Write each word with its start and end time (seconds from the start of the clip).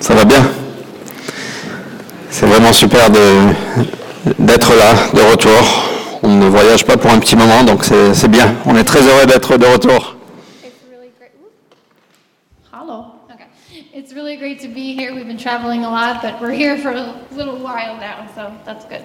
Ça 0.00 0.14
va 0.14 0.24
bien 0.24 0.42
C'est 2.30 2.46
vraiment 2.46 2.72
super 2.72 3.10
d'être 3.10 4.74
là, 4.74 4.94
de 5.12 5.20
retour. 5.30 5.52
On 6.22 6.28
ne 6.28 6.46
voyage 6.46 6.84
pas 6.86 6.96
pour 6.96 7.10
un 7.10 7.18
petit 7.18 7.36
moment, 7.36 7.62
donc 7.64 7.84
c'est 7.84 8.28
bien. 8.28 8.54
On 8.66 8.76
est 8.76 8.84
très 8.84 9.00
heureux 9.00 9.26
d'être 9.26 9.58
de 9.58 9.66
retour. 9.66 10.16
It's 10.64 10.72
really 10.90 11.12
great. 11.18 11.32
Whoop. 11.38 11.52
Hello. 12.72 13.04
Okay. 13.32 13.46
It's 13.94 14.14
really 14.14 14.36
great 14.36 14.60
to 14.62 14.68
be 14.68 14.94
here. 14.94 15.14
We've 15.14 15.26
been 15.26 15.36
traveling 15.36 15.84
a 15.84 15.90
lot, 15.90 16.22
but 16.22 16.40
we're 16.40 16.56
here 16.56 16.78
for 16.78 16.90
a 16.92 17.14
little 17.36 17.56
while 17.58 17.96
now, 18.00 18.26
so 18.34 18.50
that's 18.64 18.86
good. 18.86 19.04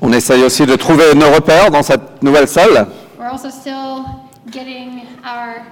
On 0.00 0.12
essaye 0.12 0.42
aussi 0.42 0.66
de 0.66 0.74
trouver 0.74 1.14
nos 1.14 1.30
repères 1.30 1.70
dans 1.70 1.82
cette 1.84 2.22
nouvelle 2.22 2.48
salle. 2.48 2.88
We're 3.18 3.30
also 3.30 3.50
still 3.50 4.04
getting 4.50 5.06
our 5.24 5.62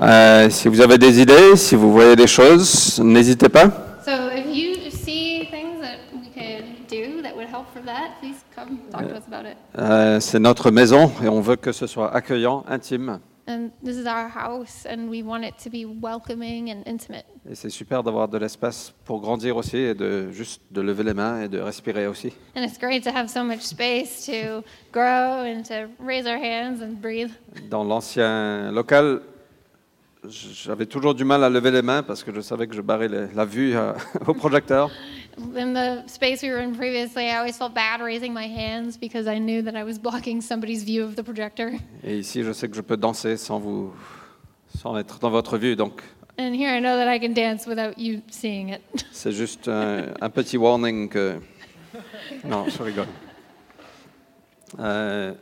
Euh, 0.00 0.50
si 0.50 0.68
vous 0.68 0.80
avez 0.80 0.98
des 0.98 1.20
idées, 1.20 1.56
si 1.56 1.74
vous 1.74 1.92
voyez 1.92 2.16
des 2.16 2.26
choses, 2.26 3.00
n'hésitez 3.00 3.48
pas. 3.48 3.64
So 4.04 4.12
if 4.34 4.46
you 4.46 4.90
see 4.90 5.46
things 5.50 5.80
that 5.80 5.98
we 6.12 6.28
could 6.34 6.86
do 6.88 7.22
that 7.22 7.34
would 7.36 7.48
help 7.48 7.66
for 7.72 7.82
that, 7.84 8.20
please 8.20 8.36
come 8.54 8.78
talk 8.90 9.08
to 9.08 9.14
us 9.16 9.22
about 9.30 9.48
it. 9.48 9.56
Euh, 9.78 10.20
c'est 10.20 10.38
notre 10.38 10.70
maison 10.70 11.10
et 11.22 11.28
on 11.28 11.40
veut 11.40 11.56
que 11.56 11.72
ce 11.72 11.86
soit 11.86 12.14
accueillant, 12.14 12.64
intime. 12.68 13.18
And 13.48 13.70
this 13.84 13.96
is 13.96 14.06
our 14.06 14.28
house, 14.28 14.86
and 14.86 15.08
we 15.10 15.20
want 15.20 15.42
it 15.44 15.54
to 15.64 15.68
be 15.70 15.84
welcoming 15.84 16.70
and 16.70 16.84
intimate. 16.86 17.24
Et 17.50 17.56
c'est 17.56 17.70
super 17.70 18.04
d'avoir 18.04 18.28
de 18.28 18.38
l'espace 18.38 18.94
pour 19.04 19.20
grandir 19.20 19.56
aussi 19.56 19.78
et 19.78 19.94
de 19.94 20.30
juste 20.30 20.62
de 20.70 20.80
lever 20.80 21.02
les 21.02 21.12
mains 21.14 21.42
et 21.42 21.48
de 21.48 21.58
respirer 21.58 22.06
aussi. 22.06 22.32
And 22.54 22.62
it's 22.62 22.78
great 22.78 23.02
to 23.02 23.10
have 23.10 23.28
so 23.28 23.42
much 23.42 23.62
space 23.62 24.24
to 24.26 24.62
grow 24.92 25.42
and 25.44 25.62
to 25.64 25.88
raise 25.98 26.24
our 26.26 26.36
hands 26.38 26.80
and 26.82 27.00
breathe. 27.00 27.30
Dans 27.68 27.82
l'ancien 27.82 28.70
local, 28.70 29.22
j'avais 30.28 30.86
toujours 30.86 31.14
du 31.16 31.24
mal 31.24 31.42
à 31.42 31.50
lever 31.50 31.72
les 31.72 31.82
mains 31.82 32.04
parce 32.04 32.22
que 32.22 32.32
je 32.32 32.40
savais 32.40 32.68
que 32.68 32.74
je 32.76 32.80
barrais 32.80 33.08
les- 33.08 33.26
la 33.34 33.44
vue 33.44 33.74
euh, 33.76 33.92
au 34.28 34.34
projecteur. 34.34 34.88
In 35.56 35.72
the 35.72 36.04
space 36.06 36.42
we 36.42 36.50
were 36.50 36.60
in 36.60 36.74
previously, 36.74 37.30
I 37.30 37.38
always 37.38 37.56
felt 37.56 37.74
bad 37.74 38.00
raising 38.00 38.34
my 38.34 38.46
hands 38.46 38.96
because 38.98 39.26
I 39.26 39.38
knew 39.38 39.62
that 39.62 39.74
I 39.74 39.84
was 39.84 39.98
blocking 39.98 40.40
somebody's 40.40 40.84
view 40.84 41.04
of 41.04 41.16
the 41.16 41.22
projector. 41.22 41.72
Et 42.04 42.18
ici, 42.18 42.42
je 42.42 42.52
sais 42.52 42.68
que 42.68 42.76
je 42.76 42.82
peux 42.82 42.96
danser 42.96 43.36
sans 43.36 43.58
vous, 43.58 43.92
sans 44.76 44.98
être 44.98 45.18
dans 45.20 45.30
votre 45.30 45.58
vue. 45.58 45.76
Donc, 45.76 46.02
And 46.38 46.54
here 46.54 46.70
I 46.70 46.80
know 46.80 46.96
that 46.96 47.08
I 47.08 47.18
can 47.18 47.34
dance 47.34 47.66
without 47.66 47.98
you 47.98 48.22
seeing 48.30 48.70
it. 48.70 48.80
c'est 49.12 49.32
juste 49.32 49.68
un, 49.68 50.14
un 50.20 50.30
petit 50.30 50.56
warning 50.56 51.08
que. 51.08 51.40
Non, 52.44 52.66
je 52.68 52.82
rigole. 52.82 53.06
Euh, 54.78 55.32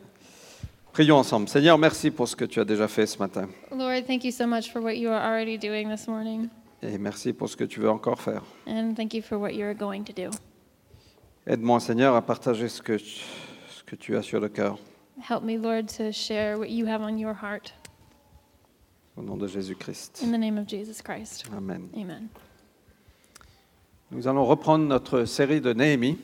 prions 0.92 1.16
ensemble. 1.16 1.48
Seigneur, 1.48 1.78
merci 1.78 2.10
pour 2.10 2.26
ce 2.28 2.34
que 2.34 2.44
tu 2.44 2.60
as 2.60 2.64
déjà 2.64 2.88
fait 2.88 3.06
ce 3.06 3.18
matin. 3.18 3.48
Lord, 3.70 4.04
thank 4.06 4.24
you 4.24 4.32
so 4.32 4.46
much 4.46 4.70
for 4.72 4.82
what 4.82 4.96
you 4.96 5.08
are 5.10 5.22
already 5.22 5.56
doing 5.56 5.88
this 5.88 6.08
morning. 6.08 6.48
Et 6.82 6.96
merci 6.98 7.32
pour 7.32 7.48
ce 7.48 7.56
que 7.56 7.64
tu 7.64 7.80
veux 7.80 7.90
encore 7.90 8.20
faire. 8.20 8.42
And 8.66 8.94
thank 8.94 9.12
you 9.14 9.22
for 9.22 9.38
what 9.38 9.50
you're 9.54 9.74
going 9.74 10.02
to 10.04 10.12
do. 10.12 10.30
Aide-moi, 11.46 11.80
Seigneur, 11.80 12.14
à 12.14 12.22
partager 12.22 12.68
ce 12.68 12.80
que, 12.80 12.94
tu- 12.96 13.24
ce 13.70 13.82
que 13.84 13.96
tu 13.96 14.16
as 14.16 14.22
sur 14.22 14.40
le 14.40 14.48
cœur. 14.48 14.78
Help 15.28 15.42
me, 15.42 15.56
Lord, 15.58 15.86
to 15.98 16.10
share 16.12 16.58
what 16.58 16.68
you 16.70 16.86
have 16.86 17.02
on 17.02 17.18
your 17.18 17.34
heart. 17.34 17.74
Au 19.16 19.22
nom 19.22 19.36
de 19.36 19.46
Jésus-Christ. 19.46 20.22
In 20.24 20.30
the 20.32 20.38
name 20.38 20.56
of 20.56 20.66
Jesus 20.66 21.02
Christ. 21.02 21.44
Amen. 21.54 21.88
Amen. 21.94 22.28
Nous 24.10 24.26
allons 24.26 24.44
reprendre 24.46 24.84
notre 24.86 25.24
série 25.24 25.60
de 25.60 25.72
Néhémie. 25.74 26.18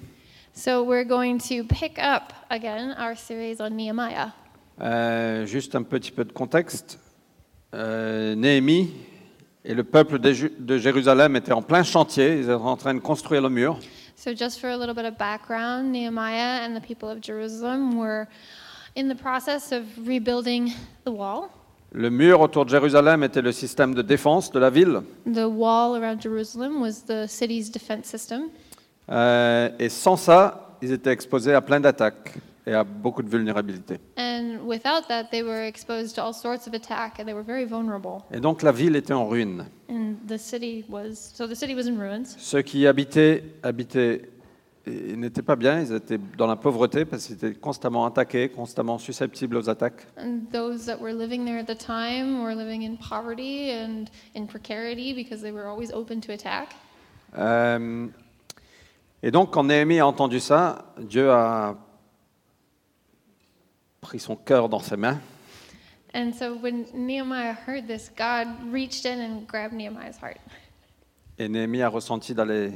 So 0.54 0.82
we're 0.82 1.04
going 1.06 1.38
to 1.38 1.64
pick 1.64 1.98
up 1.98 2.32
again 2.50 2.94
our 2.98 3.14
series 3.14 3.60
on 3.60 3.70
Nehemiah. 3.76 4.32
Euh, 4.80 5.44
juste 5.44 5.74
un 5.74 5.82
petit 5.82 6.10
peu 6.10 6.24
de 6.24 6.32
contexte. 6.32 6.98
Euh, 7.74 8.34
Néhémie 8.34 8.90
et 9.66 9.74
le 9.74 9.82
peuple 9.82 10.18
de, 10.18 10.78
Jérusalem 10.78 11.36
étaient 11.36 11.52
en 11.52 11.62
plein 11.62 11.82
chantier. 11.82 12.36
Ils 12.38 12.44
étaient 12.44 12.52
en 12.52 12.76
train 12.76 12.94
de 12.94 13.00
construire 13.00 13.42
le 13.42 13.48
mur. 13.48 13.78
So, 14.14 14.30
just 14.34 14.60
for 14.60 14.70
a 14.70 14.76
little 14.76 14.94
bit 14.94 15.04
of 15.04 15.18
background, 15.18 15.92
Nehemiah 15.92 16.64
and 16.64 16.74
the 16.74 16.80
people 16.80 17.10
of 17.10 17.20
Jerusalem 17.20 17.98
were 17.98 18.26
in 18.96 19.08
the 19.08 19.14
process 19.14 19.72
of 19.72 19.82
rebuilding 20.06 20.72
the 21.04 21.10
wall. 21.10 21.50
Le 21.92 22.10
mur 22.10 22.40
autour 22.40 22.64
de 22.64 22.70
Jérusalem 22.70 23.22
était 23.24 23.42
le 23.42 23.52
système 23.52 23.94
de 23.94 24.02
défense 24.02 24.50
de 24.50 24.58
la 24.58 24.70
ville. 24.70 25.02
The 25.26 25.46
wall 25.46 25.96
around 25.96 26.22
Jerusalem 26.22 26.80
was 26.80 27.04
the 27.06 27.26
city's 27.26 27.70
defense 27.70 28.06
system. 28.06 28.48
Euh, 29.10 29.68
et 29.78 29.88
sans 29.88 30.16
ça, 30.16 30.76
ils 30.80 30.92
étaient 30.92 31.12
exposés 31.12 31.54
à 31.54 31.60
plein 31.60 31.80
d'attaques 31.80 32.34
et 32.66 32.74
à 32.74 32.84
beaucoup 32.84 33.22
de 33.22 33.28
vulnérabilité. 33.28 34.00
And 34.18 34.66
without 34.66 35.06
that, 35.08 35.28
they 35.30 35.42
were 35.42 35.64
exposed 35.64 36.16
to 36.16 36.22
all 36.22 36.34
sorts 36.34 36.66
of 36.66 36.74
attack 36.74 37.20
and 37.20 37.24
they 37.24 37.34
were 37.34 37.44
very 37.44 37.64
vulnerable. 37.64 38.22
Et 38.32 38.40
donc 38.40 38.62
la 38.62 38.72
ville 38.72 38.96
était 38.96 39.12
en 39.12 39.26
ruine. 39.26 39.66
And 39.88 40.16
the 40.26 40.36
city 40.36 40.84
was, 40.88 41.14
so 41.14 41.46
the 41.46 41.54
city 41.54 41.74
was 41.74 41.86
in 41.86 41.96
ruins. 41.96 42.36
Ceux 42.38 42.62
qui 42.62 42.80
y 42.80 42.86
habitaient, 42.86 43.44
n'étaient 44.86 45.42
pas 45.42 45.54
bien, 45.54 45.80
ils 45.80 45.92
étaient 45.92 46.18
dans 46.36 46.48
la 46.48 46.56
pauvreté 46.56 47.04
parce 47.04 47.26
qu'ils 47.26 47.36
étaient 47.36 47.54
constamment 47.54 48.04
attaqués, 48.04 48.48
constamment 48.48 48.98
susceptibles 48.98 49.56
aux 49.56 49.70
attaques. 49.70 50.06
And 50.18 50.40
those 50.52 50.86
that 50.86 50.98
were 51.00 51.14
living 51.14 51.44
there 51.44 51.58
at 51.58 51.66
the 51.66 51.78
time 51.78 52.42
were 52.42 52.56
living 52.56 52.82
in 52.82 52.96
poverty 52.96 53.70
and 53.70 54.06
in 54.34 54.46
precarity 54.46 55.14
because 55.14 55.40
they 55.40 55.52
were 55.52 55.68
always 55.68 55.92
open 55.92 56.20
to 56.20 56.32
attack. 56.32 56.74
Euh, 57.38 58.08
et 59.22 59.30
donc, 59.30 59.52
quand 59.52 59.64
Néhémie 59.64 60.00
a 60.00 60.06
entendu 60.06 60.40
ça, 60.40 60.94
Dieu 60.98 61.30
a 61.30 61.76
pris 64.06 64.20
son 64.20 64.36
cœur 64.36 64.68
dans 64.68 64.78
ses 64.78 64.96
mains 64.96 65.18
And 66.14 66.32
so 66.32 66.54
when 66.54 66.86
Nehemiah 66.94 67.54
heard 67.66 67.88
this, 67.88 68.08
God 68.16 68.46
reached 68.72 69.04
in 69.04 69.20
and 69.20 69.46
grabbed 69.48 69.74
Nehemiah's 69.74 70.16
heart. 70.22 70.38
et 71.38 71.48
Néhémie 71.48 71.82
a 71.82 71.88
ressenti 71.88 72.32
d'aller 72.32 72.70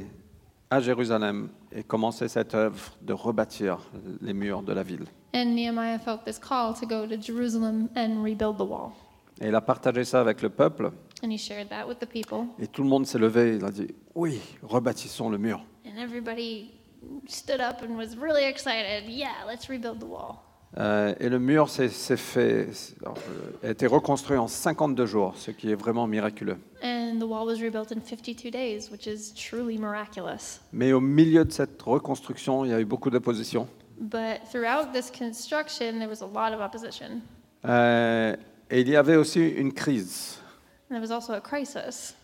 à 0.69 0.79
Jérusalem 0.81 1.49
et 1.71 1.83
commencer 1.83 2.27
cette 2.27 2.53
œuvre 2.53 2.91
de 3.01 3.13
rebâtir 3.13 3.79
les 4.21 4.33
murs 4.33 4.61
de 4.61 4.73
la 4.73 4.83
ville. 4.83 5.05
And 5.33 5.55
Nehemiah 5.55 5.99
felt 5.99 6.25
this 6.25 6.37
call 6.37 6.73
to 6.75 6.85
go 6.85 7.07
to 7.07 7.15
Jerusalem 7.19 7.87
and 7.95 8.21
rebuild 8.21 8.57
the 8.57 8.67
wall. 8.67 8.91
Et 9.39 9.47
il 9.47 9.55
a 9.55 9.61
partagé 9.61 10.03
ça 10.03 10.19
avec 10.19 10.41
le 10.41 10.49
peuple 10.49 10.91
And 11.23 11.29
he 11.31 11.37
shared 11.37 11.69
that 11.69 11.87
with 11.87 11.99
the 11.99 12.05
people. 12.07 12.45
et 12.59 12.67
tout 12.67 12.83
le 12.83 12.89
monde 12.89 13.05
s'est 13.07 13.17
levé. 13.19 13.55
Il 13.55 13.63
a 13.65 13.71
dit 13.71 13.87
Oui, 14.13 14.39
rebâtissons 14.61 15.29
le 15.29 15.37
mur. 15.37 15.61
And 15.85 15.97
everybody 15.97 16.71
stood 17.27 17.61
up 17.61 17.81
and 17.81 17.95
was 17.97 18.15
really 18.19 18.43
excited. 18.43 19.07
Yeah, 19.09 19.29
let's 19.47 19.67
rebuild 19.69 19.99
the 19.99 20.05
wall. 20.07 20.43
Euh, 20.77 21.13
et 21.19 21.27
le 21.27 21.37
mur 21.37 21.69
s'est 21.69 21.89
s'est 21.89 22.15
fait, 22.15 22.69
alors, 23.01 23.17
euh, 23.63 23.67
a 23.67 23.71
été 23.71 23.87
reconstruit 23.87 24.37
en 24.37 24.47
52 24.47 25.05
jours, 25.05 25.33
ce 25.35 25.51
qui 25.51 25.69
est 25.69 25.75
vraiment 25.75 26.07
miraculeux. 26.07 26.57
And 26.81 27.19
the 27.19 27.25
wall 27.25 27.45
was 27.45 27.61
rebuilt 27.61 27.91
in 27.91 27.99
52 27.99 28.49
days, 28.49 28.89
which 28.89 29.05
is 29.05 29.33
truly 29.33 29.77
miraculous. 29.77 30.61
Mais 30.71 30.93
au 30.93 31.01
milieu 31.01 31.43
de 31.43 31.51
cette 31.51 31.81
reconstruction, 31.81 32.63
il 32.63 32.71
y 32.71 32.73
a 32.73 32.79
eu 32.79 32.85
beaucoup 32.85 33.09
d'opposition. 33.09 33.67
But 33.99 34.49
throughout 34.49 34.93
this 34.93 35.11
construction, 35.11 35.99
there 35.99 36.07
was 36.07 36.23
a 36.23 36.27
lot 36.27 36.55
of 36.55 36.61
opposition. 36.61 37.21
Euh, 37.65 38.35
et 38.69 38.81
il 38.81 38.89
y 38.89 38.95
avait 38.95 39.17
aussi 39.17 39.45
une 39.45 39.73
crise. 39.73 40.39
And 40.89 40.95
there 40.95 41.01
was 41.01 41.13
also 41.13 41.33
a 41.33 41.41
crisis. 41.41 42.15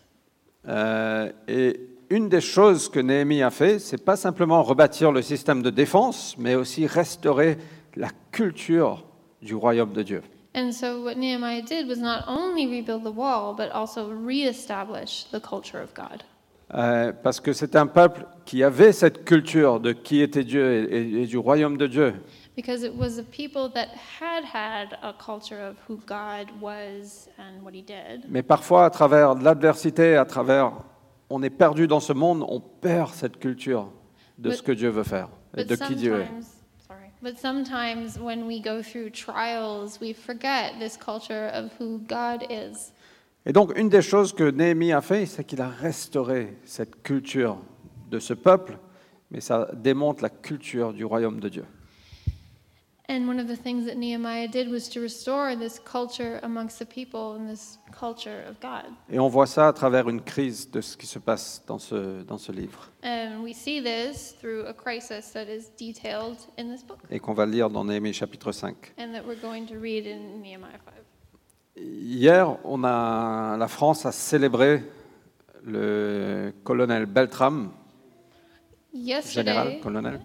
Euh, 0.66 1.30
et 1.46 1.78
une 2.10 2.28
des 2.28 2.40
choses 2.40 2.88
que 2.88 2.98
Néhémie 2.98 3.42
a 3.42 3.50
fait, 3.50 3.78
c'est 3.78 4.02
pas 4.02 4.16
simplement 4.16 4.62
rebâtir 4.62 5.12
le 5.12 5.20
système 5.20 5.62
de 5.62 5.70
défense, 5.70 6.34
mais 6.38 6.54
aussi 6.54 6.86
restaurer 6.86 7.58
la 7.96 8.08
culture 8.32 9.04
du 9.42 9.54
royaume 9.54 9.92
de 9.92 10.02
Dieu. 10.02 10.22
And 10.54 10.72
so, 10.72 11.02
what 11.04 11.14
Nehemiah 11.16 11.62
did 11.62 11.86
was 11.88 11.98
not 12.00 12.24
only 12.26 12.66
rebuild 12.66 13.04
the 13.04 13.14
wall, 13.14 13.54
but 13.54 13.70
also 13.72 14.08
reestablish 14.10 15.26
the 15.30 15.40
culture 15.40 15.80
of 15.80 15.92
God. 15.94 16.22
Euh, 16.74 17.12
parce 17.22 17.40
que 17.40 17.52
c'est 17.52 17.76
un 17.76 17.86
peuple 17.86 18.26
qui 18.44 18.62
avait 18.62 18.92
cette 18.92 19.24
culture 19.24 19.80
de 19.80 19.92
qui 19.92 20.20
était 20.20 20.44
Dieu 20.44 20.90
et, 20.92 21.22
et- 21.22 21.26
du 21.26 21.38
royaume 21.38 21.76
de 21.78 21.86
Dieu. 21.86 22.14
Because 22.56 22.82
it 22.82 22.92
was 22.94 23.18
a 23.18 23.22
people 23.22 23.70
that 23.72 23.86
had 24.20 24.44
had 24.52 24.98
a 25.02 25.12
culture 25.14 25.60
of 25.60 25.76
who 25.88 25.96
God 26.06 26.48
was 26.60 27.28
and 27.38 27.62
what 27.64 27.72
he 27.72 27.82
did. 27.82 28.24
Mais 28.28 28.42
parfois, 28.42 28.84
à 28.86 28.90
travers 28.90 29.34
l'adversité, 29.36 30.16
à 30.16 30.24
travers, 30.24 30.72
on 31.30 31.42
est 31.42 31.50
perdu 31.50 31.86
dans 31.86 32.00
ce 32.00 32.12
monde, 32.12 32.44
on 32.48 32.60
perd 32.60 33.14
cette 33.14 33.38
culture 33.38 33.88
de 34.38 34.50
But- 34.50 34.56
ce 34.56 34.62
que 34.62 34.72
Dieu 34.72 34.88
veut 34.90 35.04
faire 35.04 35.28
et 35.56 35.64
de 35.64 35.74
qui 35.76 35.94
Dieu 35.94 36.20
est. 36.20 36.28
but 37.22 37.38
sometimes 37.38 38.18
when 38.18 38.46
we 38.46 38.60
go 38.60 38.82
through 38.82 39.10
trials, 39.10 39.98
we 40.00 40.12
forget 40.12 40.78
this 40.78 40.96
culture 40.96 41.50
of 41.52 41.72
who 41.78 41.98
God 42.06 42.46
is. 42.50 42.92
Et 43.46 43.52
donc, 43.52 43.72
une 43.78 43.88
des 43.88 44.02
choses 44.02 44.32
que 44.32 44.50
Néhémie 44.50 44.92
a 44.92 45.00
fait, 45.00 45.24
c'est 45.26 45.44
qu'il 45.44 45.60
a 45.60 45.68
restauré 45.68 46.58
cette 46.64 47.02
culture 47.02 47.58
de 48.10 48.18
ce 48.18 48.34
peuple, 48.34 48.78
mais 49.30 49.40
ça 49.40 49.70
démontre 49.74 50.22
la 50.22 50.28
culture 50.28 50.92
du 50.92 51.04
royaume 51.04 51.40
de 51.40 51.48
Dieu. 51.48 51.64
And 53.10 53.26
one 53.26 53.40
of 53.40 53.48
the 53.48 53.56
things 53.56 53.86
that 53.86 53.96
Nehemiah 53.96 54.48
did 54.48 54.68
was 54.68 54.86
to 54.90 55.00
restore 55.00 55.56
this 55.56 55.78
culture 55.78 56.38
amongst 56.42 56.78
the 56.78 56.84
people 56.84 57.36
and 57.36 57.48
this 57.48 57.78
culture 57.90 58.42
of 58.46 58.60
God. 58.60 58.84
Et 59.10 59.18
on 59.18 59.28
voit 59.28 59.46
ça 59.46 59.68
à 59.68 59.72
travers 59.72 60.10
une 60.10 60.20
crise 60.20 60.70
de 60.70 60.82
ce 60.82 60.94
qui 60.94 61.06
se 61.06 61.18
passe 61.18 61.62
dans 61.66 61.78
ce, 61.78 62.22
dans 62.24 62.36
ce 62.36 62.52
livre, 62.52 62.90
And 63.02 63.42
we 63.42 63.54
see 63.54 63.80
this 63.82 64.34
through 64.38 64.66
a 64.66 64.74
crisis 64.74 65.30
that 65.32 65.46
is 65.48 65.70
detailed 65.78 66.36
in 66.58 66.68
this 66.70 66.82
book 66.84 66.98
et 67.10 67.18
qu'on 67.18 67.32
va 67.32 67.46
lire 67.46 67.70
dans 67.70 67.82
Néhémie 67.84 68.12
chapitre 68.12 68.52
5. 68.52 68.92
and 68.98 69.12
that 69.14 69.24
we're 69.26 69.40
going 69.40 69.64
to 69.66 69.78
read 69.80 70.06
in 70.06 70.42
Nehemiah 70.42 70.78
5. 70.84 70.94
Hier, 71.76 72.46
on 72.64 72.84
a, 72.84 73.56
la 73.56 73.68
France 73.68 74.04
a 74.04 74.12
célébré 74.12 74.82
le 75.64 76.52
colonel 76.62 77.06
Beltram, 77.06 77.70
général, 78.92 79.68
Yesterday, 79.70 79.80
colonel, 79.80 80.20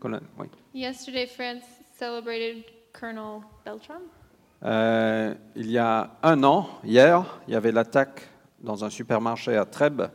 colonel, 0.00 0.22
oui. 0.38 0.46
yesterday 0.72 1.26
France 1.26 1.62
celebrated 1.98 2.64
Colonel 2.92 3.42
Beltram. 3.64 4.02
Euh, 4.64 5.34
il 5.56 5.70
y 5.70 5.78
a 5.78 6.16
un 6.22 6.42
an, 6.42 6.68
hier, 6.84 7.40
il 7.46 7.52
y 7.52 7.56
avait 7.56 7.72
l'attaque 7.72 8.28
dans 8.60 8.84
un 8.84 8.90
supermarché 8.90 9.56
à 9.56 9.64
Trèbes. 9.64 10.10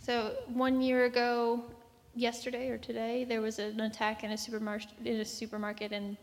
So 0.00 0.12
one 0.54 0.82
year 0.82 1.04
ago, 1.04 1.64
yesterday 2.14 2.70
or 2.70 2.78
today, 2.78 3.24
there 3.24 3.40
was 3.40 3.58
an 3.58 3.80
attack 3.80 4.24
in 4.24 4.30
a 4.32 4.36
supermarket 4.36 4.90
in 5.04 5.20
a 5.20 5.24
supermarket 5.24 5.92
in 5.92 6.16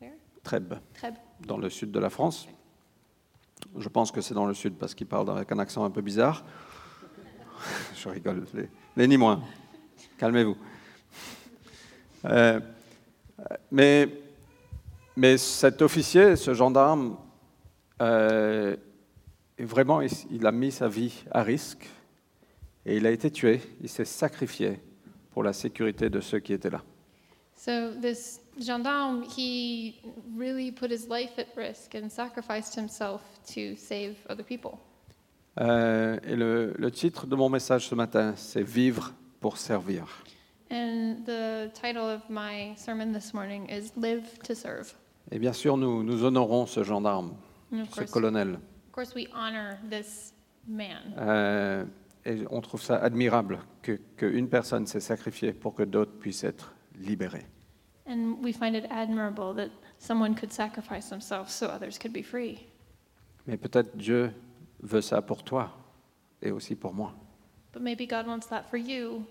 where? 0.00 0.14
Trèbes, 0.44 0.78
Trèbes. 0.94 1.16
dans 1.46 1.58
le 1.58 1.70
sud 1.70 1.90
de 1.90 1.98
la 1.98 2.10
France. 2.10 2.48
Je 3.78 3.88
pense 3.88 4.10
que 4.12 4.20
c'est 4.20 4.34
dans 4.34 4.46
le 4.46 4.54
sud 4.54 4.74
parce 4.74 4.94
qu'il 4.94 5.06
parle 5.06 5.30
avec 5.30 5.50
un 5.52 5.58
accent 5.58 5.84
un 5.84 5.90
peu 5.90 6.02
bizarre. 6.02 6.44
Je 7.96 8.08
rigole, 8.08 8.44
les, 8.54 8.68
les 8.96 9.08
ni 9.08 9.16
moins. 9.16 9.42
Calmez-vous. 10.18 10.56
Euh, 12.24 12.60
mais, 13.70 14.08
mais 15.16 15.36
cet 15.36 15.82
officier, 15.82 16.36
ce 16.36 16.54
gendarme, 16.54 17.16
euh, 18.00 18.76
vraiment, 19.58 20.00
il, 20.00 20.10
il 20.30 20.46
a 20.46 20.52
mis 20.52 20.72
sa 20.72 20.88
vie 20.88 21.24
à 21.30 21.42
risque 21.42 21.88
et 22.86 22.96
il 22.96 23.06
a 23.06 23.10
été 23.10 23.30
tué. 23.30 23.60
Il 23.80 23.88
s'est 23.88 24.04
sacrifié 24.04 24.80
pour 25.32 25.42
la 25.42 25.52
sécurité 25.52 26.10
de 26.10 26.20
ceux 26.20 26.40
qui 26.40 26.52
étaient 26.52 26.70
là. 26.70 26.82
So 27.56 27.92
this 28.00 28.40
gendarme, 28.58 29.22
he 29.22 29.94
really 30.36 30.72
put 30.72 30.90
his 30.90 31.06
life 31.08 31.38
at 31.38 31.46
risk 31.56 31.94
and 31.94 32.08
sacrificed 32.08 32.74
himself 32.74 33.20
to 33.54 33.76
save 33.76 34.16
other 34.28 34.44
people. 34.44 34.78
Euh, 35.60 36.18
et 36.24 36.34
le, 36.34 36.74
le 36.76 36.90
titre 36.90 37.26
de 37.26 37.36
mon 37.36 37.48
message 37.48 37.86
ce 37.86 37.94
matin, 37.94 38.34
c'est 38.36 38.62
Vivre 38.62 39.12
pour 39.40 39.58
servir. 39.58 40.06
And 40.70 41.24
the 41.26 41.70
title 41.74 41.98
of 41.98 42.22
my 42.30 42.74
sermon 42.76 43.12
this 43.12 43.34
morning 43.34 43.68
is 43.68 43.92
Live 43.96 44.38
to 44.44 44.54
Serve. 44.54 44.94
Et 45.32 45.38
bien 45.38 45.52
sûr, 45.54 45.76
nous, 45.78 46.02
nous 46.02 46.24
honorons 46.24 46.66
ce 46.66 46.82
gendarme, 46.84 47.34
ce 47.72 48.00
course, 48.00 48.10
colonel. 48.10 48.54
of 48.54 48.92
course 48.92 49.14
we 49.14 49.26
honor 49.34 49.76
this 49.90 50.34
man. 50.68 51.14
Euh, 51.16 51.84
et 52.26 52.44
on 52.50 52.60
trouve 52.60 52.82
ça 52.82 52.96
admirable 52.98 53.60
que- 53.80 53.98
qu'une 54.16 54.48
personne 54.48 54.86
s'est 54.86 55.00
sacrifiée 55.00 55.54
pour 55.54 55.74
que 55.74 55.82
d'autres 55.84 56.12
puissent 56.18 56.44
être 56.44 56.74
libérés. 56.98 57.46
And 58.06 58.36
we 58.42 58.54
find 58.54 58.74
it 58.74 58.84
admirable 58.90 59.56
that 59.56 59.70
someone 59.98 60.34
could 60.34 60.52
sacrifice 60.52 61.08
themselves 61.08 61.48
so 61.50 61.66
others 61.66 61.98
could 61.98 62.12
be 62.12 62.22
free. 62.22 62.66
Mais 63.46 63.56
peut-être 63.56 63.96
Dieu 63.96 64.32
veut 64.82 65.00
ça 65.00 65.22
pour 65.22 65.42
toi 65.44 65.70
et 66.42 66.50
aussi 66.50 66.74
pour 66.74 66.92
moi. 66.92 67.14
But 67.72 67.80
maybe 67.82 68.06
God 68.06 68.26
wants 68.26 68.48
that 68.50 68.64
for 68.64 68.78
you 68.78 69.24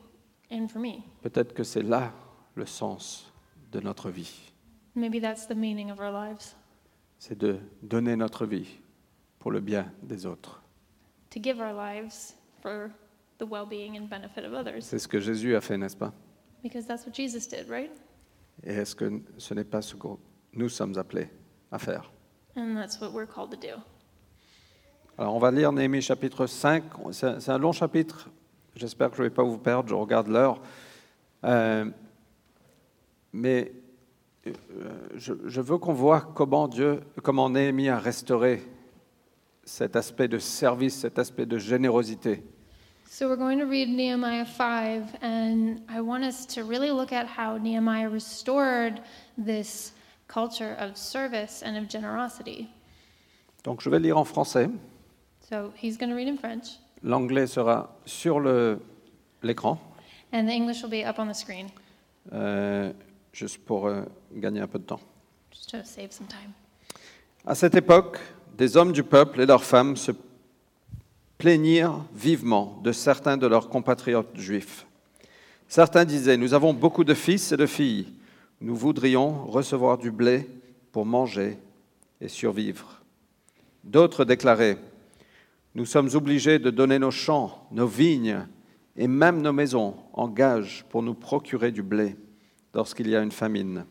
and 0.51 0.67
for 0.67 0.81
me. 0.81 1.03
Peut-être 1.21 1.53
que 1.53 1.63
c'est 1.63 1.83
là 1.83 2.11
le 2.55 2.65
sens 2.65 3.31
de 3.71 3.79
notre 3.81 4.09
vie. 4.09 4.50
Maybe 4.95 5.19
that's 5.21 5.47
the 5.47 5.55
meaning 5.55 5.89
of 5.91 5.99
our 5.99 6.11
lives 6.11 6.55
C'est 7.19 7.37
de 7.37 7.59
donner 7.81 8.15
notre 8.15 8.45
vie 8.45 8.67
pour 9.39 9.51
le 9.51 9.59
bien 9.61 9.91
des 10.03 10.25
autres. 10.25 10.61
to 11.29 11.39
give 11.41 11.59
our 11.59 11.73
lives 11.73 12.35
for 12.61 12.89
the 13.39 13.43
well 13.49 13.65
being 13.65 13.97
and 13.97 14.07
benefit 14.09 14.43
of 14.45 14.53
others. 14.53 14.81
C'est 14.83 14.99
ce 14.99 15.07
que 15.07 15.19
Jésus 15.19 15.55
a 15.55 15.61
fait, 15.61 15.77
n'est-ce 15.77 15.95
pas? 15.95 16.11
Because 16.61 16.85
that's 16.85 17.05
what 17.05 17.13
Jesus 17.13 17.47
did, 17.47 17.69
right? 17.69 17.91
Et 18.63 18.73
est-ce 18.73 18.95
que 18.95 19.21
ce 19.37 19.53
n'est 19.53 19.63
pas 19.63 19.81
ce 19.81 19.95
que 19.95 20.07
nous 20.53 20.69
sommes 20.69 20.97
appelés 20.97 21.29
à 21.71 21.79
faire? 21.79 22.11
And 22.55 22.75
that's 22.75 22.99
what 22.99 23.11
we're 23.13 23.25
called 23.27 23.49
to 23.51 23.57
do. 23.57 23.81
Alors, 25.17 25.35
on 25.35 25.39
va 25.39 25.51
lire 25.51 25.71
Néhémie 25.71 26.01
chapitre 26.01 26.45
5. 26.47 26.83
C'est 27.11 27.25
un- 27.27 27.39
c'est 27.39 27.51
un 27.51 27.57
long 27.57 27.71
chapitre. 27.71 28.29
J'espère 28.75 29.09
que 29.09 29.17
je 29.17 29.23
ne 29.23 29.27
vais 29.29 29.33
pas 29.33 29.43
vous 29.43 29.57
perdre. 29.57 29.87
Je 29.89 29.95
regarde 29.95 30.27
l'heure. 30.27 30.61
Euh, 31.45 31.89
mais 33.33 33.71
je, 35.15 35.33
je 35.45 35.61
veux 35.61 35.77
qu'on 35.77 35.93
voit 35.93 36.21
comment 36.21 36.67
Dieu, 36.67 37.01
comment 37.23 37.49
Néhémie 37.49 37.89
a 37.89 37.99
restauré 37.99 38.61
cet 39.63 39.95
aspect 39.95 40.27
de 40.27 40.39
service, 40.39 40.99
cet 41.01 41.19
aspect 41.19 41.45
de 41.45 41.57
générosité. 41.57 42.43
So 43.09 43.27
we're 43.27 43.35
going 43.37 43.59
to 43.59 43.65
read 43.65 43.89
Nehemiah 43.89 44.45
5, 44.45 45.17
and 45.21 45.81
I 45.89 45.99
want 45.99 46.23
us 46.23 46.45
to 46.55 46.63
really 46.63 46.91
look 46.91 47.11
at 47.11 47.25
how 47.27 47.57
Nehemiah 47.57 48.09
restored 48.09 49.01
this 49.37 49.91
culture 50.29 50.75
of 50.79 50.95
service 50.95 51.61
and 51.61 51.75
of 51.77 51.89
generosity. 51.89 52.69
Donc, 53.65 53.81
je 53.81 53.89
vais 53.89 53.99
lire 53.99 54.17
en 54.17 54.23
français. 54.23 54.69
So 55.49 55.73
he's 55.75 55.97
going 55.97 56.09
to 56.09 56.15
read 56.15 56.29
in 56.29 56.37
French, 56.37 56.79
L'anglais 57.03 57.47
sera 57.47 57.89
sur 58.05 58.39
le- 58.39 58.79
l'écran, 59.43 59.77
and 60.31 60.47
the 60.47 60.53
English 60.53 60.81
will 60.81 60.89
be 60.89 61.03
up 61.03 61.19
on 61.19 61.27
the 61.27 61.33
screen, 61.35 61.67
euh, 62.31 62.93
juste 63.31 63.59
pour 63.59 63.87
euh, 63.87 64.03
gagner 64.33 64.59
un 64.59 64.67
peu 64.67 64.79
de 64.79 64.83
temps. 64.83 64.99
just 65.51 65.69
to 65.69 65.77
save 65.83 66.11
some 66.11 66.27
time. 66.27 66.51
À 67.45 67.55
cette 67.55 67.75
époque, 67.75 68.19
des 68.57 68.77
hommes 68.77 68.91
du 68.91 69.03
peuple 69.03 69.41
et 69.41 69.45
leurs 69.45 69.63
femmes 69.63 69.95
se 69.95 70.11
plaignirent 71.37 72.05
vivement 72.13 72.79
de 72.83 72.91
certains 72.91 73.37
de 73.37 73.47
leurs 73.47 73.69
compatriotes 73.69 74.37
juifs. 74.37 74.85
Certains 75.67 76.05
disaient, 76.05 76.37
nous 76.37 76.53
avons 76.53 76.73
beaucoup 76.73 77.03
de 77.03 77.13
fils 77.13 77.51
et 77.51 77.57
de 77.57 77.65
filles, 77.65 78.13
nous 78.59 78.75
voudrions 78.75 79.45
recevoir 79.45 79.97
du 79.97 80.11
blé 80.11 80.47
pour 80.91 81.05
manger 81.05 81.57
et 82.19 82.27
survivre. 82.27 83.01
D'autres 83.83 84.25
déclaraient, 84.25 84.77
nous 85.73 85.85
sommes 85.85 86.09
obligés 86.13 86.59
de 86.59 86.69
donner 86.69 86.99
nos 86.99 87.09
champs, 87.11 87.67
nos 87.71 87.87
vignes 87.87 88.45
et 88.95 89.07
même 89.07 89.41
nos 89.41 89.53
maisons 89.53 89.95
en 90.13 90.27
gage 90.27 90.85
pour 90.89 91.01
nous 91.01 91.15
procurer 91.15 91.71
du 91.71 91.81
blé 91.81 92.15
lorsqu'il 92.73 93.09
y 93.09 93.15
a 93.15 93.21
une 93.21 93.31
famine. 93.31 93.85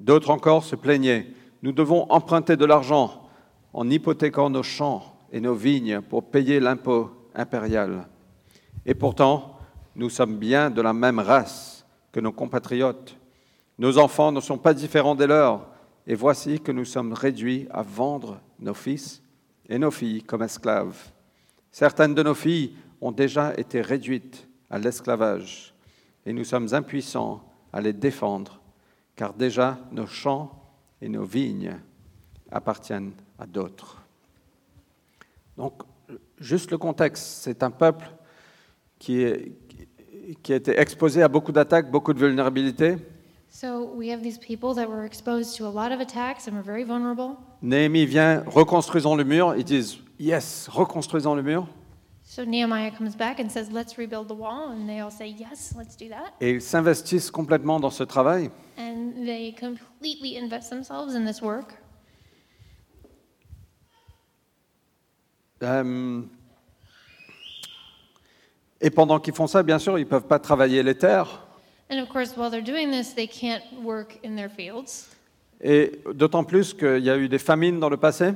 D'autres 0.00 0.30
encore 0.30 0.64
se 0.64 0.76
plaignaient, 0.76 1.26
nous 1.62 1.72
devons 1.72 2.10
emprunter 2.10 2.56
de 2.56 2.64
l'argent 2.64 3.28
en 3.72 3.88
hypothéquant 3.88 4.50
nos 4.50 4.62
champs 4.62 5.16
et 5.32 5.40
nos 5.40 5.54
vignes 5.54 6.00
pour 6.00 6.24
payer 6.30 6.60
l'impôt 6.60 7.10
impérial. 7.34 8.06
Et 8.86 8.94
pourtant, 8.94 9.58
nous 9.96 10.10
sommes 10.10 10.36
bien 10.36 10.70
de 10.70 10.82
la 10.82 10.92
même 10.92 11.18
race 11.18 11.84
que 12.12 12.20
nos 12.20 12.32
compatriotes. 12.32 13.16
Nos 13.78 13.98
enfants 13.98 14.30
ne 14.30 14.40
sont 14.40 14.58
pas 14.58 14.74
différents 14.74 15.14
des 15.14 15.26
leurs, 15.26 15.66
et 16.06 16.14
voici 16.14 16.60
que 16.60 16.72
nous 16.72 16.84
sommes 16.84 17.12
réduits 17.12 17.66
à 17.70 17.82
vendre 17.82 18.40
nos 18.60 18.74
fils 18.74 19.22
et 19.68 19.78
nos 19.78 19.90
filles 19.90 20.22
comme 20.22 20.42
esclaves. 20.42 21.12
Certaines 21.72 22.14
de 22.14 22.22
nos 22.22 22.34
filles 22.34 22.74
ont 23.00 23.10
déjà 23.10 23.52
été 23.56 23.80
réduites 23.80 24.46
à 24.70 24.78
l'esclavage, 24.78 25.74
et 26.26 26.32
nous 26.32 26.44
sommes 26.44 26.68
impuissants 26.72 27.42
à 27.74 27.80
les 27.80 27.92
défendre, 27.92 28.60
car 29.16 29.34
déjà 29.34 29.76
nos 29.90 30.06
champs 30.06 30.62
et 31.02 31.08
nos 31.08 31.24
vignes 31.24 31.76
appartiennent 32.52 33.10
à 33.36 33.46
d'autres. 33.46 34.00
Donc, 35.56 35.82
juste 36.38 36.70
le 36.70 36.78
contexte, 36.78 37.24
c'est 37.42 37.64
un 37.64 37.72
peuple 37.72 38.06
qui, 39.00 39.22
est- 39.22 39.52
qui 40.44 40.52
a 40.52 40.56
été 40.56 40.78
exposé 40.78 41.20
à 41.22 41.26
beaucoup 41.28 41.50
d'attaques, 41.50 41.90
beaucoup 41.90 42.12
de 42.14 42.20
vulnérabilités. 42.20 42.96
So 43.50 43.92
we 43.96 44.08
have 44.10 44.22
these 44.22 44.38
people 44.38 44.74
that 44.76 44.86
were 44.88 45.04
exposed 45.04 45.56
to 45.58 45.64
a 45.66 45.70
lot 45.70 45.92
of 45.92 46.00
attacks 46.00 46.46
and 46.48 46.52
were 46.54 46.62
very 46.64 46.84
vulnerable. 46.84 47.36
Néhémie 47.60 48.06
vient, 48.06 48.44
reconstruisons 48.46 49.16
le 49.16 49.24
mur. 49.24 49.54
Ils 49.56 49.64
disent, 49.64 49.98
yes, 50.20 50.68
reconstruisons 50.68 51.34
le 51.34 51.42
mur. 51.42 51.66
Et 56.40 56.50
ils 56.50 56.62
s'investissent 56.62 57.30
complètement 57.30 57.80
dans 57.80 57.90
ce 57.90 58.04
travail. 58.04 58.50
And 58.78 59.24
they 59.24 59.54
completely 59.54 60.36
invest 60.36 60.70
themselves 60.70 61.14
in 61.14 61.24
this 61.24 61.40
work. 61.40 61.74
Euh, 65.62 66.22
et 68.80 68.90
pendant 68.90 69.20
qu'ils 69.20 69.34
font 69.34 69.46
ça, 69.46 69.62
bien 69.62 69.78
sûr, 69.78 69.98
ils 69.98 70.04
ne 70.04 70.08
peuvent 70.08 70.26
pas 70.26 70.38
travailler 70.38 70.82
les 70.82 70.96
terres. 70.96 71.46
And 71.90 71.98
of 72.02 72.08
course, 72.08 72.36
while 72.36 72.50
they're 72.50 72.62
doing 72.62 72.90
this, 72.90 73.14
they 73.14 73.28
can't 73.28 73.62
work 73.82 74.18
in 74.24 74.36
their 74.36 74.50
fields. 74.50 75.08
Et 75.62 75.92
d'autant 76.12 76.44
plus 76.44 76.74
qu'il 76.74 76.98
y 76.98 77.10
a 77.10 77.16
eu 77.16 77.28
des 77.28 77.38
famines 77.38 77.78
dans 77.78 77.88
le 77.88 77.96
passé. 77.96 78.32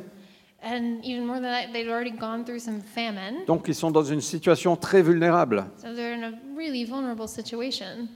And 0.61 1.05
even 1.05 1.25
more 1.25 1.37
than 1.37 1.50
that, 1.50 1.73
they'd 1.73 1.88
already 1.88 2.11
gone 2.11 2.45
through 2.45 2.59
some 2.59 2.81
famine. 2.81 3.45
Donc 3.47 3.69
ils 3.69 3.75
sont 3.75 3.93
dans 3.93 4.03
une 4.03 4.21
situation 4.21 4.77
très 4.77 5.03
vulnérable. 5.03 5.67
So 5.81 5.95
they're 5.95 6.15
in 6.15 6.25
a 6.25 6.33
really 6.57 6.85
vulnerable 6.85 7.29
situation. 7.29 8.09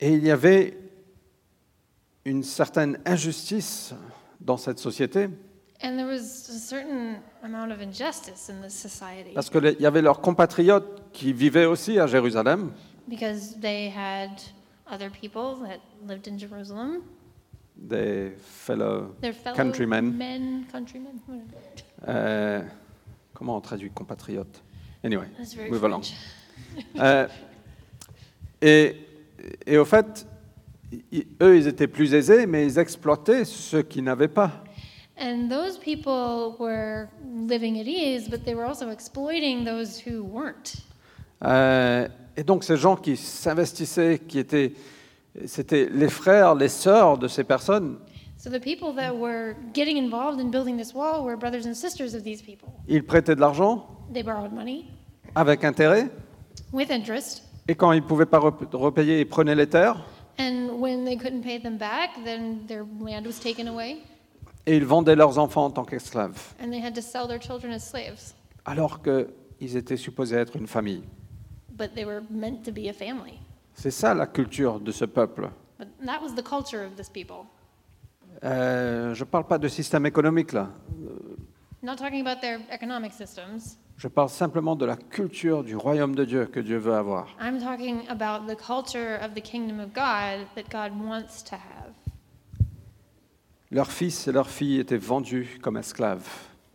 Et 0.00 0.12
il 0.12 0.24
y 0.24 0.30
avait 0.30 0.76
une 2.24 2.42
certaine 2.42 2.98
injustice 3.04 3.94
dans 4.40 4.56
cette 4.56 4.78
société, 4.78 5.28
And 5.82 5.96
there 5.96 6.06
was 6.06 6.48
a 6.48 6.58
certain 6.58 7.16
amount 7.42 7.70
of 7.70 7.82
injustice 7.82 8.48
in 8.48 8.62
this 8.62 8.72
society 8.72 9.34
parce 9.34 9.50
qu'il 9.50 9.76
y 9.78 9.86
avait 9.86 10.00
leurs 10.00 10.20
compatriotes 10.20 11.02
qui 11.12 11.32
vivaient 11.32 11.66
aussi 11.66 11.98
à 11.98 12.06
Jérusalem, 12.06 12.72
because 13.06 13.58
they 13.60 13.90
had 13.90 14.30
other 14.90 15.10
people 15.10 15.56
that 15.56 15.80
lived 16.06 16.26
in 16.28 16.38
Jerusalem, 16.38 17.02
fellow 18.38 19.14
their 19.20 19.32
fellow 19.32 19.56
countrymen. 19.56 20.16
men, 20.16 20.66
countrymen. 20.70 21.20
euh, 22.06 22.62
comment 23.34 23.56
on 23.56 23.60
traduit 23.60 23.90
compatriotes 23.90 24.62
Anyway, 25.02 25.26
move 25.70 25.84
along. 25.84 26.02
Euh, 26.96 27.28
et, 28.60 28.96
et 29.66 29.76
au 29.78 29.84
fait, 29.84 30.26
eux, 31.40 31.56
ils 31.56 31.66
étaient 31.68 31.86
plus 31.86 32.14
aisés, 32.14 32.46
mais 32.46 32.64
ils 32.66 32.78
exploitaient 32.78 33.44
ceux 33.44 33.82
qui 33.82 34.02
n'avaient 34.02 34.26
pas. 34.28 34.64
And 35.16 35.48
those 35.48 35.78
people 35.78 36.56
were 36.58 37.08
living 37.22 37.78
at 37.78 37.86
ease, 37.86 38.28
but 38.28 38.44
they 38.44 38.54
were 38.54 38.64
also 38.66 38.90
exploiting 38.90 39.64
those 39.64 40.00
who 40.00 40.24
weren't. 40.24 40.74
Euh, 41.44 42.08
et 42.36 42.44
donc 42.44 42.64
ces 42.64 42.76
gens 42.76 42.96
qui 42.96 43.16
s'investissaient, 43.16 44.18
qui 44.26 44.38
étaient, 44.38 44.72
c'était 45.46 45.88
les 45.90 46.08
frères, 46.08 46.54
les 46.54 46.68
sœurs 46.68 47.18
de 47.18 47.28
ces 47.28 47.44
personnes, 47.44 47.98
So 48.36 48.50
the 48.50 48.60
people 48.60 48.92
that 48.96 49.14
were 49.14 49.54
getting 49.72 49.96
involved 49.96 50.38
in 50.38 50.50
building 50.50 50.76
this 50.76 50.92
wall 50.92 51.24
were 51.24 51.36
brothers 51.36 51.66
and 51.66 51.72
sisters 51.74 52.14
of 52.14 52.22
these 52.24 52.42
people. 52.42 52.68
ils 52.88 53.02
prêtaient 53.04 53.34
de 53.34 53.40
l'argent 53.40 53.86
They 54.12 54.22
borrowed 54.22 54.52
money 54.52 54.84
avec 55.34 55.64
intérêt, 55.64 56.10
with 56.72 56.90
interest, 56.90 57.42
et 57.68 57.74
quand 57.74 57.92
ils 57.92 58.02
ne 58.02 58.06
pouvaient 58.06 58.26
pas 58.26 58.38
rep- 58.40 58.68
repayer, 58.74 59.20
ils 59.20 59.28
prenaient 59.28 59.54
les 59.54 59.66
terres 59.68 59.96
and 60.38 60.68
when 60.78 61.04
they 61.04 61.16
couldn't 61.16 61.42
pay 61.42 61.58
them 61.60 61.78
back, 61.78 62.10
then 62.24 62.66
their 62.66 62.84
land 63.00 63.24
was 63.24 63.40
taken 63.42 63.66
away, 63.68 63.96
et 64.66 64.76
ils 64.76 64.84
vendaient 64.84 65.16
leurs 65.16 65.38
enfants 65.38 65.64
en 65.66 65.70
tant 65.70 65.84
qu'esclaves, 65.84 66.54
and 66.62 66.70
they 66.70 66.82
had 66.84 66.92
to 66.94 67.00
sell 67.00 67.26
their 67.26 67.40
children 67.40 67.72
as 67.72 67.78
slaves. 67.80 68.34
alors 68.66 69.00
qu'ils 69.02 69.76
étaient 69.76 69.96
supposés 69.96 70.36
être 70.36 70.56
une 70.56 70.66
famille. 70.66 71.02
But 71.76 71.94
they 71.94 72.04
were 72.04 72.22
meant 72.30 72.62
to 72.64 72.72
be 72.72 72.88
a 72.88 72.92
family. 72.92 73.40
C'est 73.74 73.90
ça 73.90 74.14
la 74.14 74.26
culture 74.26 74.78
de 74.80 74.92
ce 74.92 75.04
peuple. 75.04 75.50
But 75.78 75.88
that 76.06 76.20
was 76.22 76.34
the 76.34 76.42
culture 76.42 76.84
of 76.84 76.94
this 76.96 77.08
people. 77.08 77.46
Euh, 78.44 79.14
je 79.14 79.24
ne 79.24 79.28
parle 79.28 79.46
pas 79.46 79.58
de 79.58 79.68
système 79.68 80.06
économique 80.06 80.52
là, 80.52 80.70
Not 81.82 81.96
talking 81.96 82.26
about 82.26 82.40
their 82.40 82.60
economic 82.70 83.12
systems. 83.12 83.76
je 83.96 84.08
parle 84.08 84.28
simplement 84.28 84.74
de 84.76 84.84
la 84.86 84.96
culture 84.96 85.62
du 85.62 85.76
royaume 85.76 86.14
de 86.14 86.24
Dieu 86.24 86.46
que 86.46 86.60
Dieu 86.60 86.78
veut 86.78 86.94
avoir. 86.94 87.28
I'm 87.40 87.60
talking 87.60 88.06
about 88.08 88.46
the 88.46 88.56
culture 88.56 89.18
of 89.22 89.34
the 89.34 89.42
kingdom 89.42 89.80
of 89.80 89.92
God 89.92 90.46
that 90.56 90.70
God 90.70 90.92
wants 91.00 91.42
to 91.44 91.56
have. 91.56 91.92
Leurs 93.70 93.90
fils 93.90 94.28
et 94.28 94.32
leurs 94.32 94.48
filles 94.48 94.78
étaient 94.80 94.98
vendus 94.98 95.58
comme 95.62 95.76
esclaves. 95.76 96.28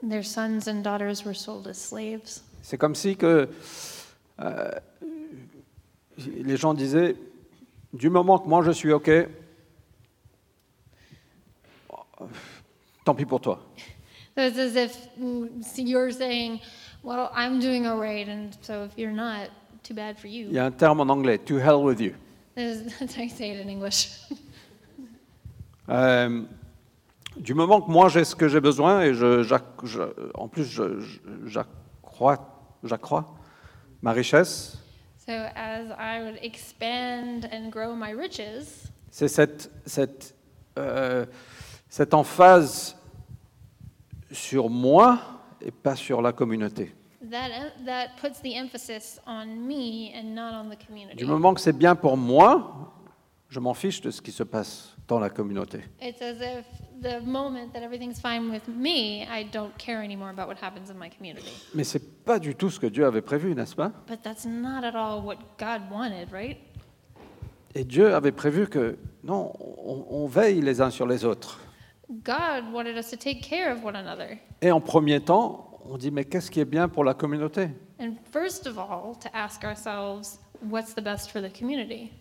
Their 0.08 0.24
sons 0.24 0.68
and 0.68 0.82
daughters 0.82 1.24
were 1.25 1.36
sold 1.36 1.68
as 1.68 1.75
slaves. 1.75 2.41
C'est 2.62 2.77
comme 2.77 2.96
si 2.96 3.15
que 3.15 3.50
euh, 4.41 4.72
les 6.27 6.57
gens 6.57 6.73
disaient, 6.73 7.15
du 7.93 8.09
moment 8.09 8.39
que 8.39 8.47
moi 8.47 8.61
je 8.63 8.71
suis 8.71 8.91
OK, 8.91 9.09
tant 13.05 13.15
pis 13.15 13.25
pour 13.25 13.39
toi. 13.41 13.59
So 14.35 14.43
it's 14.43 14.57
as 14.57 14.75
if 14.75 15.07
mm, 15.19 15.47
you're 15.77 16.11
saying, 16.11 16.59
Well, 17.03 17.29
I'm 17.33 17.59
doing 17.59 17.85
all 17.88 17.97
right, 17.97 18.27
and 18.27 18.51
so 18.61 18.83
if 18.83 18.97
you're 18.97 19.11
not, 19.13 19.49
too 19.83 19.93
bad 19.93 20.17
for 20.19 20.27
Il 20.27 20.47
you. 20.47 20.51
y 20.51 20.57
a 20.57 20.65
un 20.65 20.71
terme 20.71 20.99
en 21.01 21.09
anglais, 21.09 21.38
to 21.45 21.55
hell 21.57 21.81
with 21.83 21.99
you. 22.01 22.13
That's 22.55 23.15
how 23.15 23.23
you 23.23 23.29
say 23.29 23.51
it 23.51 23.59
in 23.61 23.69
English. 23.69 24.09
Euh, 25.91 26.43
du 27.35 27.55
moment 27.55 27.81
que 27.81 27.89
moi 27.89 28.09
j'ai 28.09 28.23
ce 28.23 28.35
que 28.35 28.47
j'ai 28.47 28.61
besoin 28.61 29.01
et 29.01 29.15
je, 29.15 29.41
j'ac- 29.41 29.63
je- 29.83 30.29
en 30.35 30.47
plus 30.47 30.79
j'accrois 31.47 33.35
ma 34.03 34.11
richesse, 34.11 34.77
so 35.29 35.48
as 35.55 35.91
I 35.91 36.24
would 36.24 36.39
expand 36.41 37.48
and 37.51 37.71
grow 37.71 37.95
my 37.95 38.13
riches, 38.13 38.89
c'est 39.12 39.27
cette, 39.27 39.69
cette, 39.86 40.33
euh, 40.79 41.27
cette 41.88 42.15
emphase 42.15 42.95
sur 44.31 44.71
moi 44.71 45.19
et 45.62 45.69
pas 45.69 45.95
sur 45.95 46.24
la 46.24 46.31
communauté. 46.31 46.95
that, 47.29 47.74
that 47.86 48.17
puts 48.19 48.39
the 48.41 48.55
emphasis 48.55 49.19
on 49.27 49.67
me 49.67 50.12
and 50.15 50.33
not 50.33 50.55
on 50.55 50.69
the 50.69 50.75
community. 50.75 51.15
Du 51.17 51.25
moment 51.25 51.53
que 51.53 51.62
c'est 51.62 51.77
bien 51.77 51.95
pour 51.95 52.17
moi, 52.17 52.91
je 53.50 53.60
m'en 53.60 53.74
fiche 53.74 54.01
de 54.01 54.12
ce 54.12 54.22
qui 54.22 54.32
se 54.32 54.44
passe 54.44 54.96
dans 55.08 55.20
la 55.20 55.29
communauté. 55.29 55.84
It's 56.01 56.22
as 56.22 56.36
if 56.41 56.65
the 57.01 57.25
moment 57.25 57.74
that 57.74 57.82
everything's 57.82 58.20
fine 58.20 58.51
with 58.51 58.68
me, 58.68 59.24
I 59.24 59.44
don't 59.51 59.75
care 59.77 60.03
anymore 60.03 60.29
about 60.29 60.48
what 60.48 60.58
happens 60.62 60.89
in 60.91 60.96
my 61.00 61.10
community. 61.10 61.51
Mais 61.74 61.84
c'est 61.84 62.24
pas 62.24 62.39
du 62.39 62.56
tout 62.56 62.70
ce 62.70 62.79
que 62.79 62.88
Dieu 62.88 63.06
avait 63.06 63.22
prévu, 63.24 63.56
n'est-ce 63.56 63.75
pas? 63.75 63.91
But 64.08 64.22
that's 64.22 64.46
not 64.46 64.84
at 64.84 64.96
all 64.96 65.24
what 65.24 65.38
God 65.58 65.82
wanted, 65.91 66.32
right? 66.32 66.58
Et 67.75 67.84
Dieu 67.84 68.13
avait 68.13 68.32
prévu 68.32 68.68
que 68.68 68.98
non, 69.24 69.51
on, 69.60 70.06
on 70.10 70.27
veille 70.27 70.62
les 70.62 70.82
uns 70.82 70.91
sur 70.91 71.08
les 71.08 71.25
autres. 71.25 71.60
God 72.10 72.72
wanted 72.74 72.98
us 72.98 73.10
to 73.10 73.18
take 73.18 73.41
care 73.41 73.72
of 73.72 73.84
one 73.84 73.96
another. 73.96 74.39
Et 74.62 74.72
en 74.72 74.82
premier 74.82 75.20
temps, 75.20 75.79
on 75.86 75.98
dit 75.98 76.12
mais 76.12 76.25
qu'est-ce 76.25 76.51
qui 76.51 76.60
est 76.60 76.65
bien 76.65 76.88
pour 76.88 77.03
la 77.03 77.13
communauté? 77.15 77.70
And 78.00 78.13
first 78.32 78.68
of 78.68 78.77
all, 78.77 79.15
to 79.22 79.29
ask 79.34 79.63
ourselves, 79.63 80.39
what's 80.62 80.94
the 80.94 81.01
best 81.01 81.32
for 81.32 81.41
the 81.41 81.51
community? 81.51 82.12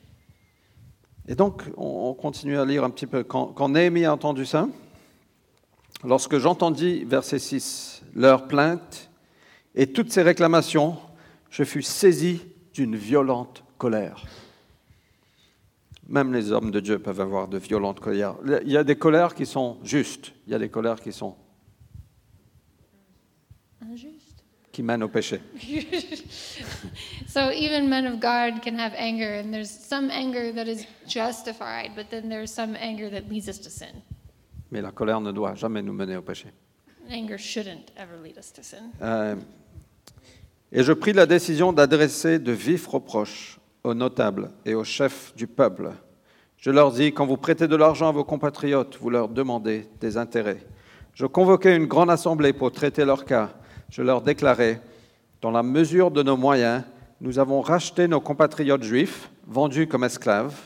Et 1.29 1.35
donc, 1.35 1.63
on, 1.77 2.09
on 2.09 2.15
continue 2.15 2.59
à 2.59 2.65
lire 2.65 2.83
un 2.83 2.91
petit 2.91 3.07
peu. 3.07 3.23
Quand, 3.23 3.49
quand 3.49 3.69
Néhémie 3.69 4.07
a 4.07 4.13
entendu 4.13 4.47
ça, 4.47 4.67
lorsque 6.03 6.39
j'entendis, 6.39 7.05
verset 7.05 7.39
6, 7.39 8.03
leurs 8.15 8.49
plaintes 8.49 9.11
et 9.75 9.87
toutes 9.87 10.11
ces 10.11 10.23
réclamations, 10.23 10.97
je 11.51 11.65
fus 11.65 11.83
saisi 11.83 12.41
d'une 12.75 12.97
violente 12.97 13.65
colère. 13.77 14.25
Même 16.09 16.33
les 16.33 16.53
hommes 16.53 16.71
de 16.71 16.81
Dieu 16.81 16.99
peuvent 16.99 17.21
avoir 17.21 17.49
de 17.49 17.59
violentes 17.59 18.01
colères. 18.01 18.35
Il 18.65 18.73
y 18.73 18.77
a 18.77 18.85
des 18.85 18.97
colères 18.97 19.35
qui 19.35 19.45
sont 19.45 19.77
justes, 19.85 20.33
il 20.47 20.53
y 20.53 20.57
a 20.57 20.59
des 20.59 20.71
colères 20.71 21.01
qui, 21.01 21.13
sont, 21.13 21.37
qui 24.79 24.85
mènent 24.85 25.03
au 25.03 25.09
péché. 25.09 25.41
so 27.27 27.51
even 27.51 27.89
men 27.89 28.07
of 28.07 28.21
God 28.21 28.63
can 28.63 28.79
have 28.79 28.95
anger, 28.97 29.41
and 29.41 29.51
there's 29.53 29.69
some 29.69 30.09
anger 30.09 30.53
that 30.53 30.69
is 30.69 30.87
justified, 31.05 31.97
but 31.97 32.09
then 32.11 32.29
there's 32.29 32.53
some 32.53 32.77
anger 32.77 33.11
that 33.11 33.29
leads 33.29 33.49
us 33.49 33.59
to 33.61 33.71
sin. 33.71 34.03
Mais 34.71 34.81
la 34.81 34.93
colère 34.93 35.21
ne 35.21 35.33
doit 35.33 35.57
jamais 35.57 35.83
nous 35.83 35.93
mener 35.93 36.17
au 36.17 36.23
péché. 36.23 36.53
Anger 37.11 37.39
shouldn't 37.39 37.91
ever 37.97 38.23
lead 38.23 38.39
us 38.39 38.53
to 38.53 38.63
sin. 38.63 38.93
Euh, 39.03 39.35
et 40.71 40.85
je 40.85 40.93
pris 40.93 41.13
la 41.13 41.27
décision 41.27 41.73
d'adresser 41.73 42.39
de 42.39 42.53
vifs 42.53 42.87
reproches 42.87 43.59
aux 43.83 43.95
notables 43.95 44.53
et 44.65 44.77
aux 44.77 44.85
chefs 44.85 45.35
du 45.35 45.49
peuple. 45.49 45.91
Je 46.57 46.71
leur 46.71 46.93
dis, 46.93 47.13
quand 47.13 47.27
vous 47.27 47.37
prêtez 47.37 47.67
de 47.67 47.75
l'argent 47.75 48.11
à 48.11 48.13
vos 48.13 48.23
compatriotes, 48.23 48.97
vous 49.01 49.11
leur 49.11 49.29
demandez 49.29 49.89
des 50.01 50.17
intérêts. 50.17 50.65
Je 51.15 51.27
convoquai 51.27 51.75
une 51.75 51.87
grande 51.87 52.11
assemblée 52.11 52.53
pour 52.53 52.71
traiter 52.71 53.05
leur 53.05 53.25
cas. 53.25 53.51
Je 53.89 54.03
leur 54.03 54.23
déclarai, 54.23 54.81
dans 55.41 55.51
la 55.51 55.63
mesure 55.63 56.11
de 56.11 56.23
nos 56.23 56.37
moyens, 56.37 56.85
nous 57.21 57.39
avons 57.39 57.61
racheté 57.61 58.07
nos 58.07 58.21
compatriotes 58.21 58.83
juifs, 58.83 59.31
vendus 59.47 59.89
comme 59.89 60.05
esclaves 60.05 60.59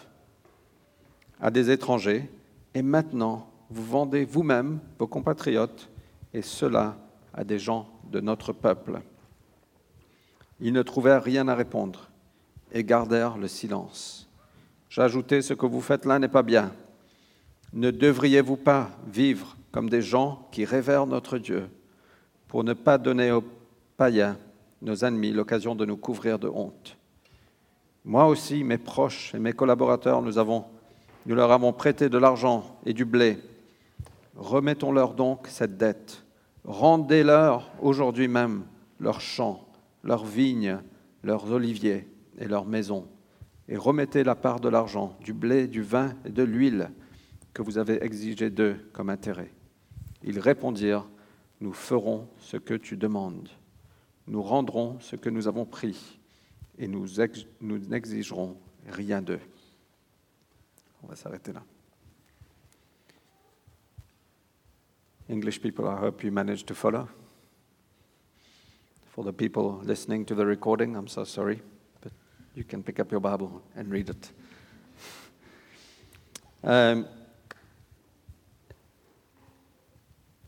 à 1.41 1.51
des 1.51 1.71
étrangers, 1.71 2.31
et 2.75 2.83
maintenant 2.83 3.49
vous 3.71 3.85
vendez 3.85 4.25
vous-même 4.25 4.81
vos 4.99 5.07
compatriotes, 5.07 5.89
et 6.35 6.43
cela 6.43 6.97
à 7.35 7.45
des 7.45 7.59
gens 7.59 7.89
de 8.11 8.21
notre 8.21 8.53
peuple. 8.53 9.01
Ils 10.61 10.73
ne 10.73 10.83
trouvèrent 10.83 11.23
rien 11.23 11.49
à 11.49 11.55
répondre 11.55 12.11
et 12.73 12.85
gardèrent 12.85 13.39
le 13.39 13.49
silence. 13.49 14.29
J'ajoutai, 14.89 15.43
ce 15.43 15.55
que 15.55 15.67
vous 15.67 15.81
faites 15.81 16.05
là 16.05 16.19
n'est 16.19 16.29
pas 16.29 16.43
bien. 16.43 16.73
Ne 17.73 17.91
devriez-vous 17.91 18.57
pas 18.57 18.91
vivre 19.07 19.57
comme 19.71 19.89
des 19.89 20.03
gens 20.03 20.49
qui 20.53 20.65
révèrent 20.65 21.07
notre 21.07 21.39
Dieu? 21.39 21.69
Pour 22.53 22.65
ne 22.65 22.75
pas 22.75 22.99
donner 22.99 23.33
aux 23.33 23.43
païens, 23.97 24.37
nos 24.83 25.07
ennemis, 25.07 25.33
l'occasion 25.33 25.75
de 25.75 25.87
nous 25.87 25.97
couvrir 25.97 26.39
de 26.39 26.49
honte 26.49 26.99
Moi 28.05 28.27
aussi, 28.27 28.63
mes 28.63 28.77
proches 28.77 29.35
et 29.35 29.39
mes 29.39 29.55
collaborateurs, 29.55 30.21
nous, 30.21 30.37
avons, 30.37 30.67
nous 31.25 31.35
leur 31.35 31.51
avons 31.51 31.73
prêté 31.73 32.11
de 32.11 32.19
l'argent 32.19 32.79
et 32.85 32.93
du 32.93 33.07
blé. 33.07 33.39
Remettons-leur 34.37 35.15
donc 35.15 35.47
cette 35.49 35.79
dette. 35.79 36.27
Rendez-leur 36.67 37.71
aujourd'hui 37.81 38.29
même 38.29 38.65
leurs 39.01 39.23
champs, 39.23 39.67
leurs 40.05 40.27
vignes, 40.27 40.77
leurs 41.25 41.51
oliviers 41.53 42.07
et 42.39 42.49
leurs 42.49 42.67
maisons. 42.67 43.07
Et 43.67 43.79
remettez 43.79 44.25
la 44.25 44.35
part 44.35 44.61
de 44.61 44.69
l'argent, 44.69 45.17
du 45.25 45.33
blé, 45.33 45.69
du 45.69 45.81
vin 45.81 46.13
et 46.27 46.31
de 46.31 46.43
l'huile 46.43 46.91
que 47.55 47.63
vous 47.63 47.79
avez 47.79 48.05
exigé 48.05 48.51
d'eux 48.51 48.77
comme 48.93 49.09
intérêt. 49.09 49.51
Ils 50.23 50.39
répondirent, 50.39 51.09
nous 51.63 51.73
ferons 51.73 52.29
ce 52.39 52.57
que 52.57 52.75
tu 52.75 52.97
demandes. 52.97 53.49
Nous 54.27 54.43
rendrons 54.43 54.99
ce 54.99 55.15
que 55.15 55.31
nous 55.31 55.47
avons 55.47 55.65
pris 55.65 56.19
et 56.77 56.89
nous, 56.89 57.21
ex- 57.21 57.47
nous 57.61 57.79
n'exigerons 57.79 58.57
rien 58.89 59.23
d'eux. 59.23 59.41
On 61.05 61.07
va 61.07 61.15
s'arrêter 61.15 61.53
là. 61.53 61.63
English 65.29 65.61
people, 65.61 65.87
I 65.87 65.97
hope 65.97 66.25
you 66.25 66.33
managed 66.33 66.67
to 66.67 66.75
follow. 66.75 67.09
For 69.15 69.25
the 69.25 69.33
people 69.33 69.81
listening 69.85 70.25
to 70.27 70.35
the 70.35 70.45
recording, 70.45 70.97
I'm 70.97 71.07
so 71.07 71.23
sorry, 71.25 71.63
but 72.01 72.13
you 72.57 72.65
can 72.65 72.83
pick 72.83 72.99
up 72.99 73.13
your 73.13 73.21
Bible 73.21 73.63
and 73.77 73.85
read 73.89 74.11
it. 74.11 74.33
Euh, 76.65 77.05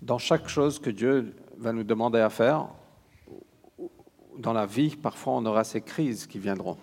Dans 0.04 0.18
chaque 0.18 0.48
chose 0.48 0.78
que 0.78 0.90
Dieu 0.90 1.34
va 1.56 1.72
nous 1.72 1.82
demander 1.82 2.18
à 2.18 2.28
faire, 2.28 2.68
dans 4.38 4.52
la 4.52 4.66
vie, 4.66 4.96
parfois 4.96 5.32
on 5.32 5.46
aura 5.46 5.64
ces 5.64 5.80
crises 5.80 6.26
qui 6.26 6.38
viendront. 6.38 6.76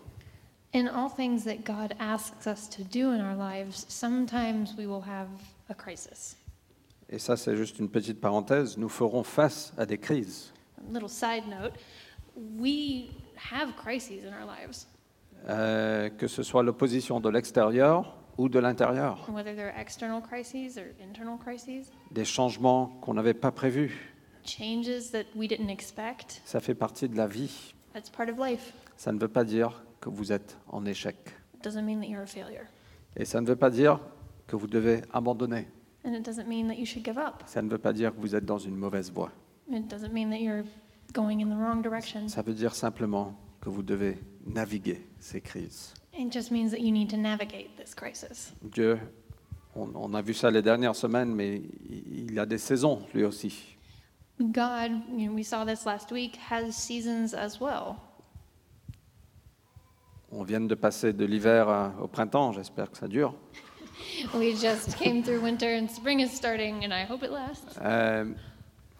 In 0.73 0.87
all 0.87 1.07
things 1.07 1.43
that 1.43 1.57
God 1.63 1.93
asks 1.99 2.47
us 2.47 2.67
to 2.67 2.81
do 2.83 3.11
in 3.11 3.19
our 3.21 3.35
lives, 3.35 3.85
sometimes 3.87 4.73
we 4.75 4.87
will 4.87 5.03
have 5.07 5.27
a 5.69 5.75
crisis. 5.75 6.35
Et 7.09 7.19
ça, 7.19 7.37
c'est 7.37 7.55
juste 7.55 7.77
une 7.77 7.89
petite 7.89 8.19
parenthèse. 8.19 8.75
Nous 8.77 8.89
ferons 8.89 9.23
face 9.23 9.71
à 9.77 9.85
des 9.85 9.99
crises. 9.99 10.51
A 10.79 10.91
little 10.91 11.07
side 11.09 11.43
note 11.47 11.73
we 12.57 13.11
have 13.51 13.75
crises 13.75 14.25
in 14.25 14.33
our 14.33 14.47
lives, 14.47 14.87
Euh, 15.47 16.09
que 16.09 16.27
ce 16.27 16.41
soit 16.41 16.63
l'opposition 16.63 17.19
de 17.19 17.29
l'extérieur 17.29 18.15
ou 18.37 18.49
de 18.49 18.59
l'intérieur, 18.59 19.27
whether 19.29 19.55
they're 19.55 19.73
external 19.77 20.21
crises 20.21 20.77
or 20.77 20.85
internal 21.01 21.37
crises, 21.37 21.91
des 22.11 22.25
changements 22.25 22.87
qu'on 23.01 23.13
n'avait 23.13 23.33
pas 23.33 23.51
prévus. 23.51 24.13
changes 24.43 25.11
that 25.11 25.25
we 25.35 25.47
didn't 25.47 25.69
expect. 25.69 26.41
Ça 26.45 26.59
fait 26.59 26.75
partie 26.75 27.07
de 27.07 27.15
la 27.15 27.27
vie. 27.27 27.73
That's 27.93 28.09
part 28.09 28.29
of 28.29 28.37
life. 28.39 28.73
Ça 28.97 29.11
ne 29.11 29.19
veut 29.19 29.27
pas 29.27 29.43
dire 29.43 29.83
que 29.99 30.09
vous 30.09 30.31
êtes 30.31 30.57
en 30.67 30.85
échec. 30.85 31.15
It 31.55 31.63
doesn't 31.63 31.83
mean 31.83 31.99
that 31.99 32.07
you're 32.07 32.23
a 32.23 32.25
failure. 32.25 32.65
Et 33.15 33.25
ça 33.25 33.41
ne 33.41 33.47
veut 33.47 33.55
pas 33.55 33.69
dire 33.69 33.99
que 34.47 34.55
vous 34.55 34.67
devez 34.67 35.01
abandonner. 35.13 35.67
And 36.03 36.13
it 36.13 36.25
doesn't 36.25 36.47
mean 36.47 36.67
that 36.67 36.75
you 36.75 36.85
should 36.85 37.05
give 37.05 37.17
up. 37.17 37.43
Ça 37.45 37.61
ne 37.61 37.69
veut 37.69 37.77
pas 37.77 37.93
dire 37.93 38.15
que 38.15 38.19
vous 38.19 38.35
êtes 38.35 38.45
dans 38.45 38.57
une 38.57 38.75
mauvaise 38.75 39.11
voie. 39.11 39.31
It 39.69 39.87
doesn't 39.87 40.11
mean 40.11 40.29
that 40.29 40.39
you're 40.39 40.63
going 41.13 41.39
in 41.41 41.49
the 41.49 41.57
wrong 41.57 41.81
direction. 41.83 42.27
Ça 42.27 42.41
veut 42.41 42.53
dire 42.53 42.73
simplement 42.73 43.35
que 43.61 43.69
vous 43.69 43.83
devez 43.83 44.17
naviguer 44.45 45.07
ces 45.19 45.39
crises. 45.39 45.93
It 46.13 46.31
just 46.31 46.51
means 46.51 46.71
that 46.71 46.79
you 46.79 46.91
need 46.91 47.09
to 47.11 47.17
navigate 47.17 47.77
this 47.77 47.93
crisis. 47.95 48.51
Dieu, 48.61 48.99
on, 49.75 49.91
on 49.95 50.13
a 50.13 50.21
vu 50.21 50.33
ça 50.33 50.51
les 50.51 50.61
dernières 50.61 50.95
semaines, 50.95 51.33
mais 51.33 51.61
il 51.89 52.37
a 52.37 52.45
des 52.45 52.57
saisons 52.57 53.03
lui 53.13 53.23
aussi. 53.23 53.77
God, 54.39 54.91
you 55.15 55.27
know, 55.27 55.33
we 55.33 55.43
saw 55.43 55.63
this 55.63 55.85
last 55.85 56.11
week, 56.11 56.37
has 56.49 56.71
seasons 56.71 57.33
as 57.33 57.59
well. 57.61 57.95
On 60.31 60.43
vient 60.43 60.61
de 60.61 60.75
passer 60.75 61.13
de 61.13 61.25
l'hiver 61.25 61.93
au 62.01 62.07
printemps, 62.07 62.51
j'espère 62.53 62.89
que 62.89 62.97
ça 62.97 63.07
dure. 63.07 63.35
We 64.33 64.55
just 64.59 64.97
came 64.97 65.21
through 65.21 65.43
winter 65.43 65.67
and 65.67 65.87
spring 65.87 66.21
is 66.21 66.29
starting, 66.29 66.83
and 66.83 66.91
I 66.91 67.05
hope 67.05 67.23
it 67.23 67.31
lasts. 67.31 67.77
Euh, 67.81 68.25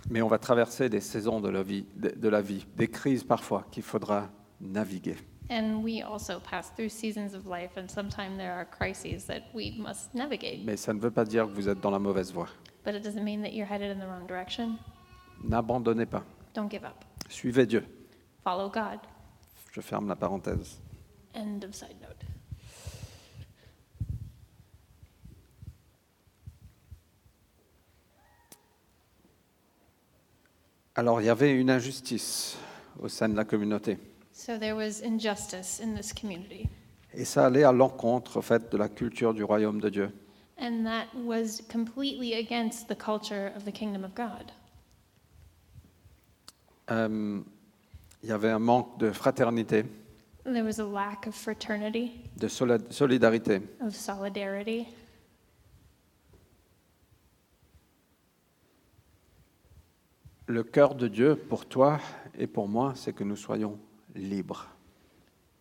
mais 0.10 0.22
on 0.22 0.28
va 0.28 0.38
traverser 0.38 0.90
des 0.90 1.00
saisons 1.00 1.40
de 1.40 1.50
la 1.50 1.64
vie, 1.64 1.86
de, 1.96 2.10
de 2.10 2.30
la 2.30 2.42
vie, 2.42 2.66
des 2.76 2.88
crises 2.88 3.24
parfois 3.24 3.66
qu'il 3.72 3.84
faudra 3.84 4.30
naviguer. 4.62 5.18
And 5.50 5.84
we 5.84 6.02
also 6.02 6.40
pass 6.40 6.70
through 6.70 6.90
seasons 6.90 7.34
of 7.34 7.46
life, 7.46 7.76
and 7.76 7.90
sometimes 7.90 8.38
there 8.38 8.54
are 8.54 8.66
crises 8.66 9.26
that 9.26 9.44
we 9.54 9.76
must 9.78 10.14
navigate. 10.16 10.64
Mais 10.64 10.78
ça 10.78 10.94
ne 10.94 11.00
veut 11.00 11.12
pas 11.12 11.26
dire 11.26 11.46
que 11.48 11.54
vous 11.54 11.68
êtes 11.68 11.82
dans 11.82 11.92
la 11.92 12.00
mauvaise 12.00 12.32
voie. 12.32 12.48
But 12.86 12.96
it 12.96 13.04
doesn't 13.04 13.24
mean 13.24 13.42
that 13.42 13.54
you're 13.54 13.68
headed 13.68 13.92
in 13.92 14.00
the 14.00 14.08
wrong 14.08 14.26
direction. 14.28 14.78
N'abandonnez 15.44 16.06
pas. 16.06 16.24
Don't 16.54 16.70
give 16.70 16.84
up. 16.84 17.04
Suivez 17.30 17.66
Dieu. 17.66 17.84
Follow 18.44 18.70
God. 18.70 19.00
Je 19.74 19.82
ferme 19.82 20.08
la 20.08 20.16
parenthèse. 20.16 20.80
End 21.36 21.64
of 21.64 21.74
side 21.74 22.00
note. 22.02 22.26
Alors, 30.94 31.22
il 31.22 31.26
y 31.26 31.30
avait 31.30 31.54
une 31.54 31.70
injustice 31.70 32.58
au 33.00 33.08
sein 33.08 33.30
de 33.30 33.36
la 33.36 33.46
communauté. 33.46 33.98
So 34.44 34.58
there 34.58 34.74
was 34.76 35.02
injustice 35.02 35.80
in 35.80 35.94
this 35.94 36.12
community, 36.14 36.68
Et 37.14 37.26
ça 37.26 37.46
allait 37.46 37.64
à 37.64 37.72
l'encontre, 37.72 38.38
en 38.38 38.42
fait, 38.42 38.72
de 38.72 38.78
la 38.78 38.90
culture 38.90 39.36
du 39.36 39.44
royaume 39.44 39.80
de 39.80 39.88
Dieu. 39.90 40.10
and 40.58 40.84
that 40.84 41.06
was 41.16 41.62
completely 41.72 42.34
against 42.34 42.88
the 42.88 42.96
culture 42.96 43.52
of 43.56 43.66
the 43.66 43.72
kingdom 43.72 44.04
of 44.04 44.16
God. 44.16 44.52
Euh, 46.90 47.40
il 48.24 48.30
y 48.30 48.32
avait 48.32 48.50
un 48.50 48.58
manque 48.58 48.98
de 48.98 49.12
fraternité, 49.12 49.86
There 50.44 50.64
was 50.64 50.80
a 50.80 50.86
lack 50.86 51.28
of 51.28 51.36
fraternity, 51.36 52.12
de 52.36 52.48
solidarité. 52.48 53.62
of 53.80 53.96
solidarity. 53.96 54.88
Le 60.48 60.64
cœur 60.64 60.96
de 60.96 61.08
Dieu 61.08 61.36
pour 61.36 61.68
toi 61.68 62.00
et 62.38 62.48
pour 62.48 62.68
moi, 62.68 62.94
c'est 62.96 63.14
que 63.14 63.24
nous 63.24 63.36
soyons 63.36 63.78
libres. 64.16 64.68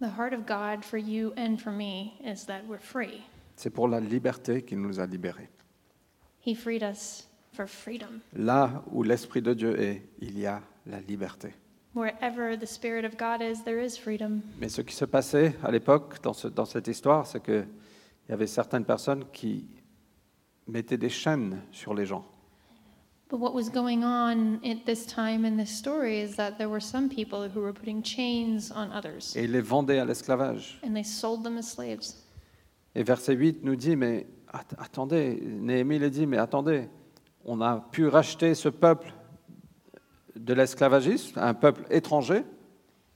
The 0.00 0.08
heart 0.16 0.32
of 0.32 0.46
God 0.46 0.82
for 0.84 0.98
you 0.98 1.32
and 1.36 1.56
for 1.58 1.72
me 1.72 2.14
is 2.24 2.46
that 2.46 2.62
we're 2.68 2.80
free. 2.80 3.22
C'est 3.56 3.70
pour 3.70 3.88
la 3.88 4.00
liberté 4.00 4.62
qu'il 4.62 4.80
nous 4.80 4.98
a 4.98 5.06
libérés. 5.06 5.48
He 6.46 6.54
freed 6.54 6.82
us 6.82 7.28
for 7.52 7.66
freedom. 7.66 8.20
Là 8.34 8.82
où 8.92 9.02
l'Esprit 9.02 9.42
de 9.42 9.52
Dieu 9.52 9.78
est, 9.78 10.02
il 10.20 10.38
y 10.38 10.46
a 10.46 10.62
la 10.86 11.00
liberté. 11.00 11.52
Wherever 11.94 12.56
the 12.56 12.66
Spirit 12.66 13.04
of 13.04 13.16
God 13.18 13.42
is, 13.42 13.62
there 13.64 13.84
is 13.84 13.98
freedom. 13.98 14.40
Mais 14.58 14.68
ce 14.70 14.80
qui 14.80 14.94
se 14.94 15.04
passait 15.04 15.56
à 15.62 15.70
l'époque 15.70 16.22
dans, 16.22 16.32
ce- 16.32 16.48
dans 16.48 16.64
cette 16.64 16.86
histoire, 16.88 17.26
c'est 17.26 17.42
qu'il 17.42 17.66
y 18.28 18.32
avait 18.32 18.46
certaines 18.46 18.84
personnes 18.84 19.24
qui 19.32 19.66
mettaient 20.66 20.96
des 20.96 21.08
chaînes 21.10 21.60
sur 21.72 21.92
les 21.92 22.06
gens. 22.06 22.24
But 23.30 23.38
what 23.38 23.54
was 23.54 23.68
going 23.68 24.02
on 24.02 24.60
at 24.64 24.84
this 24.84 25.06
time 25.06 25.44
in 25.44 25.56
this 25.56 25.70
story 25.70 26.18
is 26.20 26.34
that 26.34 26.58
there 26.58 26.68
were 26.68 26.80
some 26.80 27.08
people 27.08 27.48
who 27.48 27.60
were 27.60 27.72
putting 27.72 28.02
chains 28.02 28.72
on 28.72 28.90
others, 28.90 29.36
et 29.36 29.44
ils 29.44 29.52
les 29.52 29.60
vendaient 29.62 30.00
à 30.00 30.04
l'esclavage. 30.04 30.80
and 30.82 30.94
they 30.96 31.04
sold 31.04 31.44
them 31.44 31.56
as 31.56 31.70
slaves. 31.70 32.16
Et 32.96 33.04
verset 33.04 33.34
8 33.36 33.62
nous 33.62 33.76
dit, 33.76 33.94
mais 33.96 34.26
at- 34.52 34.64
attendez, 34.78 35.40
Néhémie 35.40 36.00
les 36.00 36.10
dit, 36.10 36.26
mais 36.26 36.38
attendez, 36.38 36.88
on 37.44 37.60
a 37.60 37.76
pu 37.92 38.08
racheter 38.08 38.56
ce 38.56 38.68
peuple 38.68 39.12
de 40.34 40.52
l'esclavagisme, 40.52 41.38
un 41.38 41.54
peuple 41.54 41.84
étranger, 41.90 42.42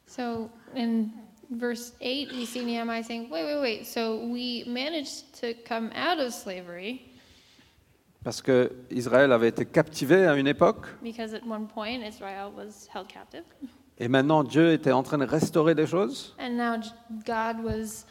So 0.06 0.48
in 0.76 1.10
verse 1.50 1.92
8, 2.00 2.30
we 2.32 2.44
see 2.46 2.64
Nehemiah 2.64 3.02
saying, 3.02 3.28
Wait, 3.30 3.42
wait, 3.44 3.60
wait. 3.60 3.84
So 3.86 4.26
we 4.26 4.62
managed 4.68 5.32
to 5.40 5.54
come 5.66 5.90
out 5.96 6.20
of 6.20 6.32
slavery 6.32 7.00
parce 8.24 8.40
que 8.42 8.72
Israël 8.90 9.30
avait 9.32 9.48
été 9.48 9.64
captivé 9.66 10.26
à 10.26 10.34
une 10.34 10.46
époque, 10.46 10.86
because 11.02 11.34
at 11.34 11.42
one 11.48 11.66
point 11.66 12.00
Israel 12.06 12.48
was 12.56 12.88
held 12.94 13.06
captive. 13.06 13.44
et 13.98 14.08
maintenant 14.08 14.42
Dieu 14.42 14.72
était 14.72 14.92
en 14.92 15.02
train 15.02 15.18
de 15.18 15.24
restaurer 15.26 15.74
des 15.74 15.86
choses. 15.86 16.34
And 16.40 16.56
now 16.56 16.80
J- 16.82 16.90
God 17.26 17.64
was 17.64 18.04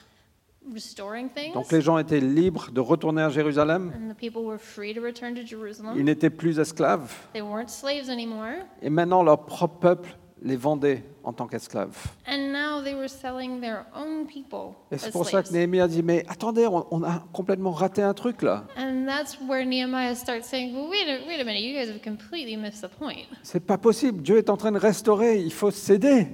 restoring 0.74 1.30
things. 1.30 1.54
Donc 1.54 1.72
les 1.72 1.82
gens 1.82 1.98
étaient 1.98 2.22
libres 2.22 2.72
de 2.72 2.80
retourner 2.80 3.22
à 3.22 3.30
Jérusalem, 3.30 3.92
And 3.96 4.14
the 4.14 4.18
people 4.18 4.44
were 4.46 4.58
free 4.60 4.94
to 4.94 5.02
return 5.02 5.34
to 5.36 5.42
ils 5.42 5.48
Jerusalem. 5.48 6.02
n'étaient 6.04 6.30
plus 6.30 6.58
esclaves, 6.60 7.12
They 7.34 7.42
weren't 7.42 7.70
slaves 7.70 8.10
anymore. 8.10 8.54
et 8.82 8.90
maintenant 8.90 9.24
leur 9.24 9.46
propre 9.46 9.80
peuple 9.80 10.18
les 10.44 10.58
vendait 10.58 11.04
en 11.24 11.32
tant 11.32 11.48
qu'esclaves. 11.48 11.96
And 12.28 12.52
now 12.52 12.84
they 12.84 12.94
were 12.94 13.08
selling 13.08 13.62
their 13.62 13.86
own 13.96 14.26
people 14.28 14.76
Et 14.92 14.98
c'est 14.98 15.12
pour 15.12 15.28
ça 15.28 15.42
que. 15.42 15.52
Néhémie 15.52 15.80
a 15.80 15.88
dit, 15.88 16.04
mais 16.04 16.26
attendez, 16.28 16.68
on, 16.68 16.86
on 16.92 17.04
a 17.04 17.24
complètement 17.32 17.72
raté 17.72 18.02
un 18.02 18.14
truc 18.14 18.42
là. 18.42 18.66
And 18.78 19.06
that's 19.08 19.38
where 19.48 19.66
Nehemiah 19.66 20.16
starts 20.16 20.48
saying, 20.48 20.74
well, 20.76 20.90
wait 20.90 21.08
a, 21.08 21.26
wait 21.28 21.40
a 21.40 21.46
minute, 21.46 21.62
you 21.62 21.74
guys 21.74 21.90
have 21.90 22.02
completely 22.02 22.58
missed 22.58 22.82
the 22.82 22.90
point. 22.90 23.26
C'est 23.42 23.66
pas 23.66 23.78
possible, 23.78 24.22
Dieu 24.22 24.38
est 24.38 24.50
en 24.50 24.58
train 24.58 24.72
de 24.72 24.80
restaurer, 24.80 25.40
il 25.40 25.54
faut 25.54 25.72
céder. 25.72 26.28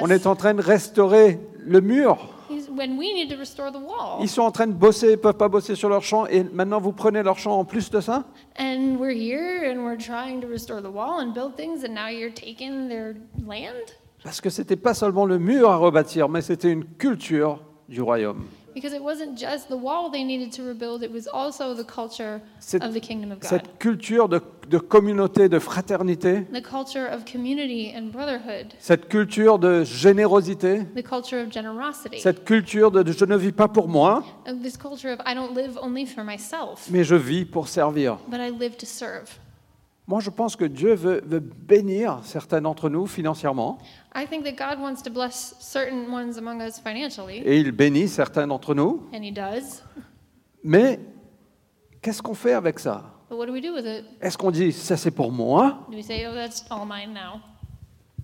On 0.00 0.10
est 0.10 0.26
en 0.26 0.36
train 0.36 0.54
de 0.54 0.62
restaurer 0.62 1.38
le 1.58 1.80
mur. 1.80 2.28
He's, 2.52 2.68
when 2.68 2.98
we 2.98 3.12
need 3.14 3.30
to 3.30 3.36
restore 3.36 3.70
the 3.70 3.76
wall. 3.76 4.20
Ils 4.20 4.28
sont 4.28 4.42
en 4.42 4.50
train 4.50 4.66
de 4.66 4.72
bosser, 4.72 5.08
ils 5.08 5.10
ne 5.12 5.16
peuvent 5.16 5.36
pas 5.36 5.48
bosser 5.48 5.74
sur 5.74 5.88
leur 5.88 6.02
champ, 6.02 6.26
et 6.26 6.44
maintenant 6.44 6.80
vous 6.80 6.92
prenez 6.92 7.22
leur 7.22 7.38
champ 7.38 7.58
en 7.58 7.64
plus 7.64 7.90
de 7.90 8.00
ça? 8.00 8.24
And 8.58 8.96
we're 8.98 9.16
here 9.16 9.70
and 9.70 9.84
we're 9.84 9.98
trying 9.98 10.40
to 10.40 10.48
restore 10.48 10.80
the 10.82 10.92
wall 10.92 11.20
and 11.20 11.32
build 11.32 11.56
things, 11.56 11.84
and 11.84 11.94
now 11.94 12.08
you're 12.08 12.32
taking 12.32 12.88
their 12.88 13.14
land? 13.46 13.92
Parce 14.22 14.40
que 14.40 14.50
c'était 14.50 14.76
pas 14.76 14.94
seulement 14.94 15.26
le 15.26 15.38
mur 15.38 15.70
à 15.70 15.76
rebâtir, 15.76 16.28
mais 16.28 16.42
c'était 16.42 16.70
une 16.70 16.84
culture 16.84 17.58
du 17.88 18.00
royaume. 18.02 18.44
Because 18.74 18.94
it 18.94 19.02
wasn't 19.02 19.36
just 19.38 19.68
the 19.68 19.76
wall 19.76 20.10
they 20.10 20.24
needed 20.24 20.50
to 20.52 20.62
rebuild, 20.62 21.02
it 21.02 21.12
was 21.12 21.28
also 21.32 21.74
the 21.74 21.84
culture 21.84 22.40
Cette- 22.58 22.82
of 22.82 22.94
the 22.94 23.00
kingdom 23.00 23.30
of 23.32 23.40
God. 23.40 23.48
Cette 23.48 23.78
culture 23.78 24.28
de, 24.28 24.40
de 24.68 24.78
communauté, 24.78 25.48
de 25.48 25.58
fraternité, 25.58 26.46
The 26.52 26.62
culture 26.62 27.06
of 27.12 27.24
community 27.30 27.92
and 27.94 28.10
brotherhood, 28.12 28.72
cette 28.78 29.08
culture 29.08 29.58
de 29.58 29.84
générosité, 29.84 30.84
the 30.94 31.02
culture 31.02 31.40
of 31.42 31.52
generosity, 31.52 32.18
cette 32.20 32.44
culture 32.44 32.90
de, 32.90 33.02
de 33.02 33.12
je 33.12 33.24
ne 33.24 33.36
vis 33.36 33.52
pas 33.52 33.68
pour 33.68 33.88
moi, 33.88 34.24
this 34.62 34.76
culture 34.76 35.10
of 35.12 35.20
I 35.26 35.34
don't 35.34 35.54
live 35.54 35.78
only 35.82 36.06
for 36.06 36.24
myself, 36.24 36.88
mais 36.90 37.04
je 37.04 37.14
vis 37.14 37.44
pour 37.44 37.68
servir. 37.68 38.16
but 38.28 38.40
I 38.40 38.50
live 38.50 38.76
to 38.78 38.86
serve. 38.86 39.38
Moi, 40.06 40.20
je 40.20 40.30
pense 40.30 40.56
que 40.56 40.64
Dieu 40.64 40.94
veut, 40.94 41.22
veut 41.24 41.40
bénir 41.40 42.20
certains 42.24 42.60
d'entre 42.60 42.88
nous 42.88 43.06
financièrement, 43.06 43.78
I 44.14 44.26
think 44.26 44.44
that 44.44 44.52
God 44.52 44.82
wants 44.82 45.02
to 45.04 45.10
bless 45.10 45.54
certain 45.60 46.12
ones 46.12 46.36
among 46.36 46.60
us 46.60 46.80
financially, 46.80 47.38
et 47.44 47.58
il 47.58 47.72
bénit 47.72 48.08
certains 48.08 48.46
d'entre 48.46 48.74
nous, 48.74 49.08
and 49.14 49.22
He 49.22 49.32
does. 49.32 49.82
mais 50.64 50.98
qu'est-ce 52.00 52.20
qu'on 52.20 52.34
fait 52.34 52.52
avec 52.52 52.78
ça? 52.80 53.04
But 53.30 53.38
what 53.38 53.46
do 53.46 53.52
we 53.52 53.62
do 53.62 53.72
with 53.72 53.86
it? 53.86 54.04
Est-ce 54.20 54.36
qu'on 54.36 54.50
dit 54.50 54.72
ça 54.72 54.96
c'est 54.96 55.12
pour 55.12 55.30
moi? 55.30 55.86
Do 55.88 55.96
we 55.96 56.04
say, 56.04 56.26
oh, 56.26 56.34
that's 56.34 56.64
all 56.68 56.84
mine 56.84 57.14
now? 57.14 57.40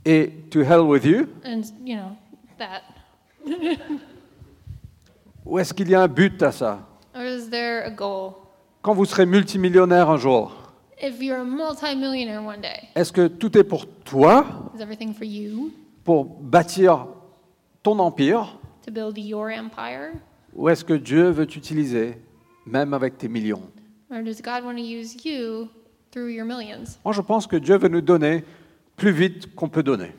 et 0.04 0.50
to 0.50 0.60
hell 0.60 0.86
with 0.86 1.04
you? 1.04 1.28
And, 1.44 1.62
you 1.84 1.96
know, 1.96 2.16
that. 2.58 2.82
Ou 5.46 5.58
est-ce 5.58 5.72
qu'il 5.72 5.88
y 5.88 5.94
a 5.94 6.02
un 6.02 6.08
but 6.08 6.42
à 6.42 6.52
ça? 6.52 6.80
Or 7.14 7.22
is 7.22 7.48
there 7.50 7.84
a 7.84 7.90
goal? 7.90 8.34
quand 8.82 8.94
vous 8.94 9.04
serez 9.04 9.26
multimillionnaire 9.26 10.08
un 10.08 10.16
jour, 10.16 10.56
if 11.00 11.20
you're 11.22 11.40
a 11.40 11.44
multimillionaire 11.44 12.42
one 12.42 12.60
day, 12.60 12.88
est-ce 12.94 13.12
que 13.12 13.28
tout 13.28 13.56
est 13.56 13.64
pour 13.64 13.86
toi, 14.04 14.70
is 14.74 14.80
everything 14.80 15.12
for 15.12 15.24
you? 15.24 15.72
pour 16.04 16.24
bâtir 16.24 17.06
ton 17.82 17.98
empire, 17.98 18.58
to 18.84 18.90
build 18.90 19.18
your 19.18 19.50
empire? 19.50 20.12
ou 20.54 20.68
est-ce 20.68 20.84
que 20.84 20.94
Dieu 20.94 21.30
veut 21.30 21.46
t'utiliser, 21.46 22.18
même 22.66 22.94
avec 22.94 23.18
tes 23.18 23.28
millions? 23.28 23.62
Or 24.10 24.22
does 24.22 24.40
God 24.42 24.64
want 24.64 24.76
to 24.76 24.82
use 24.82 25.16
you 25.24 25.68
through 26.10 26.30
your 26.30 26.46
millions? 26.46 26.98
Moi, 27.04 27.12
je 27.12 27.20
pense 27.20 27.46
que 27.46 27.56
Dieu 27.56 27.76
veut 27.76 27.88
nous 27.88 28.00
donner 28.00 28.42
plus 28.96 29.12
vite 29.12 29.54
qu'on 29.54 29.68
peut 29.68 29.82
donner. 29.82 30.12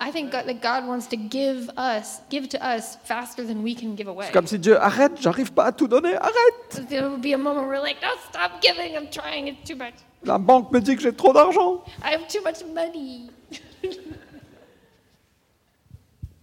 I 0.00 0.10
think 0.10 0.32
God, 0.32 0.46
that 0.46 0.60
God 0.60 0.88
wants 0.88 1.06
to 1.08 1.16
give 1.16 1.70
us, 1.76 2.20
give 2.28 2.48
to 2.48 2.58
us 2.60 2.96
faster 3.04 3.44
than 3.46 3.62
we 3.62 3.74
can 3.76 3.94
give 3.94 4.08
away. 4.08 4.26
C'est 4.26 4.32
comme 4.32 4.46
si 4.48 4.58
Dieu 4.58 4.76
arrête, 4.80 5.12
j'arrive 5.20 5.52
pas 5.52 5.66
à 5.66 5.72
tout 5.72 5.86
donner, 5.86 6.16
arrête. 6.16 6.88
There 6.88 7.08
will 7.08 7.20
be 7.20 7.32
a 7.32 7.38
moment 7.38 7.60
where 7.66 7.78
we're 7.78 7.82
like, 7.82 8.02
no, 8.02 8.08
stop 8.28 8.60
giving. 8.60 8.96
I'm 8.96 9.08
trying. 9.10 9.46
It's 9.46 9.62
too 9.68 9.76
much. 9.76 9.94
La 10.24 10.38
banque 10.38 10.72
me 10.72 10.80
dit 10.80 10.96
que 10.96 11.02
j'ai 11.02 11.12
trop 11.12 11.32
d'argent. 11.32 11.84
I 12.02 12.12
have 12.14 12.26
too 12.28 12.40
much 12.42 12.64
money. 12.74 13.28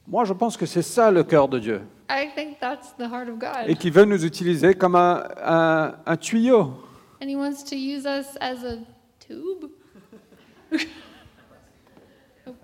Moi, 0.08 0.26
je 0.26 0.34
pense 0.34 0.58
que 0.58 0.66
c'est 0.66 0.82
ça 0.82 1.10
le 1.12 1.24
cœur 1.24 1.48
de 1.48 1.60
Dieu 1.60 1.82
I 2.10 2.30
think 2.36 2.60
that's 2.60 2.92
the 2.98 3.04
heart 3.10 3.30
of 3.30 3.38
God. 3.40 3.68
et 3.68 3.76
qu'il 3.76 3.92
veut 3.94 4.04
nous 4.04 4.26
utiliser 4.26 4.74
comme 4.74 4.96
un, 4.96 5.24
un- 5.42 5.96
un 6.06 6.18
tuyau. 6.18 6.74
And 7.22 7.28
He 7.30 7.36
wants 7.36 7.64
to 7.70 7.76
use 7.76 8.06
us 8.06 8.36
as 8.42 8.64
a 8.66 8.78
tube, 9.20 9.70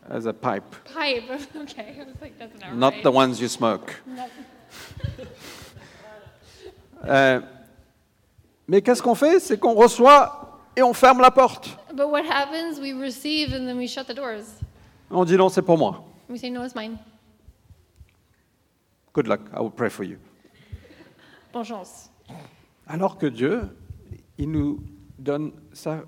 As 0.10 0.26
a 0.26 0.34
pipe. 0.34 0.64
pipe. 0.94 1.24
Okay, 1.56 1.98
I 2.00 2.06
was 2.06 2.16
like, 2.22 2.38
that's 2.40 2.60
not, 2.60 2.76
Not 2.76 2.94
right. 2.94 3.04
the 3.04 3.12
ones 3.12 3.40
you 3.42 3.48
smoke. 3.48 3.94
Euh, 7.06 7.40
mais 8.68 8.82
qu'est-ce 8.82 9.02
qu'on 9.04 9.16
fait? 9.16 9.40
C'est 9.40 9.58
qu'on 9.60 9.76
reçoit 9.76 10.60
et 10.76 10.82
on 10.82 10.94
ferme 10.94 11.22
la 11.22 11.32
porte. 11.32 11.70
But 11.94 12.08
what 12.10 12.24
happens? 12.26 12.80
We 12.82 12.92
receive 12.94 13.54
and 13.54 13.66
then 13.68 13.78
we 13.78 13.88
shut 13.88 14.08
the 14.08 14.16
doors. 14.16 14.46
On 15.12 15.24
dit 15.24 15.38
non, 15.38 15.48
c'est 15.50 15.62
pour 15.62 15.78
moi. 15.78 16.04
We 16.28 16.40
say, 16.40 16.50
no, 16.50 16.64
it's 16.64 16.76
mine. 16.76 16.98
Good 19.14 19.28
luck, 19.28 19.42
I 19.56 19.60
will 19.62 19.72
pray 19.72 19.90
for 19.90 20.04
you. 20.04 20.18
Bonne 21.54 21.64
chance. 21.64 22.10
Alors 22.88 23.18
que 23.18 23.28
Dieu, 23.28 23.62
il 24.38 24.52
nous 24.52 24.84
donne 25.18 25.52
ça 25.74 26.02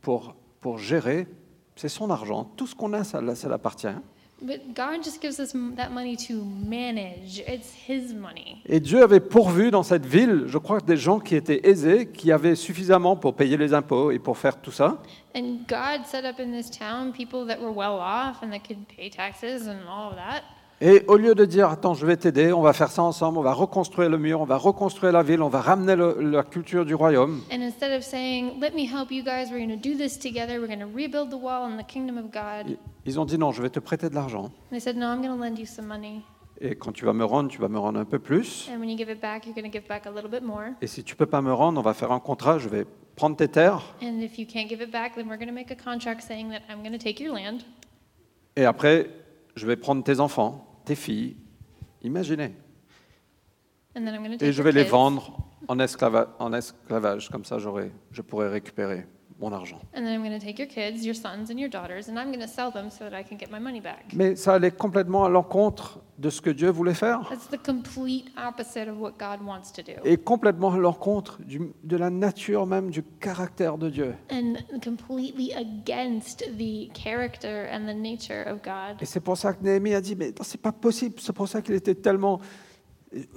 pour, 0.00 0.34
pour 0.60 0.78
gérer, 0.78 1.26
c'est 1.78 1.88
son 1.88 2.10
argent. 2.10 2.44
Tout 2.56 2.66
ce 2.66 2.74
qu'on 2.74 2.92
a, 2.92 3.04
ça, 3.04 3.20
ça 3.34 3.48
l'appartient. 3.48 3.86
But 4.40 4.60
God 4.76 5.02
just 5.02 5.20
gives 5.20 5.40
us 5.40 5.52
m- 5.52 5.74
that 5.76 5.88
money 5.90 6.16
to 6.28 6.34
manage. 6.44 7.42
It's 7.48 7.72
His 7.88 8.14
money. 8.14 8.58
Et 8.66 8.78
Dieu 8.78 9.02
avait 9.02 9.18
pourvu 9.18 9.72
dans 9.72 9.82
cette 9.82 10.06
ville, 10.06 10.44
je 10.46 10.58
crois, 10.58 10.80
des 10.80 10.96
gens 10.96 11.18
qui 11.18 11.34
étaient 11.34 11.68
aisés, 11.68 12.06
qui 12.06 12.30
avaient 12.30 12.54
suffisamment 12.54 13.16
pour 13.16 13.34
payer 13.34 13.56
les 13.56 13.74
impôts 13.74 14.12
et 14.12 14.20
pour 14.20 14.38
faire 14.38 14.60
tout 14.60 14.70
ça. 14.70 14.98
Et 20.80 21.02
au 21.08 21.16
lieu 21.16 21.34
de 21.34 21.44
dire, 21.44 21.68
attends, 21.70 21.94
je 21.94 22.06
vais 22.06 22.16
t'aider, 22.16 22.52
on 22.52 22.62
va 22.62 22.72
faire 22.72 22.90
ça 22.90 23.02
ensemble, 23.02 23.38
on 23.38 23.42
va 23.42 23.52
reconstruire 23.52 24.08
le 24.08 24.16
mur, 24.16 24.40
on 24.40 24.44
va 24.44 24.56
reconstruire 24.56 25.10
la 25.12 25.24
ville, 25.24 25.42
on 25.42 25.48
va 25.48 25.60
ramener 25.60 25.96
le- 25.96 26.16
la 26.20 26.44
culture 26.44 26.84
du 26.84 26.94
royaume, 26.94 27.40
And 27.52 27.62
instead 27.62 27.90
of 27.92 28.04
saying, 28.04 28.60
let 28.60 28.70
me 28.76 28.84
help 28.86 29.10
you 29.10 29.24
guys, 29.24 29.50
we're 29.50 29.58
going 29.66 29.76
to 29.76 29.88
do 29.88 29.96
this 29.96 30.16
together, 30.16 30.60
we're 30.60 30.68
going 30.68 30.78
to 30.78 30.86
rebuild 30.86 31.30
the 31.30 31.36
wall 31.42 31.68
in 31.68 31.76
the 31.76 31.84
kingdom 31.86 32.16
of 32.16 32.26
God, 32.32 32.76
ils- 33.04 33.18
ont 33.18 33.24
dit, 33.24 33.38
non, 33.38 33.50
je 33.50 33.60
vais 33.60 33.70
te 33.70 33.80
prêter 33.80 34.08
de 34.08 34.14
l'argent. 34.14 34.52
they 34.70 34.78
said, 34.78 34.96
no, 34.96 35.06
I'm 35.06 35.20
going 35.20 35.36
to 35.36 35.42
lend 35.42 35.58
you 35.58 35.66
some 35.66 35.86
money. 35.86 36.22
Et 36.60 36.76
quand 36.76 36.92
tu 36.92 37.04
vas 37.04 37.12
me 37.12 37.24
rendre, 37.24 37.48
tu 37.50 37.60
vas 37.60 37.68
me 37.68 37.78
rendre 37.78 37.98
un 37.98 38.04
peu 38.04 38.20
plus. 38.20 38.68
And 38.72 38.78
when 38.78 38.88
you 38.88 38.96
give 38.96 39.08
it 39.10 39.20
back, 39.20 39.46
you're 39.46 39.54
going 39.56 39.68
to 39.68 39.72
give 39.76 39.88
back 39.88 40.06
a 40.06 40.10
little 40.10 40.30
bit 40.30 40.42
more. 40.44 40.74
Et 40.80 40.86
si 40.86 41.02
tu 41.02 41.16
peux 41.16 41.26
pas 41.26 41.40
me 41.42 41.52
rendre, 41.52 41.80
on 41.80 41.82
va 41.82 41.94
faire 41.94 42.12
un 42.12 42.20
contrat, 42.20 42.58
je 42.58 42.68
vais 42.68 42.84
prendre 43.16 43.34
tes 43.36 43.48
terres. 43.48 43.82
And 44.00 44.20
if 44.20 44.38
you 44.38 44.46
can't 44.46 44.68
give 44.68 44.80
it 44.80 44.92
back, 44.92 45.16
then 45.16 45.26
we're 45.28 45.38
going 45.38 45.48
to 45.48 45.52
make 45.54 45.72
a 45.72 45.76
contract 45.76 46.22
saying 46.22 46.50
that 46.50 46.60
I'm 46.72 46.82
going 46.84 46.96
to 46.96 47.02
take 47.04 47.20
your 47.20 47.34
land. 47.34 47.58
Et 48.56 48.64
après, 48.64 49.10
je 49.56 49.66
vais 49.66 49.76
prendre 49.76 50.02
tes 50.04 50.18
enfants, 50.20 50.64
tes 50.88 50.94
filles. 50.96 51.36
Imaginez. 52.02 52.52
And 53.94 54.04
then 54.04 54.14
I'm 54.14 54.22
going 54.24 54.38
to 54.38 54.44
Et 54.44 54.52
je 54.52 54.62
vais 54.62 54.72
les 54.72 54.84
vendre 54.84 55.36
en, 55.68 55.78
esclava- 55.78 56.34
en 56.38 56.52
esclavage. 56.52 57.28
Comme 57.30 57.44
ça, 57.44 57.58
je 57.58 58.22
pourrai 58.22 58.48
récupérer 58.48 59.06
mon 59.40 59.52
argent. 59.52 59.78
And 59.94 60.02
then 60.04 60.14
I'm 60.14 60.22
going 60.24 60.38
to 60.38 60.44
take 60.44 60.58
your 60.58 60.68
kids, 60.68 61.04
your 61.04 61.14
sons 61.14 61.50
and 61.50 61.58
your 61.58 61.68
daughters, 61.68 62.08
and 62.08 62.18
I'm 62.18 62.28
going 62.32 62.40
to 62.40 62.48
sell 62.48 62.70
them 62.72 62.90
so 62.90 63.04
that 63.08 63.12
I 63.14 63.22
can 63.22 63.36
get 63.38 63.50
my 63.50 63.60
money 63.60 63.80
back. 63.80 64.12
Mais 64.14 64.34
ça 64.36 64.54
allait 64.54 64.70
complètement 64.72 65.24
à 65.24 65.28
l'encontre 65.28 66.00
de 66.18 66.30
ce 66.30 66.40
que 66.40 66.50
Dieu 66.50 66.70
voulait 66.70 66.94
faire. 66.94 67.20
That's 67.30 67.46
the 67.48 67.62
complete 67.64 68.26
opposite 68.36 68.88
of 68.88 68.98
what 68.98 69.12
God 69.18 69.40
wants 69.46 69.70
to 69.76 69.82
do. 69.82 69.92
Et 70.04 70.16
complètement 70.16 70.72
à 70.72 70.78
l'encontre 70.78 71.38
de 71.84 71.96
la 71.96 72.10
nature 72.10 72.66
même, 72.66 72.90
du 72.90 73.02
caractère 73.20 73.78
de 73.78 73.88
Dieu. 73.90 74.14
And 74.32 74.54
completely 74.82 75.52
against 75.54 76.44
the 76.58 76.90
character 76.92 77.68
and 77.72 77.86
the 77.86 77.94
nature 77.96 78.44
of 78.48 78.62
God. 78.64 79.00
Et 79.00 79.04
c'est 79.06 79.20
pour 79.20 79.36
ça 79.36 79.52
que 79.52 79.62
Néhémie 79.62 79.94
a 79.94 80.00
dit, 80.00 80.16
mais 80.16 80.32
c'est 80.42 80.60
pas 80.60 80.72
possible. 80.72 81.14
C'est 81.20 81.32
pour 81.32 81.46
ça 81.48 81.62
qu'il 81.62 81.74
était 81.76 81.94
tellement... 81.94 82.40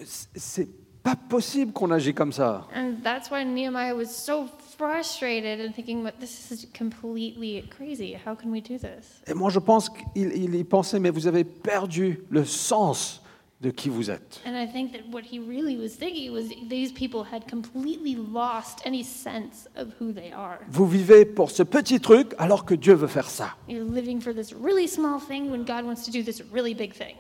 c'est- 0.03 0.29
C'est 0.35 0.69
pas 1.03 1.15
possible 1.15 1.71
qu'on 1.73 1.89
agit 1.89 2.13
comme 2.13 2.31
ça. 2.31 2.67
And 2.75 2.97
that's 3.03 3.31
why 3.31 3.43
Nehemiah 3.43 3.95
was 3.95 4.05
so 4.05 4.45
frustrated 4.81 5.61
and 5.61 5.73
thinking, 5.73 6.03
but 6.03 6.19
this 6.19 6.51
is 6.51 6.65
completely 6.73 7.63
crazy. 7.69 8.13
How 8.13 8.33
can 8.35 8.51
we 8.51 8.61
do 8.61 8.79
this? 8.79 9.21
Et 9.27 9.35
moi, 9.35 9.49
je 9.51 9.59
pense 9.59 9.89
qu'il 9.89 10.31
il 10.33 10.55
y 10.55 10.63
pensait, 10.63 10.99
mais 10.99 11.11
vous 11.11 11.27
avez 11.27 11.43
perdu 11.43 12.21
le 12.29 12.45
sens 12.45 13.21
de 13.61 13.69
qui 13.69 13.89
vous 13.89 14.09
êtes. 14.09 14.41
And 14.43 14.55
I 14.55 14.65
think 14.65 14.91
that 14.93 15.07
what 15.11 15.21
he 15.21 15.37
really 15.37 15.77
was 15.77 15.95
thinking 15.95 16.31
was 16.31 16.49
these 16.67 16.91
people 16.91 17.23
had 17.23 17.47
completely 17.47 18.15
lost 18.15 18.81
any 18.85 19.03
sense 19.03 19.67
of 19.75 19.89
who 19.99 20.11
they 20.11 20.31
are. 20.31 20.57
Vous 20.67 20.87
vivez 20.87 21.25
pour 21.25 21.51
ce 21.51 21.61
petit 21.61 21.99
truc 21.99 22.33
alors 22.39 22.65
que 22.65 22.73
Dieu 22.73 22.95
veut 22.95 23.07
faire 23.07 23.29
ça. 23.29 23.55
You're 23.67 23.85
living 23.87 24.19
for 24.19 24.33
this 24.33 24.51
really 24.51 24.87
small 24.87 25.19
thing 25.19 25.51
when 25.51 25.63
God 25.63 25.85
wants 25.85 26.03
to 26.05 26.11
do 26.11 26.23
this 26.23 26.41
really 26.51 26.73
big 26.73 26.93
thing. 26.93 27.15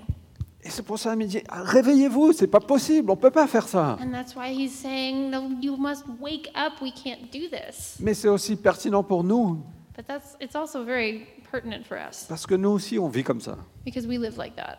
Et 0.63 0.69
c'est 0.69 0.83
pour 0.83 0.99
ça 0.99 1.11
qu'il 1.11 1.19
me 1.19 1.25
dit, 1.25 1.41
ah, 1.49 1.63
réveillez-vous, 1.63 2.33
c'est 2.33 2.47
pas 2.47 2.59
possible, 2.59 3.09
on 3.09 3.15
peut 3.15 3.31
pas 3.31 3.47
faire 3.47 3.67
ça. 3.67 3.97
And 3.99 4.11
that's 4.11 4.35
why 4.35 4.51
he's 4.53 4.71
saying, 4.71 5.31
no, 5.31 5.49
you 5.59 5.75
must 5.75 6.03
wake 6.19 6.49
up. 6.55 6.79
We 6.81 6.91
can't 6.93 7.31
do 7.31 7.47
this. 7.49 7.97
Mais 7.99 8.13
c'est 8.13 8.27
aussi 8.27 8.55
pertinent 8.55 9.03
pour 9.03 9.23
nous, 9.23 9.63
But 9.95 10.05
that's 10.07 10.35
it's 10.39 10.55
also 10.55 10.83
very 10.83 11.25
pertinent 11.51 11.83
for 11.85 11.97
us 11.97 12.25
parce 12.29 12.45
que 12.45 12.55
nous 12.55 12.69
aussi, 12.69 12.99
on 12.99 13.09
vit 13.09 13.23
comme 13.23 13.41
ça. 13.41 13.57
because 13.83 14.05
we 14.05 14.17
live 14.19 14.37
like 14.37 14.55
that. 14.55 14.77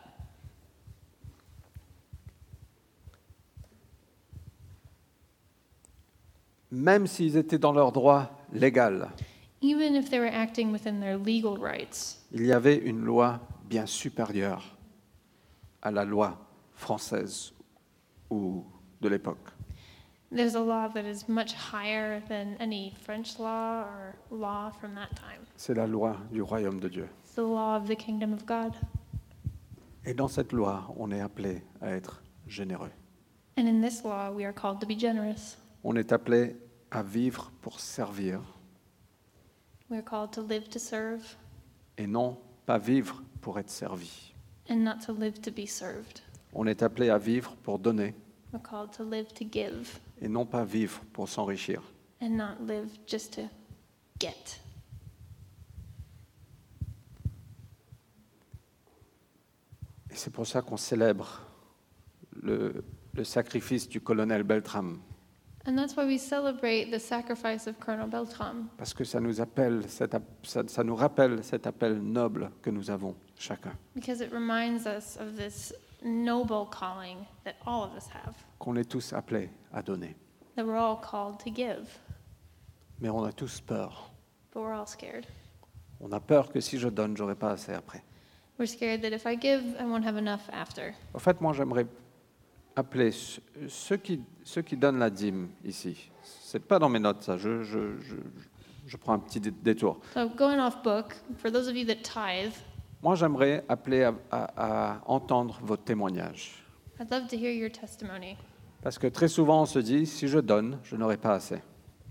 Même 6.71 7.07
s'ils 7.07 7.37
étaient 7.37 7.59
dans 7.59 7.73
leur 7.73 7.93
droit 7.93 8.31
légal, 8.53 9.11
Even 9.65 9.95
if 9.95 10.11
they 10.11 10.19
were 10.19 10.33
acting 10.33 10.73
within 10.73 10.99
their 11.01 11.17
legal 11.19 11.57
rights, 11.57 12.19
il 12.33 12.47
y 12.47 12.53
avait 12.53 12.79
une 12.79 13.05
loi 13.05 13.39
bien 13.69 13.87
supérieure 13.87 14.77
à 15.83 15.91
la 15.91 16.05
loi 16.05 16.39
française 16.75 17.53
ou 18.31 18.65
de 19.01 19.09
l'époque. 19.09 19.53
there's 20.31 20.55
a 20.55 20.61
law 20.61 20.89
that 20.89 21.05
is 21.05 21.29
much 21.29 21.53
higher 21.53 22.21
than 22.29 22.57
any 22.59 22.95
French 23.05 23.39
law 23.39 23.83
or 23.83 24.17
law 24.31 24.71
from 24.71 24.95
that 24.95 25.15
time. 25.15 25.45
C'est 25.57 25.75
la 25.75 25.87
loi 25.87 26.17
du 26.31 26.43
royaume 26.43 26.81
de 26.81 26.89
Dieu. 26.89 27.09
It's 27.25 27.35
the 27.35 27.43
law 27.43 27.77
of 27.77 27.87
the 27.87 27.97
kingdom 27.97 28.33
of 28.33 28.47
God. 28.47 28.75
Et 30.05 30.15
dans 30.15 30.29
cette 30.29 30.53
loi, 30.53 30.93
on 30.97 31.11
est 31.11 31.21
appelé 31.21 31.63
à 31.81 31.91
être 31.91 32.23
généreux. 32.47 32.91
And 33.59 33.67
in 33.67 33.83
this 33.83 34.03
law, 34.03 34.31
we 34.33 34.45
are 34.45 34.55
called 34.55 34.81
to 34.81 34.87
be 34.87 34.99
generous. 34.99 35.57
On 35.85 35.97
est 35.97 36.13
appelé 36.13 36.57
à 36.91 37.03
vivre 37.03 37.53
pour 37.61 37.81
servir 37.81 38.41
We 39.91 39.99
are 39.99 40.05
called 40.05 40.31
to 40.33 40.43
live 40.43 40.69
to 40.71 40.79
serve 40.79 41.37
et 41.99 42.07
non 42.07 42.39
pas 42.65 42.79
vivre 42.79 43.23
pour 43.43 43.59
être 43.59 43.69
servi. 43.69 44.32
And 44.73 44.83
not 44.83 45.01
to 45.07 45.13
live 45.13 45.41
to 45.43 45.51
be 45.51 45.67
served. 45.67 46.21
On 46.55 46.67
est 46.67 46.83
appelé 46.83 47.11
à 47.11 47.19
vivre 47.19 47.55
pour 47.63 47.79
donner 47.79 48.15
We're 48.53 48.63
called 48.63 48.91
to 48.97 49.05
live 49.05 49.33
to 49.35 49.45
give 49.51 49.99
et 50.21 50.29
non 50.29 50.47
pas 50.47 50.65
vivre 50.65 51.01
pour 51.13 51.29
s'enrichir. 51.29 51.83
and 52.21 52.31
not 52.37 52.57
live 52.67 52.89
just 53.07 53.35
to 53.35 53.43
get. 54.19 54.61
Et 60.11 60.15
c'est 60.15 60.31
pour 60.31 60.47
ça 60.47 60.63
qu'on 60.63 60.77
célèbre 60.77 61.41
le, 62.43 62.85
le 63.15 63.25
sacrifice 63.25 63.89
du 63.89 64.01
colonel 64.01 64.43
Beltram, 64.43 64.99
And 65.65 65.77
that's 65.77 65.95
why 65.97 66.05
we 66.05 66.19
celebrate 66.19 66.91
the 66.91 66.99
sacrifice 66.99 67.69
of 67.69 67.79
Colonel 67.79 68.09
Beltram, 68.09 68.67
parce 68.77 68.93
que 68.93 69.05
ça 69.05 69.21
nous, 69.21 69.41
appelle, 69.41 69.89
cet 69.89 70.17
ça, 70.43 70.65
ça 70.67 70.83
nous 70.83 70.97
rappelle 70.97 71.45
cet 71.45 71.69
appel 71.69 72.01
noble 72.03 72.51
que 72.63 72.71
nous 72.71 72.91
avons 72.91 73.15
chacun, 73.43 73.73
because 73.95 74.21
it 74.21 74.33
reminds 74.33 74.87
us 74.87 75.17
of 75.17 75.37
this 75.37 75.73
noble 76.05 76.67
calling 76.67 77.27
that 77.45 77.55
all 77.67 77.83
of 77.83 77.91
us 77.97 78.09
have, 78.09 78.35
qu'on 78.59 78.77
est 78.77 78.89
tous 78.89 79.13
appelés 79.13 79.51
à 79.73 79.83
donner. 79.83 80.15
that 80.57 80.65
we're 80.65 80.77
all 80.77 80.97
called 80.97 81.39
to 81.41 81.51
give, 81.51 81.89
Mais 83.01 83.09
on 83.11 83.25
a 83.25 83.33
tous 83.33 83.61
peur. 83.61 84.11
but 84.53 84.61
we're 84.63 84.73
all 84.75 84.87
scared. 84.87 85.27
On 86.01 86.13
a 86.13 86.21
peur 86.21 86.51
que 86.53 86.61
si 86.61 86.79
je 86.79 86.89
donne, 86.89 87.17
j'aurai 87.17 87.35
pas 87.35 87.51
assez 87.53 87.73
après. 87.73 88.03
We're 88.59 88.67
scared 88.67 89.03
that 89.03 89.13
if 89.13 89.25
I 89.27 89.35
give, 89.37 89.63
I 89.81 89.85
won't 89.85 90.05
have 90.05 90.17
enough 90.17 90.49
after. 90.53 90.95
En 91.15 91.19
fait, 91.19 91.41
moi, 91.41 91.53
j'aimerais 91.53 91.87
appeler 92.77 93.13
ce- 93.13 93.41
ceux 93.69 93.97
qui, 93.97 94.21
ceux 94.45 94.63
qui 94.63 94.77
donnent 94.77 94.99
la 94.99 95.11
dîme 95.11 95.49
ici. 95.65 96.11
C'est 96.23 96.61
pas 96.65 96.79
dans 96.79 96.89
mes 96.89 96.99
notes, 97.01 97.23
ça. 97.23 97.37
Je, 97.37 97.63
je- 97.63 97.99
je- 98.01 98.17
je 98.87 98.97
prends 98.97 99.15
un 99.15 99.19
petit 99.21 99.41
dé- 99.41 99.51
détour. 99.51 100.01
So, 100.15 100.29
going 100.29 100.59
off 100.59 100.83
book, 100.83 101.15
for 101.39 101.51
those 101.51 101.69
of 101.69 101.77
you 101.77 101.85
that 101.87 102.03
tithe, 102.03 102.53
Moi, 103.03 103.15
j'aimerais 103.17 103.65
appeler 103.69 104.05
à, 104.05 104.15
à- 104.31 104.93
à 104.95 105.03
entendre 105.07 105.59
votre 105.63 105.83
témoignage. 105.85 106.65
I'd 107.01 107.11
love 107.11 107.27
to 107.29 107.37
hear 107.37 107.51
your 107.53 107.71
testimony 107.71 108.37
Parce 108.83 108.99
que 108.99 109.07
très 109.09 109.29
souvent, 109.29 109.63
on 109.63 109.67
se 109.67 109.79
dit, 109.81 110.07
si 110.07 110.29
je 110.29 110.39
donne, 110.39 110.79
je 110.85 110.97
n'aurai 110.97 111.17
pas 111.17 111.35
assez. 111.35 111.61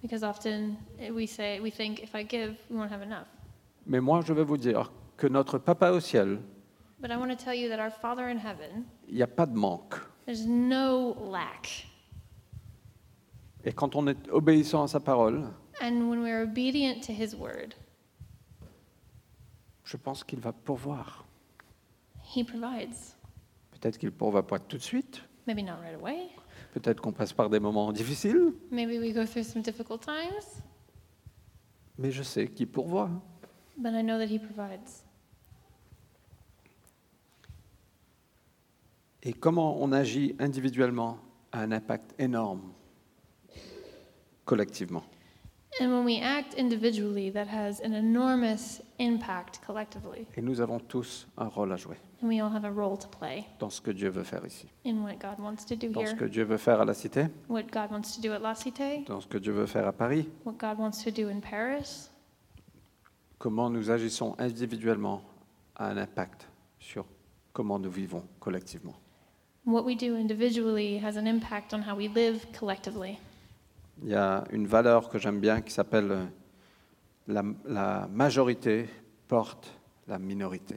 because 0.02 0.24
often 0.24 0.76
eh, 1.00 1.12
we 1.12 1.28
say, 1.30 1.60
we 1.62 1.72
think 1.72 2.02
if 2.02 2.14
I 2.16 2.26
give, 2.28 2.56
we 2.70 2.78
won't 2.78 2.92
have 2.92 3.02
enough. 3.04 3.28
Mais 3.86 4.00
moi, 4.02 4.22
je 4.26 4.34
vais 4.34 4.44
vous 4.44 4.58
dire 4.58 4.92
que 5.18 5.28
notre 5.28 5.58
Papa 5.60 5.92
au 5.92 6.00
ciel, 6.00 6.40
But 7.00 7.10
I 7.12 7.18
want 7.18 7.30
to 7.30 7.36
tell 7.36 7.56
you 7.56 7.68
that 7.70 7.80
our 7.80 7.92
Father 7.92 8.28
in 8.30 8.38
heaven, 8.38 8.84
il 9.08 9.16
n'y 9.16 9.24
a 9.24 9.28
pas 9.28 9.46
de 9.46 9.56
manque. 9.58 9.96
there's 10.26 10.46
no 10.46 11.16
lack. 11.32 11.88
Et 13.64 13.72
quand 13.74 13.96
on 13.96 14.08
est 14.08 14.30
obéissant 14.30 14.84
à 14.84 14.88
sa 14.88 15.00
parole, 15.00 15.44
And 15.82 16.10
when 16.10 16.22
we're 16.22 16.44
obedient 16.44 17.02
to 17.08 17.14
his 17.14 17.36
word, 17.36 17.76
je 19.92 19.98
pense 19.98 20.24
qu'il 20.24 20.40
va 20.40 20.54
pourvoir. 20.54 21.26
he 22.34 22.46
provides. 22.46 22.96
Peut-être 23.72 23.98
qu'il 23.98 24.08
ne 24.08 24.14
pourva 24.14 24.42
pas 24.42 24.58
tout 24.58 24.78
de 24.78 24.82
suite. 24.82 25.22
Maybe 25.48 25.66
not 25.66 25.80
right 25.82 25.96
away. 26.00 26.30
Peut-être 26.74 27.02
qu'on 27.02 27.12
passe 27.12 27.34
par 27.34 27.50
des 27.50 27.60
moments 27.60 27.92
difficiles. 27.92 28.54
Maybe 28.72 28.98
we 29.00 29.14
go 29.14 29.26
through 29.26 29.44
some 29.44 29.62
difficult 29.62 30.02
times, 30.02 30.64
Mais 31.98 32.10
je 32.12 32.24
sais 32.24 32.48
qu'il 32.48 32.68
pourvoit. 32.68 33.10
but 33.78 33.92
I 33.94 34.02
know 34.02 34.18
that 34.18 34.28
he 34.28 34.40
provides. 34.40 35.04
Et 39.24 39.34
comment 39.34 39.82
on 39.82 39.92
agit 39.92 40.36
individuellement 40.40 41.18
a 41.52 41.60
un 41.62 41.72
impact 41.74 42.14
énorme 42.18 42.72
collectivement? 44.46 45.04
And 45.80 45.90
when 45.90 46.06
we 46.06 46.20
act 46.22 46.56
individually, 46.58 47.30
that 47.32 47.48
has 47.48 47.82
an 47.82 47.94
enormous 47.94 48.82
impact 49.02 49.60
collectively. 49.66 50.26
Et 50.38 50.42
nous 50.42 50.62
avons 50.62 50.80
tous 50.80 51.28
un 51.38 51.48
rôle 51.48 51.72
à 51.72 51.76
jouer 51.76 51.98
And 52.24 52.28
we 52.28 52.40
all 52.40 52.54
have 52.54 52.66
a 52.66 52.70
role 52.70 52.98
to 52.98 53.08
play 53.08 53.46
dans 53.60 53.70
ce 53.72 53.82
que 53.82 53.92
Dieu 53.92 54.10
veut 54.10 54.24
faire 54.24 54.46
ici, 54.46 54.68
in 54.86 55.02
what 55.04 55.16
God 55.16 55.40
wants 55.40 55.66
to 55.68 55.76
do 55.76 55.90
dans 55.90 56.06
ce 56.06 56.12
here, 56.12 56.18
que 56.18 56.26
Dieu 56.26 56.44
veut 56.44 56.58
faire 56.58 56.80
à 56.80 56.86
la 56.86 56.94
Cité, 56.94 57.26
what 57.50 57.64
God 57.64 57.92
wants 57.92 58.16
to 58.16 58.22
do 58.22 58.32
at 58.32 58.40
La 58.40 58.54
Cité, 58.54 59.04
dans 59.08 59.20
ce 59.20 59.28
que 59.28 59.40
Dieu 59.40 59.54
veut 59.54 59.66
faire 59.66 59.88
à 59.88 59.92
Paris, 59.92 60.30
what 60.46 60.54
God 60.54 60.78
wants 60.78 61.04
to 61.04 61.10
do 61.10 61.28
in 61.30 61.40
Paris. 61.40 62.10
comment 63.40 63.72
nous 63.72 63.90
agissons 63.90 64.36
individuellement 64.38 65.24
a 65.76 65.88
un 65.88 65.98
impact 65.98 66.48
sur 66.80 67.06
comment 67.54 67.80
nous 67.80 67.90
vivons 67.90 68.24
collectivement. 68.40 68.94
What 69.66 69.84
we 69.84 69.96
do 69.96 70.16
individually 70.16 71.00
has 71.04 71.18
an 71.18 71.26
impact 71.26 71.74
on 71.74 71.82
how 71.82 71.96
we 71.96 72.08
live 72.14 72.46
collectively. 72.58 73.18
Il 74.04 74.10
y 74.10 74.16
a 74.16 74.44
une 74.52 74.66
valeur 74.66 75.10
que 75.10 75.20
j'aime 75.20 75.40
bien 75.40 75.62
qui 75.62 75.72
s'appelle 75.72 76.30
la, 77.32 77.44
la 77.66 78.08
majorité 78.12 78.88
porte 79.28 79.72
la 80.08 80.20
minorité. 80.20 80.76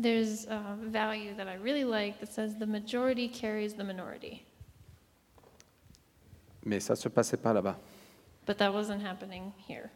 There's 0.00 0.46
a 0.48 0.76
value 0.82 1.34
that 1.36 1.48
I 1.48 1.56
really 1.56 1.84
like 1.84 2.18
that 2.20 2.26
says 2.32 2.56
the 2.58 2.66
majority 2.66 3.28
carries 3.28 3.74
the 3.74 3.84
minority. 3.84 4.42
Mais 6.64 6.80
ça 6.80 6.94
ne 6.94 6.98
se 6.98 7.08
passait 7.08 7.36
pas 7.36 7.52
là-bas. 7.52 7.76
But 8.46 8.58
that 8.58 8.72
wasn't 8.72 9.02
happening 9.02 9.52
here. 9.68 9.90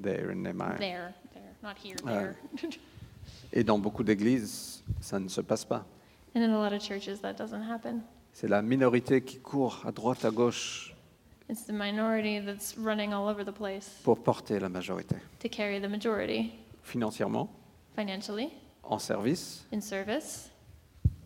There 0.00 0.30
in 0.32 0.42
Nehemiah. 0.42 0.78
There, 0.78 1.14
there, 1.32 1.54
not 1.62 1.76
here, 1.82 1.96
Ah. 2.06 2.10
there. 2.20 2.36
Et 3.52 3.62
dans 3.64 3.78
beaucoup 3.78 4.02
d'églises, 4.04 4.82
ça 5.00 5.18
ne 5.18 5.28
se 5.28 5.40
passe 5.40 5.64
pas. 5.64 5.84
and 6.34 6.42
in 6.42 6.50
a 6.50 6.58
lot 6.58 6.72
of 6.74 6.80
churches, 6.80 7.20
that 7.22 7.34
doesn't 7.34 7.62
happen. 7.62 8.02
C'est 8.32 8.48
la 8.48 8.62
minorité 8.62 9.22
qui 9.22 9.38
court 9.40 9.82
à 9.86 9.90
droite, 9.92 10.24
à 10.24 10.30
gauche 10.30 10.94
It's 11.48 11.64
the 11.64 11.72
minority 11.72 12.40
that's 12.40 12.76
running 12.76 13.12
all 13.14 13.26
over 13.28 13.42
the 13.44 13.52
place 13.52 14.00
pour 14.04 14.16
porter 14.22 14.58
la 14.60 14.68
majorité. 14.68 15.16
to 15.40 15.48
carry 15.48 15.80
the 15.80 15.88
majority 15.88 16.52
Financièrement, 16.84 17.48
financially, 17.96 18.50
en 18.82 18.98
service, 18.98 19.64
in 19.72 19.80
service. 19.80 20.50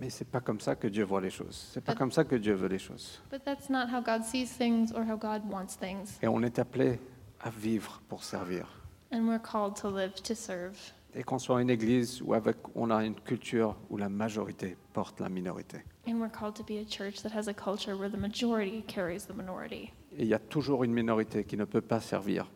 mais 0.00 0.10
c'est 0.10 0.24
pas 0.30 0.40
comme 0.40 0.60
ça 0.60 0.74
que 0.76 0.86
Dieu 0.88 1.04
voit 1.04 1.20
les 1.20 1.30
choses. 1.30 1.70
C'est 1.72 1.80
pas 1.80 1.92
But- 1.92 1.98
comme 1.98 2.12
ça 2.12 2.24
que 2.24 2.36
Dieu 2.36 2.54
veut 2.54 2.68
les 2.68 2.78
choses. 2.78 3.20
But 3.30 3.44
that's 3.44 3.68
not 3.68 3.88
how 3.92 4.00
God 4.00 4.24
sees 4.24 4.46
things 4.56 4.92
or 4.94 5.02
how 5.04 5.16
God 5.16 5.42
wants 5.50 5.76
things. 5.78 6.18
Et 6.22 6.28
on 6.28 6.42
est 6.42 6.58
appelé 6.58 7.00
à 7.40 7.50
vivre 7.50 8.00
pour 8.08 8.22
servir. 8.22 8.66
And 9.12 9.26
we're 9.26 9.40
called 9.42 9.74
to 9.82 9.90
live 9.90 10.14
to 10.22 10.34
serve. 10.34 10.76
Et 11.14 11.22
qu'on 11.24 11.38
soit 11.38 11.60
une 11.60 11.68
église 11.68 12.22
où 12.22 12.32
avec, 12.32 12.56
on 12.74 12.90
a 12.90 13.04
une 13.04 13.14
culture 13.16 13.76
où 13.90 13.96
la 13.98 14.08
majorité 14.08 14.76
porte 14.92 15.20
la 15.20 15.28
minorité. 15.28 15.78
And 16.06 16.14
we're 16.20 16.30
called 16.30 16.54
to 16.54 16.62
be 16.64 16.78
a 16.78 16.84
church 16.88 17.22
that 17.22 17.36
has 17.36 17.48
a 17.48 17.52
culture 17.54 17.94
where 17.96 18.08
the 18.10 18.16
majority 18.16 18.82
carries 18.86 19.26
the 19.26 19.34
minority. 19.34 19.92
Et 20.18 20.22
il 20.22 20.28
y 20.28 20.34
a 20.34 20.38
toujours 20.38 20.84
une 20.84 20.92
minorité 20.92 21.44
qui 21.44 21.56
ne 21.56 21.64
peut 21.64 21.80
pas 21.80 22.00
servir, 22.00 22.50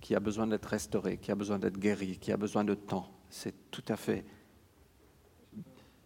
qui 0.00 0.14
a 0.14 0.20
besoin 0.20 0.46
d'être 0.46 0.66
restaurée, 0.66 1.18
qui 1.18 1.30
a 1.30 1.34
besoin 1.34 1.58
d'être 1.58 1.78
guérie, 1.78 2.18
qui 2.18 2.32
a 2.32 2.36
besoin 2.36 2.64
de 2.64 2.74
temps. 2.74 3.08
C'est 3.28 3.70
tout 3.70 3.84
à 3.88 3.96
fait 3.96 4.24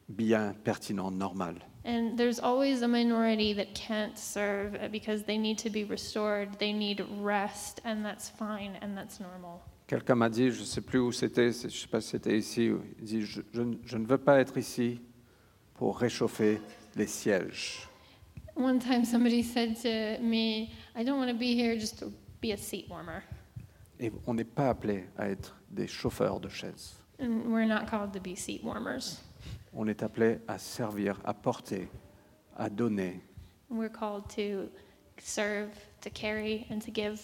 bien, 0.09 0.55
pertinent, 0.65 1.11
normal. 1.11 1.57
And 1.87 2.17
there's 2.17 2.39
always 2.41 2.83
a 2.83 2.89
minority 2.89 3.55
that 3.55 3.75
can't 3.75 4.17
serve 4.17 4.91
because 4.91 5.25
they 5.25 5.37
need 5.39 5.59
to 5.59 5.71
be 5.71 5.85
restored, 5.89 6.59
they 6.59 6.73
need 6.73 7.05
rest, 7.23 7.81
and 7.85 8.03
that's 8.03 8.31
fine 8.31 8.73
and 8.83 8.95
that's 8.97 9.21
normal. 9.21 9.61
Quelqu'un 9.87 10.15
m'a 10.15 10.31
dit, 10.31 10.51
je 10.51 10.61
ne 10.61 10.65
sais 10.65 10.81
plus 10.81 10.99
où 10.99 11.13
c'était, 11.13 11.53
je 11.53 11.67
ne 11.67 11.71
sais 11.71 11.89
pas 11.89 12.01
si 12.01 12.09
c'était 12.11 12.39
ici, 12.39 12.71
il 12.99 13.05
dit, 13.05 13.23
je, 13.23 13.43
je 13.53 13.61
ne- 13.63 13.77
je 13.85 13.99
ne 13.99 14.07
veux 14.07 14.17
pas 14.19 14.41
être 14.41 14.57
ici 14.57 15.01
pour 15.75 15.99
réchauffer 15.99 16.59
les 16.97 17.07
sièges. 17.07 17.87
One 18.55 18.79
time 18.79 19.05
somebody 19.05 19.43
said 19.43 19.77
to 19.83 20.19
me, 20.21 20.73
I 20.95 21.03
don't 21.03 21.19
want 21.19 21.31
to 21.31 21.37
be 21.37 21.55
here 21.55 21.77
just 21.77 21.99
to 21.99 22.13
be 22.41 22.53
a 22.53 22.57
seat 22.57 22.89
warmer. 22.89 23.23
Et 23.99 24.13
on 24.27 24.35
n'est 24.35 24.45
pas 24.45 24.69
appelé 24.71 25.05
à 25.17 25.29
être 25.31 25.57
des 25.71 25.87
chauffeurs 25.89 26.41
de 26.41 26.49
chaises. 26.49 26.95
And 27.21 27.53
we're 27.53 27.67
not 27.67 27.87
called 27.89 28.13
to 28.13 28.21
be 28.21 28.35
seat 28.37 28.63
warmers. 28.63 29.21
On 29.73 29.89
est 29.89 30.03
appelé 30.03 30.39
à 30.47 30.59
servir, 30.59 31.19
à 31.25 31.35
porter, 31.35 31.89
à 32.57 32.69
donner. 32.69 33.21
We're 33.71 33.89
called 33.91 34.29
to 34.37 34.69
serve, 35.19 35.71
to 36.03 36.11
carry, 36.11 36.67
and 36.71 36.79
to 36.81 36.91
give. 36.93 37.21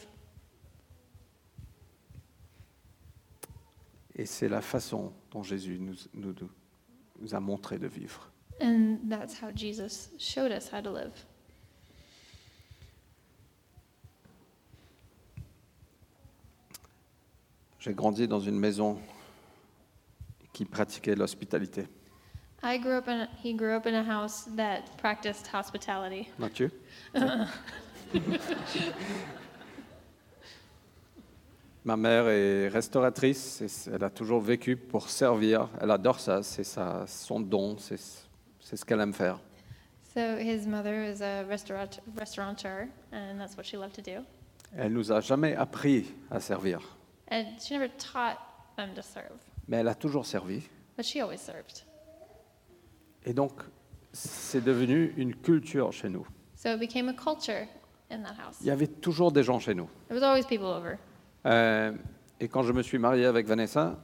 Et 4.16 4.26
c'est 4.26 4.48
la 4.48 4.60
façon 4.60 5.12
dont 5.30 5.42
Jésus 5.42 5.78
nous, 5.78 5.94
nous- 6.14 6.34
nous 7.20 7.34
a 7.34 7.40
montré 7.40 7.78
de 7.78 7.86
vivre. 7.86 8.29
And 8.60 8.98
that's 9.08 9.38
how 9.38 9.50
Jesus 9.50 10.10
showed 10.18 10.52
us 10.52 10.68
how 10.68 10.80
to 10.82 10.90
live. 10.90 11.12
J'ai 17.78 17.94
grandi 17.94 18.28
dans 18.28 18.40
une 18.40 18.58
maison 18.58 18.98
qui 20.52 20.66
pratiquait 20.66 21.14
l'hospitalité. 21.14 21.88
I 22.62 22.76
grew 22.76 22.98
up 22.98 23.08
in, 23.08 23.26
he 23.42 23.54
grew 23.54 23.74
up 23.74 23.86
in 23.86 23.94
a 23.94 24.02
house 24.02 24.44
that 24.54 24.82
practiced 24.98 25.46
hospitality. 25.46 26.28
Mathieu? 26.38 26.70
Ma 31.82 31.96
mère 31.96 32.28
est 32.28 32.68
restauratrice, 32.68 33.62
et 33.62 33.68
elle 33.90 34.04
a 34.04 34.10
toujours 34.10 34.42
vécu 34.42 34.76
pour 34.76 35.08
servir. 35.08 35.70
Elle 35.80 35.90
adore 35.90 36.20
ça, 36.20 36.42
c'est 36.42 36.66
son 37.06 37.40
don, 37.40 37.78
c'est 37.78 37.98
c'est 38.70 38.76
ce 38.76 38.84
qu'elle 38.84 39.00
aime 39.00 39.12
faire. 39.12 39.40
So 40.14 40.36
his 40.38 40.66
mother 40.66 41.02
is 41.04 41.22
a 41.22 41.42
restaurant, 41.44 42.00
restaurateur, 42.16 42.86
and 43.12 43.38
that's 43.38 43.56
what 43.56 43.64
she 43.64 43.76
loved 43.76 43.94
to 43.94 44.02
do. 44.02 44.24
Elle 44.76 44.92
nous 44.92 45.10
a 45.10 45.20
jamais 45.20 45.56
appris 45.56 46.06
à 46.30 46.38
servir, 46.38 46.80
And 47.32 47.44
she 47.58 47.72
never 47.72 47.88
taught 47.88 48.38
them 48.76 48.90
to 48.94 49.02
serve, 49.02 49.38
mais 49.66 49.78
elle 49.78 49.88
a 49.88 49.94
toujours 49.94 50.24
servi. 50.24 50.62
but 50.96 51.04
she 51.04 51.20
always 51.20 51.40
served. 51.40 51.84
Et 53.24 53.34
donc, 53.34 53.52
c'est 54.12 54.62
devenu 54.62 55.12
une 55.16 55.34
culture 55.34 55.92
chez 55.92 56.08
nous. 56.08 56.26
So 56.54 56.70
it 56.70 56.78
became 56.80 57.08
a 57.08 57.12
culture 57.14 57.66
in 58.10 58.22
that 58.22 58.34
house. 58.38 58.58
Il 58.60 58.68
y 58.68 58.70
avait 58.70 58.86
toujours 58.86 59.32
des 59.32 59.42
gens 59.42 59.58
chez 59.58 59.74
nous. 59.74 59.88
There 60.08 60.18
was 60.18 60.24
always 60.24 60.46
people 60.46 60.66
over. 60.66 60.96
Euh, 61.46 61.92
et 62.38 62.48
quand 62.48 62.62
je 62.62 62.72
me 62.72 62.82
suis 62.82 62.98
marié 62.98 63.26
avec 63.26 63.46
Vanessa, 63.46 63.98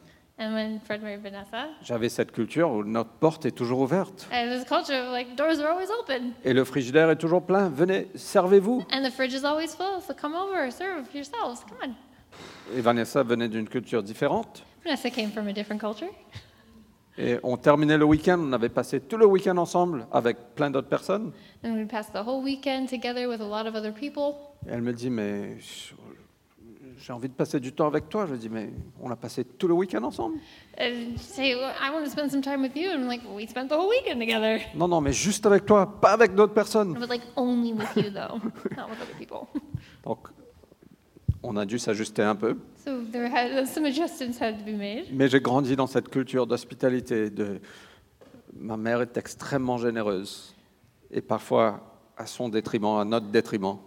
j'avais 1.83 2.09
cette 2.09 2.33
culture 2.33 2.71
où 2.71 2.85
notre 2.85 3.11
porte 3.11 3.47
est 3.47 3.53
toujours 3.53 3.81
ouverte. 3.81 4.29
and 4.33 4.51
this 4.51 4.65
culture 4.65 5.11
like 5.11 5.35
doors 5.37 5.59
are 5.61 5.71
always 5.73 5.89
open, 6.01 6.33
Et 6.45 6.53
le 6.53 6.65
frigidaire 6.65 7.11
est 7.11 7.17
toujours 7.17 7.43
plein. 7.45 7.69
Venez, 7.69 8.09
servez-vous. 8.15 8.85
and 8.93 9.03
the 9.03 9.11
fridge 9.11 9.35
is 9.35 9.45
always 9.45 9.75
full. 9.75 10.01
So 10.07 10.15
come 10.15 10.35
over, 10.35 10.71
serve 10.71 11.07
yourselves. 11.15 11.65
Come 11.69 11.79
on. 11.91 11.95
Et 12.77 12.81
Vanessa 12.81 13.23
venait 13.23 13.49
d'une 13.49 13.69
culture 13.69 14.03
différente. 14.03 14.65
Vanessa 14.85 15.11
came 15.11 15.31
from 15.31 15.49
a 15.49 15.53
different 15.53 15.79
culture. 15.81 16.11
Et 17.19 17.39
on 17.43 17.57
terminait 17.57 17.97
le 17.97 18.05
week-end, 18.05 18.39
on 18.39 18.53
avait 18.53 18.69
passé 18.69 19.01
tout 19.01 19.17
le 19.17 19.25
week-end 19.25 19.57
ensemble 19.57 20.07
avec 20.13 20.37
plein 20.55 20.71
d'autres 20.71 20.89
personnes. 20.89 21.33
And 21.65 21.73
we 21.79 21.87
passed 21.89 22.13
the 22.13 22.27
whole 22.27 22.43
weekend 22.45 22.89
together 22.91 23.27
with 23.27 23.41
a 23.41 23.47
lot 23.49 23.67
of 23.67 23.75
other 23.75 23.93
people. 23.95 24.35
Et 24.69 24.73
elle 24.73 24.83
me 24.83 24.93
dit, 24.93 25.09
mais 25.09 25.57
j'ai 26.99 27.13
envie 27.13 27.29
de 27.29 27.35
passer 27.35 27.61
du 27.61 27.73
temps 27.73 27.87
avec 27.87 28.09
toi. 28.09 28.27
Je 28.27 28.35
dis, 28.35 28.49
mais 28.49 28.71
on 29.01 29.11
a 29.11 29.17
passé 29.17 29.45
tout 29.45 29.69
le 29.69 29.75
week-end 29.75 30.03
ensemble. 30.03 30.39
And 30.79 31.17
say, 31.19 31.55
well, 31.55 31.73
I 31.81 31.91
want 31.93 32.05
to 32.05 32.11
spend 32.11 32.31
some 32.31 32.43
time 32.43 32.63
with 32.63 32.77
you. 32.77 32.91
And 32.91 33.03
I'm 33.03 33.09
like, 33.09 33.23
well, 33.25 33.37
we 33.37 33.47
spent 33.49 33.69
the 33.69 33.75
whole 33.75 33.89
weekend 33.89 34.21
together. 34.21 34.61
Non, 34.75 34.89
non, 34.89 35.01
mais 35.01 35.13
juste 35.13 35.47
avec 35.47 35.67
toi, 35.67 36.01
pas 36.01 36.13
avec 36.13 36.35
d'autres 36.35 36.55
personnes. 36.55 36.95
But 36.95 37.09
like 37.09 37.25
only 37.37 37.73
with 37.73 37.95
you 37.97 38.11
though, 38.11 38.39
not 38.77 38.89
with 38.89 39.01
other 39.01 39.17
people. 39.19 39.49
Donc, 40.05 40.29
on 41.43 41.57
a 41.57 41.65
dû 41.67 41.79
s'ajuster 41.79 42.23
un 42.23 42.35
peu. 42.35 42.57
So 42.85 43.03
there 43.13 43.27
had 43.27 43.67
some 43.67 43.85
adjustments 43.85 44.41
had 44.41 44.59
to 44.59 44.65
be 44.65 44.77
made. 44.77 45.07
Mais 45.13 45.29
j'ai 45.29 45.41
grandi 45.41 45.77
dans 45.77 45.87
cette 45.87 46.09
culture 46.09 46.47
d'hospitalité. 46.47 47.31
De... 47.31 47.61
Ma 48.59 48.77
mère 48.77 49.03
est 49.03 49.17
extrêmement 49.17 49.77
généreuse 49.77 50.55
et 51.11 51.21
parfois 51.21 51.81
à 52.17 52.27
son 52.27 52.49
détriment, 52.49 52.99
à 52.99 53.05
notre 53.05 53.27
détriment. 53.27 53.79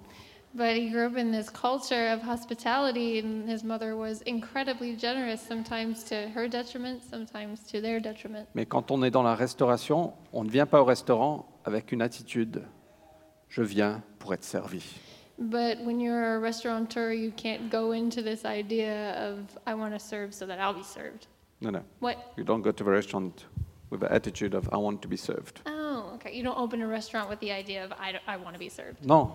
But 0.55 0.75
he 0.75 0.89
grew 0.89 1.05
up 1.05 1.15
in 1.15 1.31
this 1.31 1.49
culture 1.49 2.07
of 2.07 2.21
hospitality, 2.21 3.19
and 3.19 3.47
his 3.47 3.63
mother 3.63 3.95
was 3.95 4.21
incredibly 4.23 4.95
generous, 4.95 5.41
sometimes 5.41 6.03
to 6.05 6.29
her 6.29 6.47
detriment, 6.47 7.03
sometimes 7.03 7.61
to 7.71 7.81
their 7.81 7.99
detriment. 7.99 8.47
Mais 8.55 8.65
quand 8.65 8.89
on 8.89 9.03
est 9.03 9.11
dans 9.11 9.23
la 9.23 9.35
restauration, 9.35 10.13
on 10.33 10.43
ne 10.43 10.49
vient 10.49 10.65
pas 10.65 10.81
au 10.81 10.85
restaurant 10.85 11.45
avec 11.65 11.91
une 11.91 12.01
attitude 12.01 12.63
je 13.49 13.63
viens 13.63 14.01
pour 14.19 14.33
être 14.33 14.43
servi. 14.43 14.83
But 15.37 15.79
when 15.85 15.99
you're 15.99 16.35
a 16.35 16.39
restaurateur, 16.39 17.13
you 17.13 17.31
can't 17.31 17.69
go 17.69 17.93
into 17.93 18.21
this 18.21 18.45
idea 18.45 19.13
of, 19.13 19.57
I 19.65 19.73
want 19.73 19.93
to 19.93 19.99
serve 19.99 20.33
so 20.33 20.45
that 20.45 20.59
I'll 20.59 20.73
be 20.73 20.83
served. 20.83 21.27
No, 21.61 21.69
no. 21.69 21.81
What? 21.99 22.33
You 22.37 22.43
don't 22.43 22.61
go 22.61 22.71
to 22.71 22.83
the 22.83 22.89
restaurant 22.89 23.45
with 23.89 24.01
the 24.01 24.11
attitude 24.11 24.53
of 24.53 24.69
I 24.71 24.77
want 24.77 25.01
to 25.01 25.07
be 25.07 25.17
served. 25.17 25.61
Oh, 25.65 26.11
okay. 26.15 26.35
You 26.35 26.43
don't 26.43 26.57
open 26.57 26.81
a 26.81 26.87
restaurant 26.87 27.29
with 27.29 27.39
the 27.39 27.51
idea 27.51 27.85
of, 27.85 27.93
I, 27.93 28.19
I 28.27 28.37
want 28.37 28.53
to 28.55 28.59
be 28.59 28.69
served. 28.69 29.05
Non. 29.05 29.31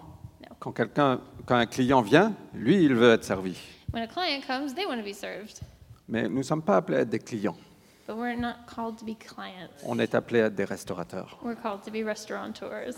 Quand 0.64 0.72
quelqu'un, 0.72 1.20
quand 1.44 1.56
un 1.56 1.66
client 1.66 2.00
vient, 2.00 2.34
lui, 2.54 2.82
il 2.82 2.94
veut 2.94 3.12
être 3.12 3.24
servi. 3.24 3.54
When 3.92 4.02
a 4.02 4.06
client 4.06 4.40
comes, 4.46 4.74
they 4.74 4.86
want 4.86 4.96
to 4.96 5.04
be 5.04 5.12
served. 5.12 5.60
Mais 6.08 6.26
nous 6.26 6.38
ne 6.38 6.42
sommes 6.42 6.62
pas 6.62 6.78
appelés 6.78 6.96
à 6.96 7.00
être 7.02 7.10
des 7.10 7.18
clients. 7.18 7.58
But 8.06 8.16
we're 8.16 8.34
not 8.34 8.54
called 8.66 8.96
to 8.96 9.04
be 9.04 9.14
clients. 9.14 9.68
On 9.84 9.98
est 9.98 10.14
appelés 10.14 10.40
à 10.40 10.46
être 10.46 10.54
des 10.54 10.64
restaurateurs. 10.64 11.38
We're 11.42 11.60
called 11.60 11.82
to 11.82 11.90
be 11.90 12.02
restaurateurs. 12.02 12.94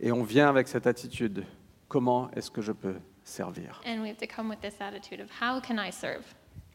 Et 0.00 0.12
on 0.12 0.22
vient 0.22 0.50
avec 0.50 0.68
cette 0.68 0.86
attitude. 0.86 1.46
Comment 1.88 2.30
est-ce 2.32 2.50
que 2.50 2.60
je 2.60 2.72
peux 2.72 2.96
servir? 3.24 3.80
And 3.86 4.02
we 4.02 4.10
have 4.10 4.18
to 4.18 4.26
come 4.26 4.50
with 4.50 4.60
this 4.60 4.78
attitude 4.80 5.22
of, 5.22 5.30
how 5.40 5.62
can 5.62 5.78
I 5.78 5.90
serve? 5.90 6.26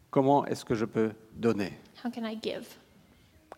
Comment 0.10 0.48
est-ce 0.48 0.66
que 0.66 0.74
je 0.74 0.86
peux 0.86 1.12
donner? 1.36 1.74
How 2.04 2.10
can 2.10 2.26
I 2.26 2.36
give? 2.42 2.66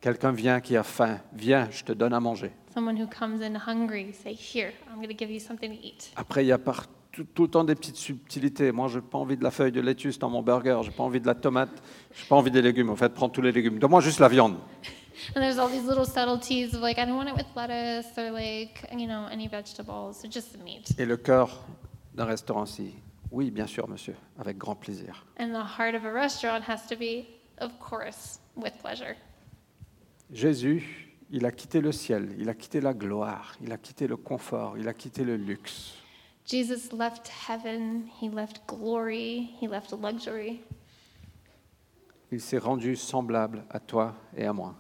Quelqu'un 0.06 0.34
vient 0.34 0.62
qui 0.62 0.78
a 0.78 0.84
faim. 0.84 1.18
Viens, 1.34 1.68
je 1.72 1.84
te 1.84 1.92
donne 1.92 2.14
à 2.14 2.20
manger. 2.20 2.52
Someone 2.76 2.96
who 2.96 3.08
comes 3.08 3.42
in 3.42 3.56
hungry, 3.56 4.14
say, 4.14 4.36
Here, 4.36 4.72
I'm 4.88 4.98
going 4.98 5.08
to 5.08 5.18
give 5.18 5.32
you 5.32 5.40
something 5.40 5.72
to 5.72 5.84
eat. 5.84 6.12
Après, 6.16 6.44
il 6.44 6.48
y 6.48 6.52
a 6.52 6.60
par 6.60 6.86
tout, 7.12 7.26
le 7.40 7.48
temps 7.48 7.64
des 7.64 7.74
petites 7.74 7.96
subtilités. 7.96 8.72
Moi, 8.72 8.88
je 8.88 9.00
n'ai 9.00 9.02
pas 9.02 9.18
envie 9.18 9.36
de 9.36 9.44
la 9.44 9.50
feuille 9.50 9.72
de 9.72 9.82
laitue 9.82 10.12
dans 10.20 10.30
mon 10.30 10.44
burger. 10.44 10.82
Je 10.84 10.92
n'ai 10.92 10.96
pas 10.96 11.02
envie 11.02 11.20
de 11.20 11.26
la 11.26 11.34
tomate. 11.34 11.72
Je 12.14 12.22
n'ai 12.22 12.28
pas 12.28 12.36
envie 12.36 12.52
des 12.52 12.62
légumes. 12.62 12.92
En 12.92 12.96
fait, 12.96 13.16
prends 13.16 13.30
tous 13.30 13.42
les 13.42 13.52
légumes. 13.52 13.80
Donne-moi 13.80 14.00
juste 14.02 14.20
la 14.20 14.28
viande. 14.28 14.58
And 15.36 15.42
there's 15.42 15.58
all 15.58 15.70
these 15.70 15.88
little 15.88 16.06
subtleties 16.06 16.76
of 16.76 16.82
like, 16.82 17.00
I 17.00 17.06
don't 17.08 17.18
want 17.18 17.30
it 17.30 17.36
with 17.36 17.48
lettuce 17.56 18.16
or 18.16 18.30
like, 18.30 18.88
you 18.96 19.08
know, 19.08 19.26
any 19.32 19.48
vegetables, 19.48 20.18
so 20.22 20.28
just 20.30 20.54
the 20.54 20.64
meat. 20.64 20.94
Et 21.00 21.08
le 21.08 21.18
cœur 21.18 21.66
d'un 22.14 22.26
restaurant, 22.26 22.68
si 22.68 22.94
oui, 23.32 23.50
bien 23.50 23.66
sûr, 23.66 23.88
monsieur, 23.88 24.16
avec 24.38 24.60
grand 24.60 24.76
plaisir. 24.76 25.26
And 25.40 25.48
the 25.48 25.80
heart 25.80 25.96
of 25.96 26.06
a 26.06 26.12
restaurant 26.12 26.62
has 26.70 26.86
to 26.90 26.96
be, 26.96 27.26
of 27.60 27.72
course, 27.80 28.40
with 28.56 28.74
pleasure. 28.80 29.16
Jésus, 30.32 31.14
il 31.32 31.46
a 31.46 31.52
quitté 31.52 31.82
le 31.82 31.92
ciel, 31.92 32.36
il 32.40 32.50
a 32.50 32.54
quitté 32.54 32.82
la 32.82 32.94
gloire, 32.94 33.56
il 33.62 33.72
a 33.72 33.78
quitté 33.78 34.08
le 34.08 34.18
confort, 34.18 34.78
il 34.78 34.88
a 34.88 34.94
quitté 34.94 35.24
le 35.24 35.36
luxe. 35.38 35.94
Jesus 36.48 36.92
left 36.96 37.30
heaven, 37.50 38.04
he 38.22 38.30
left 38.30 38.62
glory, 38.68 39.50
he 39.62 39.68
left 39.68 39.92
luxury, 39.92 40.62
Il 42.32 42.42
s'est 42.42 42.58
rendu 42.58 42.96
semblable 42.96 43.64
à 43.70 43.80
toi 43.80 44.16
et 44.36 44.46
à 44.46 44.54
moi. 44.54 44.76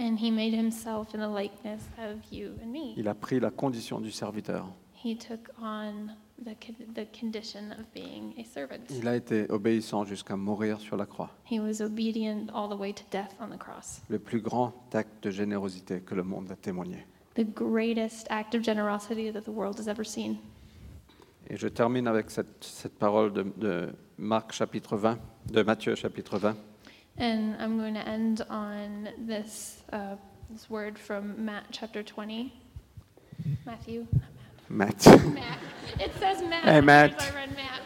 and 0.00 0.16
he 0.16 0.30
made 0.30 0.54
himself 0.54 1.12
in 1.14 1.18
the 1.18 1.28
likeness 1.28 1.82
of 1.98 2.18
you 2.30 2.52
and 2.62 2.68
me. 2.70 2.94
Il 2.96 3.08
a 3.08 3.14
pris 3.14 3.40
la 3.40 3.50
condition 3.50 4.00
du 4.00 4.12
serviteur. 4.12 4.66
He 5.04 5.16
took 5.16 5.48
on 5.60 6.10
the, 6.44 6.54
the 6.94 7.06
condition 7.18 7.72
of 7.72 7.92
being 7.92 8.34
a 8.38 8.44
servant. 8.44 8.90
Il 8.90 9.08
a 9.08 9.16
été 9.16 9.50
obéissant 9.50 10.04
jusqu'à 10.04 10.36
mourir 10.36 10.80
sur 10.80 10.96
la 10.96 11.06
croix. 11.06 11.30
He 11.50 11.58
was 11.58 11.80
obedient 11.80 12.50
all 12.54 12.68
the 12.68 12.78
way 12.78 12.92
to 12.92 13.02
death 13.10 13.34
on 13.40 13.48
the 13.48 13.58
cross. 13.58 14.00
Le 14.08 14.18
plus 14.18 14.40
grand 14.40 14.72
acte 14.92 15.22
de 15.22 15.30
générosité 15.30 16.00
que 16.00 16.14
le 16.14 16.22
monde 16.22 16.50
a 16.50 16.56
témoigné. 16.56 17.04
The 17.34 17.44
greatest 17.44 18.26
act 18.30 18.54
of 18.54 18.62
generosity 18.62 19.32
that 19.32 19.42
the 19.42 19.54
world 19.54 19.78
has 19.78 19.88
ever 19.88 20.04
seen. 20.04 20.38
Et 21.50 21.56
je 21.56 21.68
termine 21.68 22.06
avec 22.06 22.30
cette, 22.30 22.62
cette 22.62 22.98
parole 22.98 23.32
de, 23.32 23.46
de 23.56 23.94
Marc 24.18 24.52
chapitre 24.52 24.96
20, 24.96 25.18
de 25.50 25.62
Matthieu 25.62 25.94
chapitre 25.94 26.38
20. 26.38 26.56
And 27.18 27.56
I'm 27.58 27.78
going 27.78 27.94
to 27.94 28.06
end 28.06 28.44
on 28.48 29.08
this, 29.26 29.82
uh, 29.92 30.16
this 30.50 30.68
word 30.70 30.98
from 30.98 31.44
Matt 31.44 31.64
chapter 31.72 32.02
20. 32.02 32.52
Matthew? 33.64 34.06
Matt. 34.68 35.06
Matt. 35.06 35.58
It 35.98 36.12
says 36.18 36.42
Matt. 36.42 36.64
Hey, 36.64 36.80
Matt. 36.80 37.20
I 37.20 37.34
read 37.34 37.56
Matt. 37.56 37.80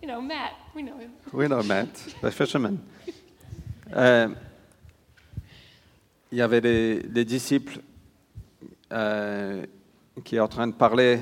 you 0.00 0.08
know, 0.08 0.20
Matt. 0.20 0.52
We 0.74 0.82
know 0.82 0.98
him. 0.98 1.10
Oui, 1.32 1.48
non, 1.48 1.66
Matt, 1.66 1.94
the 2.20 2.30
fisherman. 2.30 2.78
Euh, 3.94 4.28
il 6.32 6.38
y 6.38 6.42
avait 6.42 6.60
des, 6.62 7.00
des 7.02 7.24
disciples 7.24 7.78
euh, 8.92 9.64
qui 10.24 10.34
est 10.34 10.40
en 10.40 10.48
train 10.48 10.66
de 10.66 10.72
parler 10.72 11.20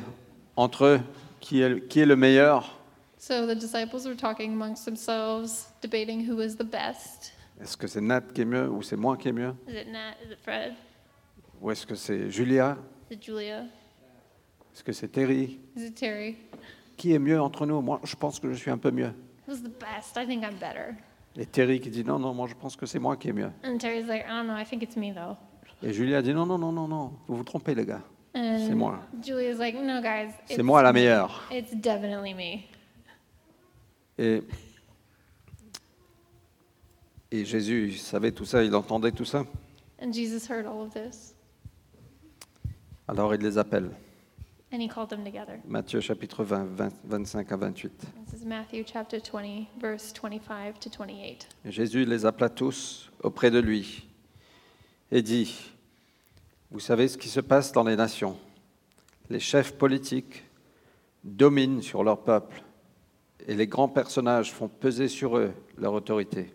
entre 0.56 0.84
eux 0.84 1.00
qui 1.40 1.60
est, 1.60 1.86
qui 1.88 2.00
est 2.00 2.06
le 2.06 2.16
meilleur? 2.16 2.78
So 3.18 3.46
the 3.46 3.54
disciples 3.54 4.06
were 4.06 4.16
talking 4.16 4.54
amongst 4.54 4.86
themselves, 4.86 5.66
debating 5.82 6.26
who 6.26 6.34
was 6.34 6.56
the 6.56 6.64
best. 6.64 7.32
Est-ce 7.60 7.76
que 7.76 7.86
c'est 7.86 8.00
Nat 8.00 8.22
qui 8.32 8.40
est 8.40 8.46
mieux 8.46 8.68
ou 8.70 8.80
c'est 8.82 8.96
moi 8.96 9.18
qui 9.18 9.28
est 9.28 9.32
mieux? 9.32 9.54
Is 9.68 9.74
it 9.74 9.88
Nat? 9.88 10.14
Is 10.24 10.32
it 10.32 10.38
Fred? 10.42 10.74
Ou 11.62 11.70
est-ce 11.70 11.86
que 11.86 11.94
c'est? 11.94 12.28
Julia? 12.30 12.76
Is 13.10 13.14
it 13.14 13.22
Julia? 13.22 13.60
Est-ce 14.74 14.82
que 14.82 14.92
c'est 14.92 15.08
Terry? 15.08 15.60
Is 15.76 15.84
it 15.86 15.94
Terry? 15.94 16.36
Qui 16.96 17.12
est 17.12 17.18
mieux 17.18 17.40
entre 17.40 17.66
nous? 17.66 17.80
Moi, 17.80 18.00
je 18.04 18.16
pense 18.16 18.40
que 18.40 18.48
je 18.52 18.54
suis 18.58 18.70
un 18.70 18.78
peu 18.78 18.90
mieux. 18.90 19.12
Who's 19.46 19.62
the 19.62 19.68
best? 19.78 20.16
I 20.16 20.26
think 20.26 20.42
I'm 20.42 20.56
better. 20.58 20.96
Et 21.36 21.46
Terry 21.46 21.80
qui 21.80 21.90
dit 21.90 22.04
non, 22.04 22.18
non, 22.18 22.34
moi 22.34 22.46
je 22.46 22.54
pense 22.54 22.76
que 22.76 22.84
c'est 22.84 22.98
moi 22.98 23.16
qui 23.16 23.28
est 23.28 23.32
mieux. 23.32 23.50
And 23.64 23.78
Terry's 23.78 24.06
like, 24.06 24.24
I 24.26 24.28
don't 24.28 24.46
know, 24.46 24.56
I 24.56 24.64
think 24.64 24.82
it's 24.82 24.96
me 24.96 25.14
though. 25.14 25.36
Et 25.82 25.92
Julia 25.92 26.20
dit 26.20 26.34
non, 26.34 26.44
non, 26.46 26.58
non, 26.58 26.72
non, 26.72 26.86
non, 26.86 27.12
vous 27.26 27.36
vous 27.36 27.44
trompez 27.44 27.74
les 27.74 27.86
gars. 27.86 28.02
C'est 28.34 28.74
moi. 28.74 29.00
Julia's 29.22 29.58
like, 29.58 29.74
no, 29.76 30.00
guys, 30.02 30.32
C'est 30.46 30.54
it's 30.54 30.62
moi 30.62 30.82
la 30.82 30.92
me. 30.92 30.98
meilleure. 31.00 31.48
It's 31.50 31.74
definitely 31.74 32.34
me. 32.34 32.62
Et, 34.18 34.42
et 37.30 37.44
Jésus, 37.44 37.88
il 37.88 37.98
savait 37.98 38.32
tout 38.32 38.44
ça, 38.44 38.62
il 38.62 38.74
entendait 38.74 39.12
tout 39.12 39.24
ça? 39.24 39.44
And 40.02 40.12
Jesus 40.12 40.46
heard 40.50 40.66
all 40.66 40.82
of 40.82 40.92
this, 40.92 41.34
Alors 43.12 43.34
il 43.34 43.42
les 43.42 43.58
appelle. 43.58 43.90
and 44.72 44.80
he 44.80 44.88
called 44.88 45.10
them 45.10 45.22
together. 45.22 45.60
Matthieu 45.68 46.00
chapitre 46.00 46.44
20, 46.44 46.64
20, 46.64 46.92
25 47.04 47.52
à 47.52 47.56
28. 47.58 47.92
This 48.30 48.40
is 48.40 48.46
Matthew 48.46 48.86
chapter 48.86 49.18
20, 49.20 49.66
verse 49.78 50.14
25 50.14 50.80
to 50.80 50.88
28. 50.88 51.46
Et 51.66 51.70
Jésus 51.70 52.06
les 52.06 52.24
appela 52.24 52.48
tous 52.48 53.10
auprès 53.22 53.50
de 53.50 53.58
lui 53.58 54.08
et 55.10 55.20
dit, 55.20 55.74
vous 56.70 56.80
savez 56.80 57.06
ce 57.06 57.18
qui 57.18 57.28
se 57.28 57.40
passe 57.40 57.70
dans 57.72 57.84
les 57.84 57.96
nations. 57.96 58.38
Les 59.28 59.40
chefs 59.40 59.72
politiques 59.76 60.44
dominent 61.22 61.82
sur 61.82 62.04
leur 62.04 62.22
peuple 62.22 62.62
et 63.46 63.54
les 63.54 63.66
grands 63.66 63.90
personnages 63.90 64.54
font 64.54 64.68
peser 64.68 65.08
sur 65.08 65.36
eux 65.36 65.52
leur 65.76 65.92
autorité. 65.92 66.50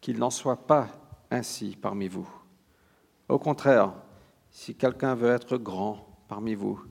Qu'il 0.00 0.20
n'en 0.20 0.30
soit 0.30 0.68
pas 0.68 0.86
ainsi 1.32 1.76
parmi 1.82 2.06
vous. 2.06 2.30
Au 3.28 3.40
contraire, 3.40 3.92
si 4.58 4.74
quelqu'un 4.74 5.14
veut 5.14 5.30
être 5.30 5.56
grand 5.56 6.04
parmi 6.26 6.56
vous, 6.56 6.82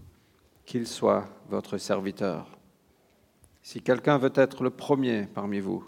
qu'il 0.66 0.88
soit 0.88 1.28
votre 1.50 1.78
serviteur. 1.78 2.58
Si 3.62 3.82
quelqu'un 3.82 4.18
veut 4.18 4.32
être 4.36 4.64
le 4.64 4.70
premier 4.70 5.26
parmi 5.26 5.60
vous, 5.60 5.84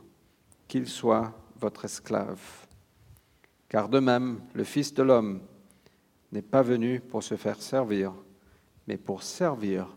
qu'il 0.68 0.90
soit 0.90 1.34
votre 1.58 1.86
esclave. 1.86 2.68
Car 3.70 3.88
de 3.88 4.00
même, 4.00 4.42
le 4.54 4.66
Fils 4.66 4.94
de 4.94 5.04
l'homme 5.04 5.40
n'est 6.34 6.42
pas 6.42 6.64
venu 6.64 7.00
pour 7.00 7.24
se 7.24 7.38
faire 7.38 7.62
servir, 7.62 8.14
mais 8.86 8.98
pour 8.98 9.24
servir 9.24 9.96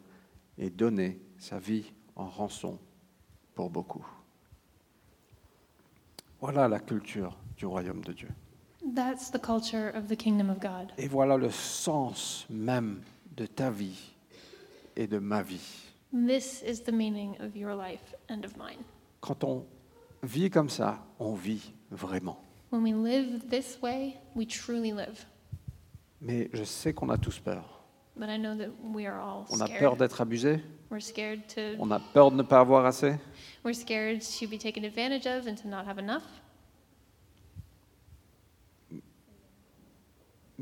et 0.59 0.71
donner 0.71 1.21
sa 1.37 1.59
vie 1.59 1.93
en 2.15 2.29
rançon 2.29 2.79
pour 3.57 3.71
beaucoup. 3.71 4.07
Voilà 6.41 6.69
la 6.69 6.79
culture 6.79 7.37
du 7.57 7.67
royaume 7.67 8.05
de 8.05 8.13
Dieu. 8.13 8.29
That's 8.85 9.31
the 9.31 9.39
culture 9.39 9.89
of 9.91 10.09
the 10.09 10.17
kingdom 10.17 10.51
of 10.51 10.59
God. 10.61 10.93
Et 10.99 11.09
voilà 11.09 11.37
le 11.37 11.51
sens 11.51 12.47
même 12.51 13.01
de 13.37 13.47
ta 13.47 13.71
vie 13.71 14.13
et 14.97 15.07
de 15.07 15.19
ma 15.19 15.43
vie. 15.43 15.61
This 16.13 16.63
is 16.67 16.83
the 16.83 16.93
meaning 16.93 17.37
of 17.41 17.57
your 17.57 17.75
life 17.75 18.15
and 18.29 18.45
of 18.45 18.57
mine. 18.57 18.83
Quand 19.21 19.45
on 19.45 19.65
vit 20.23 20.51
comme 20.51 20.69
ça, 20.69 20.99
on 21.19 21.35
vit 21.35 21.73
vraiment. 21.91 22.39
When 22.71 22.83
we 22.83 22.93
live 22.93 23.49
this 23.49 23.79
way, 23.81 24.17
we 24.35 24.47
truly 24.47 24.93
live. 24.93 25.25
Mais 26.21 26.51
je 26.53 26.65
sais 26.65 26.93
qu'on 26.93 27.09
a 27.11 27.19
tous 27.19 27.39
peur. 27.39 27.65
But 28.17 28.29
I 28.29 28.37
know 28.37 28.55
that 28.57 28.69
we 28.83 29.07
are 29.07 29.19
all 29.21 29.47
On 29.51 29.61
a 29.61 29.67
peur 29.69 29.93
scared. 29.95 29.99
d'être 29.99 30.21
abusé, 30.21 30.61
We're 30.91 31.01
scared 31.01 31.47
to 31.55 31.77
on 31.79 31.91
a 31.91 31.99
peur 31.99 32.31
de 32.31 32.37
ne 32.37 32.43
pas 32.43 32.61
avoir 32.61 32.85
assez. 32.85 33.15
we're 33.65 33.73
scared 33.75 34.21
to 34.21 34.47
be 34.47 34.59
taken 34.59 34.85
advantage 34.85 35.27
of 35.27 35.47
and 35.47 35.55
to 35.63 35.69
not 35.69 35.87
have 35.87 35.99
enough. 35.99 36.23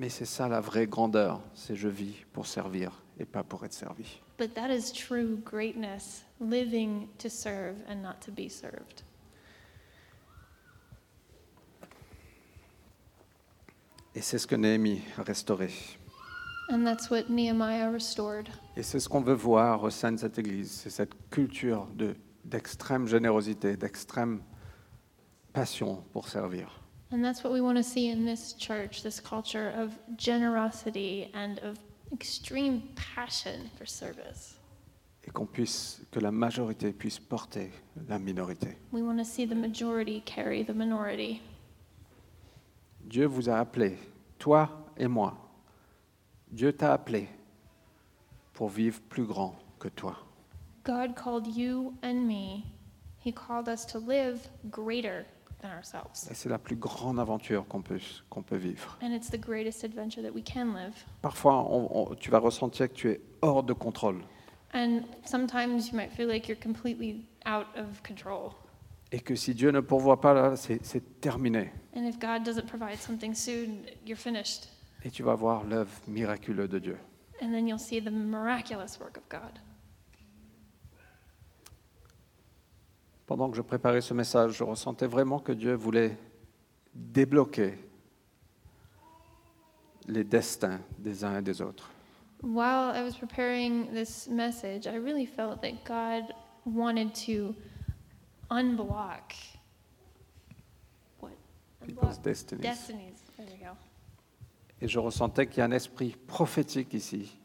Mais 0.01 0.09
c'est 0.09 0.25
ça 0.25 0.49
la 0.49 0.61
vraie 0.63 0.87
grandeur, 0.87 1.43
c'est 1.53 1.77
je 1.77 1.87
vis 1.87 2.15
pour 2.33 2.47
servir 2.47 3.03
et 3.19 3.27
pas 3.27 3.43
pour 3.45 3.67
être 3.67 3.75
servi. 3.75 4.23
But 4.39 4.55
that 4.55 4.75
is 4.75 4.91
true 4.95 5.37
greatness, 5.45 6.25
living 6.41 7.07
to 7.19 7.29
serve 7.29 7.77
and 7.87 7.97
not 7.97 8.15
to 8.25 8.33
be 8.33 8.49
served. 8.49 9.05
Et 14.15 14.23
c'est 14.23 14.39
ce 14.39 14.47
que 14.47 14.57
Néhémie 14.57 15.03
a 15.19 15.23
restauré. 15.23 15.69
And 16.71 16.83
that's 16.83 17.11
what 17.11 17.25
Nehemiah 17.29 17.91
restored. 17.93 18.49
Et 18.79 18.83
c'est 18.83 19.01
ce 19.01 19.07
qu'on 19.09 19.21
veut 19.21 19.35
voir 19.35 19.83
au 19.83 19.91
sein 19.91 20.13
de 20.13 20.17
cette 20.17 20.39
Église, 20.39 20.71
c'est 20.71 20.89
cette 20.89 21.13
culture 21.29 21.87
de- 21.95 22.17
d'extrême 22.47 23.07
générosité, 23.07 23.77
d'extrême 23.77 24.41
passion 25.53 26.03
pour 26.15 26.27
servir. 26.27 26.80
And 27.13 27.25
that's 27.25 27.43
what 27.43 27.53
we 27.53 27.61
want 27.61 27.77
to 27.77 27.83
see 27.83 28.09
in 28.09 28.25
this 28.25 28.53
church 28.53 29.03
this 29.03 29.19
culture 29.19 29.73
of 29.77 29.99
generosity 30.17 31.31
and 31.35 31.59
of 31.61 31.79
extreme 32.13 32.89
passion 32.95 33.71
for 33.77 33.85
service. 33.85 34.57
Et 35.27 35.31
qu'on 35.33 35.47
puisse, 35.47 36.01
que 36.11 36.21
la 36.21 36.31
majorité 36.31 36.93
puisse 36.93 37.19
porter 37.19 37.73
la 38.09 38.19
minorité. 38.19 38.77
We 38.93 39.03
want 39.03 39.19
to 39.19 39.25
see 39.25 39.45
the 39.45 39.55
majority 39.55 40.23
carry 40.25 40.63
the 40.63 40.73
minority. 40.73 41.43
Dieu 43.09 43.27
vous 43.27 43.49
a 43.49 43.59
appelé, 43.59 43.99
toi 44.39 44.69
et 44.97 45.09
moi. 45.09 45.37
Dieu 46.53 46.73
t'a 46.73 46.93
appelé 46.93 47.29
pour 48.55 48.69
vivre 48.69 49.01
plus 49.09 49.25
grand 49.25 49.55
que 49.79 49.89
toi. 49.89 50.17
God 50.85 51.15
called 51.17 51.47
you 51.47 51.95
and 52.03 52.27
me. 52.27 52.65
He 53.19 53.33
called 53.33 53.69
us 53.69 53.85
to 53.87 53.99
live 53.99 54.49
greater 54.71 55.27
than 55.61 55.69
ourselves. 55.77 56.29
Et 56.31 56.35
c'est 56.35 56.49
la 56.49 56.59
plus 56.59 56.77
grande 56.77 57.19
aventure 57.21 57.67
qu'on 57.69 57.83
peut, 57.83 58.01
qu'on 58.29 58.43
peut 58.43 58.57
vivre. 58.57 58.99
And 59.03 59.13
it's 59.13 59.31
the 59.31 59.41
greatest 59.41 59.85
adventure 59.85 60.23
that 60.23 60.33
we 60.35 60.43
can 60.45 60.73
live. 60.75 60.95
Parfois, 61.23 61.55
on- 61.71 61.89
on- 62.11 62.15
tu 62.17 62.31
vas 62.31 62.39
ressentir 62.39 62.89
que 62.89 62.95
tu 62.95 63.11
es 63.11 63.21
hors 63.43 63.63
de 63.63 63.73
contrôle 63.73 64.23
And 64.73 65.01
sometimes 65.25 65.89
you 65.91 65.97
might 65.97 66.11
feel 66.13 66.29
like 66.29 66.49
you're 66.49 66.61
completely 66.63 67.25
out 67.45 67.67
of 67.77 68.03
control. 68.07 68.53
et 69.13 69.19
que 69.21 69.35
si 69.35 69.53
Dieu 69.55 69.71
ne 69.73 69.81
pourvoit 69.81 70.21
pas 70.21 70.33
là, 70.35 70.57
c'est 70.57 70.85
c'est 70.85 71.21
terminé. 71.21 71.73
And 71.97 72.05
if 72.05 72.19
God 72.21 72.45
doesn't 72.45 72.67
provide 72.67 72.97
something 72.99 73.35
soon, 73.35 73.83
you're 74.07 74.17
finished. 74.17 74.69
Et 75.05 75.11
tu 75.11 75.23
vas 75.25 75.35
voir 75.35 75.65
l'œuvre 75.65 75.91
miraculeuse 76.07 76.69
de 76.69 76.79
Dieu. 76.79 76.99
And 77.43 77.51
then 77.51 77.67
you'll 77.67 77.81
see 77.81 78.01
the 78.01 78.11
miraculous 78.11 79.01
work 79.01 79.17
of 79.17 79.25
God. 79.31 79.59
Pendant 83.31 83.49
que 83.49 83.57
je 83.57 83.63
préparais 83.63 84.01
ce 84.01 84.13
message, 84.13 84.55
je 84.55 84.65
ressentais 84.65 85.07
vraiment 85.07 85.39
que 85.39 85.53
Dieu 85.53 85.75
voulait 85.75 86.19
débloquer 86.93 87.79
les 90.09 90.25
destins 90.25 90.81
des 90.99 91.23
uns 91.23 91.39
et 91.39 91.43
des 91.43 91.63
autres. 91.63 91.89
While 92.43 92.91
I 92.93 93.05
was 93.05 93.13
preparing 93.17 93.93
this 93.95 94.27
message, 94.27 94.89
I 94.89 94.97
really 94.97 95.27
felt 95.27 95.63
that 95.63 95.85
God 95.85 96.35
wanted 96.67 97.15
to 97.27 97.55
unblock 98.51 99.33
what? 101.21 101.31
People's 101.87 102.17
Unblock 102.17 102.23
destinies. 102.25 102.63
destinies. 102.63 103.23
There 103.37 103.47
you 103.47 103.65
go. 103.65 103.77
Et 104.81 104.89
je 104.89 104.99
ressentais 104.99 105.47
qu'il 105.47 105.59
y 105.59 105.61
a 105.61 105.67
un 105.67 105.71
esprit 105.71 106.17
prophétique 106.27 106.95
ici, 106.95 107.39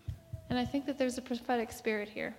And 0.50 0.58
I 0.58 0.66
think 0.66 0.88
that 0.88 0.96
there's 0.98 1.20
a 1.20 1.22
prophetic 1.22 1.72
spirit 1.72 2.10
here. 2.10 2.34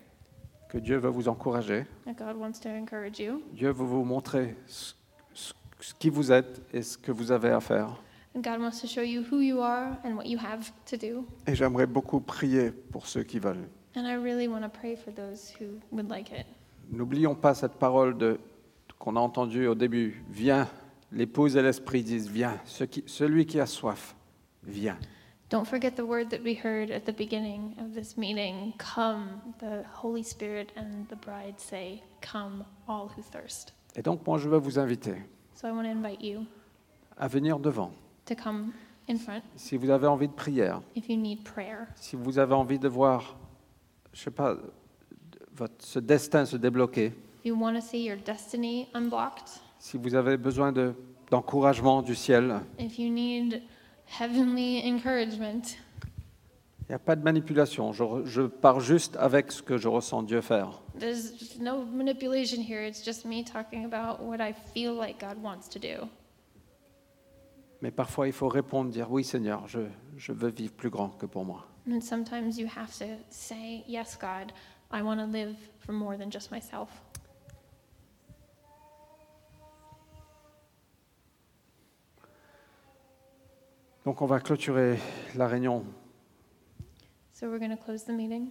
Que 0.68 0.78
Dieu 0.78 0.96
veut 0.98 1.10
vous 1.10 1.28
encourager. 1.28 1.84
That 2.04 2.14
God 2.14 2.36
wants 2.36 2.60
to 2.62 2.68
encourage 2.68 3.18
you. 3.18 3.42
Dieu 3.52 3.70
veut 3.70 3.84
vous 3.84 4.04
montrer 4.04 4.56
ce, 4.66 4.94
ce- 5.32 5.52
ce 5.80 5.94
qui 5.94 6.10
vous 6.10 6.32
êtes 6.32 6.60
et 6.72 6.82
ce 6.82 6.96
que 6.98 7.12
vous 7.12 7.30
avez 7.32 7.50
à 7.50 7.60
faire. 7.60 7.88
And 8.34 8.40
God 8.40 8.60
wants 8.60 8.80
to 8.82 8.86
show 8.86 9.02
you 9.02 9.22
who 9.30 9.40
you 9.40 9.60
are 9.60 9.96
and 10.04 10.14
what 10.16 10.26
you 10.26 10.38
have 10.38 10.70
to 10.90 10.96
do. 10.96 11.24
Et 11.46 11.54
j'aimerais 11.54 11.86
beaucoup 11.86 12.20
prier 12.20 12.70
pour 12.70 13.06
ceux 13.06 13.22
qui 13.22 13.38
veulent. 13.38 13.68
And 13.96 14.02
I 14.06 14.16
really 14.16 14.46
want 14.48 14.60
to 14.62 14.68
pray 14.68 14.94
for 14.96 15.12
those 15.14 15.52
who 15.58 15.78
would 15.90 16.10
like 16.10 16.30
it. 16.30 16.44
N'oublions 16.90 17.34
pas 17.34 17.54
cette 17.54 17.74
parole 17.74 18.16
de- 18.18 18.38
qu'on 18.98 19.16
a 19.16 19.20
entendue 19.20 19.66
au 19.66 19.74
début. 19.74 20.22
Viens, 20.30 20.68
l'épouse 21.12 21.56
et 21.56 21.62
l'esprit 21.62 22.02
disent, 22.02 22.28
viens. 22.28 22.60
Ce 22.66 22.84
qui- 22.84 23.04
celui 23.06 23.46
qui 23.46 23.58
a 23.58 23.66
soif, 23.66 24.14
viens. 24.64 24.98
Don't 25.48 25.64
forget 25.66 25.94
the 25.94 26.04
word 26.04 26.30
that 26.30 26.42
we 26.42 26.54
heard 26.54 26.90
at 26.90 27.04
the 27.06 27.12
beginning 27.12 27.76
of 27.78 27.94
this 27.94 28.16
meeting. 28.16 28.74
Come, 28.78 29.40
the 29.60 29.84
Holy 29.92 30.24
Spirit 30.24 30.70
and 30.76 31.06
the 31.08 31.14
bride 31.16 31.54
say, 31.60 32.02
Come, 32.20 32.64
all 32.88 33.08
who 33.16 33.22
thirst. 33.22 33.72
Et 33.94 34.02
donc 34.02 34.26
moi, 34.26 34.38
je 34.38 34.48
veux 34.48 34.58
vous 34.58 34.78
inviter 34.78 35.14
So 35.54 35.68
I 35.68 35.70
want 35.70 35.84
to 35.84 35.90
invite 35.90 36.20
you 36.22 36.44
à 37.16 37.28
venir 37.28 37.58
devant. 37.60 37.92
to 38.26 38.34
come 38.34 38.72
in 39.08 39.16
front 39.18 39.42
Si 39.54 39.76
vous 39.76 39.88
avez 39.90 40.08
envie 40.08 40.26
de 40.28 40.32
prière, 40.34 40.80
if 40.96 41.08
you 41.08 41.16
need 41.16 41.44
prayer. 41.44 41.86
si 41.94 42.16
vous 42.16 42.38
avez 42.40 42.54
envie 42.54 42.78
de 42.80 42.88
voir, 42.88 43.36
je 44.12 44.22
sais 44.24 44.30
pas, 44.32 44.56
votre, 45.54 45.74
ce 45.84 46.00
destin 46.00 46.44
se 46.44 46.56
débloquer, 46.56 47.12
If 47.40 47.44
you 47.46 47.54
want 47.56 47.74
to 47.76 47.80
see 47.80 48.04
your 48.04 48.16
destiny 48.16 48.88
unblocked, 48.94 49.60
si 49.78 49.96
vous 49.96 50.16
avez 50.16 50.36
besoin 50.36 50.72
de- 50.72 50.92
d'encouragement 51.30 52.02
du 52.02 52.16
ciel, 52.16 52.60
if 52.80 52.98
you 52.98 53.08
need 53.08 53.62
heavenly 54.20 54.82
encouragement, 54.84 55.62
il 56.88 56.90
n'y 56.90 56.94
a 56.94 56.98
pas 57.00 57.16
de 57.16 57.22
manipulation. 57.24 57.92
Je, 57.92 58.04
je 58.24 58.42
pars 58.42 58.78
juste 58.80 59.16
avec 59.16 59.50
ce 59.50 59.60
que 59.60 59.76
je 59.76 59.88
ressens 59.88 60.22
Dieu 60.22 60.40
faire. 60.40 60.80
there's 60.98 61.58
no 61.58 61.84
manipulation 61.84 62.62
here. 62.62 62.80
It's 62.80 63.04
just 63.04 63.24
me 63.24 63.42
talking 63.44 63.84
about 63.84 64.20
what 64.22 64.40
I 64.40 64.52
feel 64.52 64.94
like 64.94 65.18
God 65.20 65.42
wants 65.42 65.68
to 65.70 65.78
do. 65.80 66.06
Mais 67.82 67.90
parfois, 67.90 68.26
il 68.28 68.32
faut 68.32 68.48
répondre, 68.48 68.90
dire 68.90 69.10
oui 69.10 69.24
Seigneur, 69.24 69.66
je, 69.68 69.80
je 70.16 70.32
veux 70.32 70.48
vivre 70.48 70.72
plus 70.72 70.88
grand 70.90 71.10
que 71.10 71.26
pour 71.26 71.44
moi. 71.44 71.66
And 71.90 72.00
sometimes 72.00 72.56
you 72.58 72.66
have 72.66 72.96
to 72.98 73.04
say, 73.30 73.84
Yes, 73.86 74.16
God, 74.16 74.52
I 74.90 75.02
want 75.02 75.18
to 75.18 75.26
live 75.26 75.56
for 75.80 75.92
more 75.92 76.16
than 76.16 76.30
just 76.30 76.50
myself. 76.50 76.88
Donc 84.06 84.22
on 84.22 84.26
va 84.26 84.38
clôturer 84.40 84.98
la 85.34 85.48
réunion 85.48 85.84
So 87.32 87.48
we're 87.48 87.58
going 87.58 87.76
to 87.76 87.82
close 87.84 88.04
the 88.04 88.12
meeting. 88.12 88.50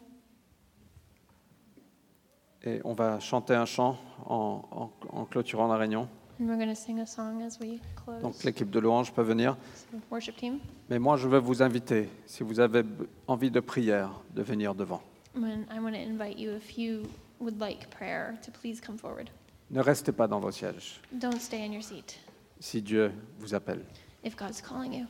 et 2.63 2.81
on 2.83 2.93
va 2.93 3.19
chanter 3.19 3.55
un 3.55 3.65
chant 3.65 3.97
en, 4.25 4.61
en- 4.71 4.91
en 5.09 5.25
clôturant 5.25 5.67
la 5.67 5.77
réunion. 5.77 6.07
And 6.39 6.45
we're 6.47 6.57
going 6.57 6.67
to 6.67 6.75
sing 6.75 6.99
a 6.99 7.05
song 7.05 7.41
as 7.41 7.57
we 7.61 7.79
close. 7.95 8.21
Donc 8.21 8.43
l'équipe 8.43 8.69
de 8.69 8.79
louange 8.79 9.13
peut 9.13 9.21
venir. 9.23 9.55
So, 9.75 9.97
worship 10.11 10.35
team. 10.35 10.59
Mais 10.89 10.99
moi, 10.99 11.15
je 11.15 11.27
veux 11.29 11.39
vous 11.39 11.61
inviter, 11.63 12.09
si 12.25 12.43
vous 12.43 12.59
avez 12.59 12.83
envie 13.27 13.49
de 13.49 13.59
prière, 13.61 14.09
de 14.35 14.41
venir 14.43 14.75
devant. 14.75 15.01
When 15.35 15.65
I 15.71 15.79
want 15.79 15.93
to 15.93 15.99
invite 15.99 16.37
you, 16.37 16.51
if 16.51 16.77
you 16.77 17.03
would 17.39 17.59
like 17.61 17.89
prayer, 17.89 18.35
to 18.43 18.51
please 18.51 18.81
come 18.81 18.97
forward. 18.97 19.29
Ne 19.71 19.79
restez 19.81 20.11
pas 20.11 20.27
dans 20.27 20.39
vos 20.41 20.51
sièges 20.51 20.99
Don't 21.13 21.39
stay 21.39 21.63
in 21.65 21.71
your 21.71 21.81
seat 21.83 22.19
si 22.59 22.81
Dieu 22.81 23.11
vous 23.39 23.53
appelle. 23.55 23.83
if 24.23 24.35
God's 24.35 24.61
calling 24.61 24.91
you. 24.93 25.05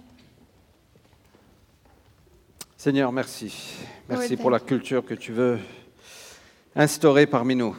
Seigneur, 2.78 3.12
merci. 3.12 3.78
Merci 4.10 4.36
Lord, 4.36 4.42
pour 4.42 4.52
la 4.52 4.60
thank 4.60 4.68
culture 4.68 5.06
que 5.06 5.16
tu 5.16 5.32
veux 5.32 5.60
instaurer 6.76 7.26
parmi 7.26 7.56
nous. 7.56 7.76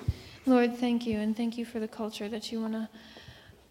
Lord, 0.47 0.77
thank 0.79 1.07
you, 1.07 1.19
and 1.19 1.35
thank 1.35 1.59
you 1.59 1.65
for 1.65 1.81
the 1.81 1.89
culture 1.89 2.29
that 2.29 2.51
you 2.51 2.61
want 2.61 2.73
to 2.73 2.89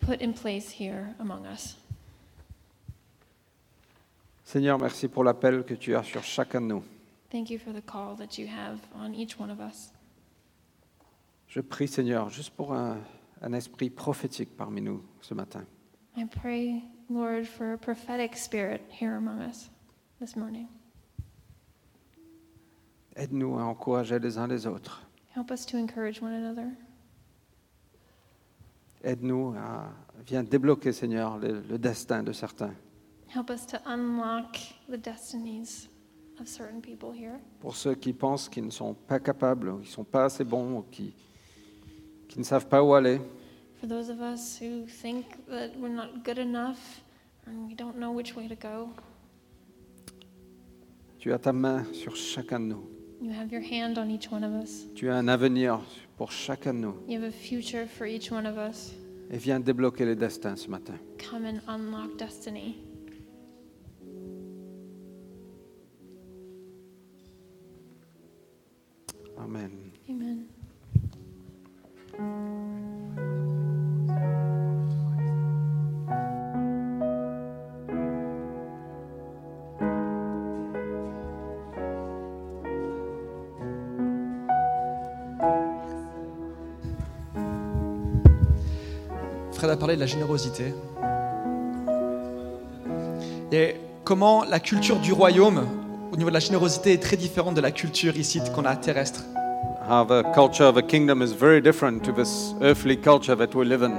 put 0.06 0.22
in 0.22 0.34
place 0.34 0.70
here 0.70 1.16
among 1.20 1.46
us. 1.46 1.78
Seigneur, 4.44 4.78
merci 4.78 5.08
pour 5.08 5.24
l'appel 5.24 5.64
que 5.64 5.74
tu 5.74 5.96
as 5.96 6.04
sur 6.04 6.24
chacun 6.24 6.62
de 6.62 6.68
nous. 6.68 6.84
Thank 7.32 7.50
you 7.50 7.58
for 7.58 7.74
the 7.74 7.82
call 7.82 8.16
that 8.18 8.38
you 8.38 8.48
have 8.48 8.80
on 8.94 9.14
each 9.16 9.40
one 9.40 9.50
of 9.50 9.60
us. 9.60 9.92
Je 11.48 11.62
prie, 11.62 11.88
Seigneur, 11.88 12.30
juste 12.30 12.52
pour 12.52 12.74
un, 12.74 12.98
un 13.42 13.54
esprit 13.54 13.90
prophétique 13.90 14.56
parmi 14.56 14.82
nous 14.82 15.04
ce 15.22 15.34
matin. 15.34 15.66
I 16.16 16.26
pray, 16.26 16.84
Lord, 17.10 17.48
for 17.48 17.74
a 17.74 17.78
prophetic 17.78 18.38
spirit 18.38 18.82
here 18.90 19.16
among 19.16 19.42
us 19.42 19.70
this 20.20 20.36
morning. 20.36 20.68
Aide-nous 23.16 23.58
à 23.58 23.64
encourager 23.64 24.20
les 24.20 24.38
uns 24.38 24.48
les 24.48 24.68
autres. 24.68 25.02
Help 25.36 25.52
us 25.52 25.66
to 25.66 25.78
encourage 25.78 26.22
one 26.22 26.34
another. 26.34 26.68
Aide-nous 29.04 29.54
à 29.58 29.90
viens 30.26 30.44
débloquer, 30.44 30.92
Seigneur, 30.92 31.38
le, 31.38 31.62
le 31.62 31.78
destin 31.78 32.24
de 32.24 32.32
certains. 32.32 32.74
Help 33.34 33.50
us 33.50 33.66
to 33.66 33.78
unlock 33.86 34.58
the 34.90 34.98
destinies 34.98 35.88
of 36.40 36.48
certain 36.48 36.82
people 36.82 37.12
here. 37.14 37.40
Pour 37.62 37.76
ceux 37.76 37.96
qui 37.96 38.14
pensent 38.14 38.50
qu'ils 38.50 38.66
ne 38.66 38.72
sont 38.72 38.94
pas 38.94 39.20
capables, 39.20 39.70
ou 39.70 39.78
qui 39.78 39.88
ne 39.88 39.92
sont 39.92 40.04
pas 40.04 40.26
assez 40.26 40.44
bons, 40.44 40.80
ou 40.80 40.86
qui, 40.92 41.14
qui 42.28 42.40
ne 42.40 42.44
savent 42.44 42.68
pas 42.68 42.84
où 42.84 42.94
aller, 42.94 43.20
For 43.80 43.88
those 43.88 44.10
of 44.10 44.20
us 44.22 44.58
who 44.60 44.86
think 44.88 45.26
that 45.48 45.70
we're 45.78 45.94
not 45.94 46.24
good 46.24 46.40
enough 46.40 47.02
and 47.46 47.68
we 47.68 47.76
don't 47.76 47.98
know 47.98 48.12
which 48.12 48.36
way 48.36 48.48
to 48.48 48.56
go, 48.56 48.90
Tu 51.20 51.34
as 51.34 51.40
ta 51.40 51.52
main 51.54 51.84
sur 51.94 52.16
chacun 52.16 52.60
de 52.60 52.66
nous. 52.66 52.95
You 53.22 53.32
have 53.32 53.52
your 53.52 53.62
hand 53.62 53.98
on 53.98 54.12
each 54.12 54.30
one 54.30 54.44
of 54.44 54.54
us. 54.54 54.86
Tu 54.96 55.10
as 55.10 55.16
un 55.16 55.28
avenir 55.28 55.80
pour 56.18 56.32
chacun 56.32 56.74
de 56.74 56.80
nous. 56.80 56.96
You 57.08 57.20
have 57.20 57.28
a 57.28 57.32
future 57.32 57.88
for 57.88 58.06
each 58.06 58.32
one 58.32 58.46
of 58.46 58.58
us. 58.58 58.94
Et 59.32 59.38
viens 59.38 59.60
débloquer 59.60 60.06
les 60.06 60.16
destins 60.16 60.56
ce 60.56 60.68
matin. 60.70 61.00
Come 61.18 61.46
and 61.46 61.62
unlock 61.68 62.18
destiny. 62.18 62.78
Amen. 69.38 69.92
Amen. 70.10 70.48
Parlé 89.86 89.98
de 89.98 90.02
la 90.02 90.08
générosité. 90.08 90.74
Et 93.52 93.76
comment 94.04 94.44
la 94.44 94.60
culture 94.60 94.96
du 94.96 95.14
royaume, 95.14 95.62
au 96.12 96.18
niveau 96.18 96.30
de 96.32 96.34
la 96.34 96.40
générosité, 96.40 96.94
est 96.94 96.98
très 97.04 97.18
différente 97.18 97.54
de 97.54 97.62
la 97.62 97.70
culture 97.70 98.18
ici 98.18 98.42
qu'on 98.56 98.66
a 98.66 98.76
terrestre. 98.76 99.22
How 99.88 100.04
the 100.06 100.24
culture 100.34 100.66
of 100.66 100.78
a 100.78 100.82
kingdom 100.82 101.22
is 101.22 101.36
very 101.40 101.62
different 101.62 102.00
to 102.02 102.12
this 102.12 102.56
earthly 102.64 102.98
culture 102.98 103.38
that 103.38 103.54
we 103.54 103.64
live 103.64 103.84
in. 103.84 103.92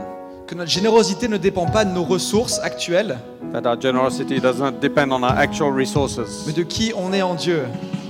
Que 0.48 0.56
notre 0.56 0.72
générosité 0.72 1.28
ne 1.28 1.36
dépend 1.36 1.66
pas 1.66 1.84
de 1.84 1.92
nos 1.92 2.02
ressources 2.02 2.58
actuelles, 2.64 3.16
That 3.52 3.64
our 3.64 3.80
generosity 3.80 4.40
does 4.40 4.58
not 4.58 4.80
depend 4.80 5.12
on 5.12 5.22
our 5.22 5.38
actual 5.38 5.72
mais 5.72 5.82
resources, 5.84 6.52
de 6.52 6.64
qui 6.64 6.92
on 6.96 7.12
est 7.12 7.22
en 7.22 7.36
Dieu. 7.36 7.62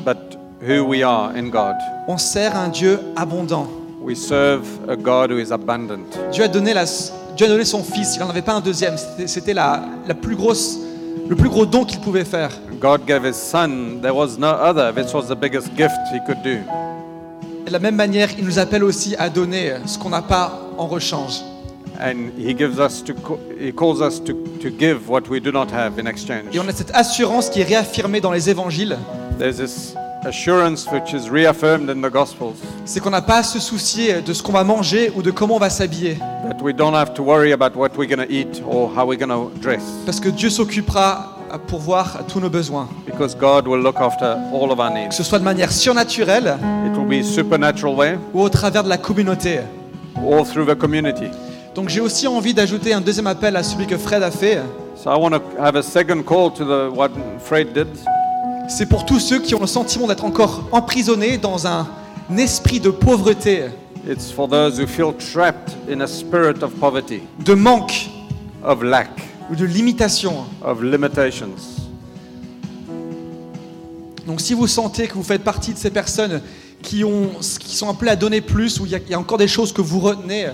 but 0.03 0.17
who 0.67 0.83
we 0.83 1.03
are 1.03 1.31
in 1.37 1.51
God. 1.51 1.77
On 2.09 2.17
sert 2.17 2.57
un 2.57 2.69
Dieu 2.69 3.01
abondant. 3.17 3.67
We 4.01 4.17
serve 4.17 4.65
a 4.89 4.97
God 4.97 5.31
who 5.31 5.39
is 5.39 5.53
abundant. 5.53 6.07
Dieu 6.33 6.45
a 6.45 6.49
donné, 6.49 6.73
la- 6.73 6.85
Dieu 7.37 7.47
a 7.47 7.49
donné 7.49 7.65
son 7.65 7.83
fils, 7.83 8.15
il 8.17 8.21
n'en 8.21 8.31
avait 8.31 8.43
pas 8.43 8.55
un 8.55 8.61
deuxième. 8.61 8.95
C'était- 9.27 9.53
la, 9.55 9.83
la 10.09 10.15
plus 10.15 10.37
grosse, 10.37 10.79
le 11.29 11.37
plus 11.37 11.49
gros 11.49 11.67
don 11.67 11.85
qu'il 11.85 12.01
pouvait 12.01 12.25
faire. 12.25 12.51
God 12.81 13.03
gave 13.07 13.27
his 13.27 13.35
son. 13.35 13.99
There 14.01 14.15
was 14.15 14.39
no 14.39 14.49
other. 14.49 14.93
This 14.95 15.13
was 15.13 15.25
the 15.29 15.35
biggest 15.39 15.69
gift 15.77 15.97
he 16.13 16.19
could 16.27 16.43
do. 16.43 16.59
Et 17.65 17.69
de 17.69 17.73
la 17.73 17.79
même 17.79 17.97
manière, 17.97 18.29
il 18.39 18.45
nous 18.45 18.59
appelle 18.59 18.85
aussi 18.85 19.17
à 19.19 19.29
donner 19.29 19.73
ce 19.87 19.99
qu'on 19.99 20.11
n'a 20.11 20.23
pas 20.23 20.61
en 20.79 20.87
rechange. 20.87 21.43
And 21.99 22.31
he 22.39 22.55
gives 22.57 22.79
us 22.79 23.03
to 23.05 23.15
co- 23.15 23.39
he 23.59 23.73
calls 23.73 24.01
us 24.07 24.23
to, 24.23 24.33
to 24.63 24.69
give 24.79 25.09
what 25.09 25.23
we 25.31 25.41
do 25.41 25.51
not 25.51 25.67
have 25.73 25.99
in 25.99 26.07
exchange. 26.07 26.45
Et 26.55 26.59
on 26.61 26.69
a 26.69 26.73
cette 26.73 26.95
assurance 26.95 27.49
qui 27.51 27.61
est 27.61 27.65
réaffirmée 27.65 28.21
dans 28.21 28.33
les 28.33 28.51
évangiles, 28.51 28.97
There's 29.39 29.57
this 29.57 29.95
assurance 30.25 30.87
which 30.91 31.13
is 31.13 31.29
reaffirmed 31.31 31.89
in 31.91 32.01
the 32.03 32.11
gospels 32.11 32.55
c'est 32.85 33.01
qu'on 33.01 33.11
n'a 33.11 33.23
pas 33.23 33.39
à 33.39 33.43
se 33.43 33.59
soucier 33.59 34.23
de 34.23 34.33
ce 34.33 34.43
qu'on 34.43 34.53
va 34.53 34.65
manger 34.65 35.13
ou 35.15 35.23
de 35.23 35.31
comment 35.31 35.57
on 35.57 35.59
va 35.61 35.71
s'habiller. 35.71 36.17
that 36.49 36.63
we 36.63 36.75
don't 36.75 36.95
have 36.95 37.13
to 37.15 37.23
worry 37.23 37.53
about 37.53 37.77
what 37.77 37.91
we're 37.97 38.09
going 38.09 38.25
to 38.27 38.33
eat 38.33 38.63
or 38.69 38.91
how 38.97 39.07
we're 39.07 39.19
going 39.19 39.29
to 39.29 39.51
dress 39.61 39.83
Parce 40.05 40.21
que 40.21 40.29
Dieu 40.29 40.51
s'occupera 40.51 41.33
à 41.51 41.59
pourvoir 41.59 42.17
à 42.19 42.23
tous 42.25 42.41
nos 42.41 42.51
besoins. 42.51 42.89
because 43.07 43.37
God 43.37 43.67
will 43.69 43.81
look 43.81 43.97
after 44.01 44.37
all 44.53 44.71
of 44.73 44.79
our 44.81 44.89
Que 44.91 44.99
needs. 44.99 45.13
ce 45.17 45.23
soit 45.23 45.39
de 45.39 45.45
manière 45.45 45.71
surnaturelle 45.73 46.57
It 46.87 46.97
will 46.97 47.07
be 47.07 47.23
supernatural 47.25 47.95
way 47.95 48.19
ou 48.35 48.43
au 48.43 48.49
travers 48.49 48.83
de 48.85 48.89
la 48.89 48.99
communauté. 48.99 49.61
or 50.25 50.45
through 50.47 50.67
the 50.67 50.75
community. 50.77 51.27
Donc 51.75 51.89
j'ai 51.91 52.01
aussi 52.01 52.27
envie 52.27 52.55
d'ajouter 52.55 52.95
un 52.95 53.01
deuxième 53.03 53.27
appel 53.27 53.55
à 53.55 53.63
celui 53.63 53.87
que 53.87 53.99
Fred 53.99 54.23
a 54.23 54.31
fait. 54.31 54.61
So 54.97 55.11
I 55.11 55.17
want 55.19 55.33
to 55.33 55.43
have 55.63 55.77
a 55.77 55.83
second 55.83 56.23
call 56.25 56.51
to 56.55 56.65
the 56.65 56.91
what 56.91 57.11
Fred 57.39 57.73
did. 57.75 57.87
C'est 58.69 58.87
pour 58.87 59.07
tous 59.07 59.21
ceux 59.21 59.39
qui 59.39 59.55
ont 59.55 59.61
le 59.61 59.67
sentiment 59.67 60.09
d'être 60.09 60.25
encore 60.25 60.69
emprisonnés 60.73 61.39
dans 61.39 61.67
un 61.67 61.87
esprit 62.37 62.81
de 62.81 62.91
pauvreté, 62.91 63.67
It's 64.09 64.31
for 64.31 64.49
those 64.49 64.79
who 64.79 64.87
feel 64.87 65.13
trapped 65.13 65.77
in 65.91 66.01
a 66.01 66.07
spirit 66.07 66.63
of 66.63 66.73
poverty, 66.75 67.23
de 67.45 67.55
manque 67.55 68.09
of 68.63 68.83
lack, 68.83 69.11
ou 69.51 69.57
de 69.57 69.65
limitation. 69.65 70.45
of 70.63 70.81
limitations. 70.83 71.87
Donc 74.27 74.41
si 74.41 74.55
vous 74.55 74.67
sentez 74.67 75.09
que 75.09 75.15
vous 75.15 75.25
faites 75.25 75.43
partie 75.43 75.73
de 75.73 75.79
ces 75.79 75.91
personnes 75.91 76.41
qui, 76.83 77.03
ont, 77.05 77.31
qui 77.61 77.77
sont 77.77 77.89
appelées 77.89 78.13
à 78.13 78.17
donner 78.17 78.41
plus, 78.41 78.79
ou 78.81 78.87
il 78.87 78.93
y, 78.93 79.11
y 79.11 79.15
a 79.15 79.19
encore 79.19 79.39
des 79.39 79.49
choses 79.49 79.73
que 79.73 79.81
vous 79.83 80.01
retenez, 80.01 80.49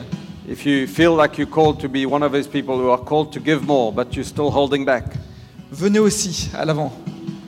If 0.49 0.67
you 0.67 0.87
feel 0.87 1.15
like 1.17 1.39
you're 1.39 1.49
called 1.49 1.79
to 1.81 1.89
be 1.89 2.05
one 2.05 2.23
of 2.23 2.33
those 2.33 2.49
people 2.49 2.75
who 2.77 2.91
are 2.91 3.03
called 3.03 3.31
to 3.33 3.41
give 3.41 3.63
more, 3.67 3.93
but 3.93 4.15
you're 4.15 4.27
still 4.27 4.51
holding 4.51 4.85
back, 4.85 5.05
venez 5.71 5.99
aussi 5.99 6.51
à 6.55 6.65
l'avant. 6.65 6.93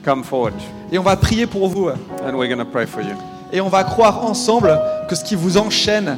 Come 0.05 0.23
forward 0.23 0.53
Et 0.91 0.97
on 0.99 1.03
va 1.03 1.15
prier 1.17 1.47
pour 1.47 1.67
vous. 1.67 1.89
and 1.89 2.35
we're 2.37 2.47
going 2.47 2.59
to 2.59 2.65
pray 2.65 2.85
for 2.85 3.01
you. 3.01 3.15
Et 3.51 3.59
on 3.59 3.69
va 3.69 3.83
croire 3.83 4.23
ensemble 4.25 4.79
que 5.09 5.15
ce 5.15 5.23
qui 5.23 5.35
vous 5.35 5.57
enchaîne 5.57 6.17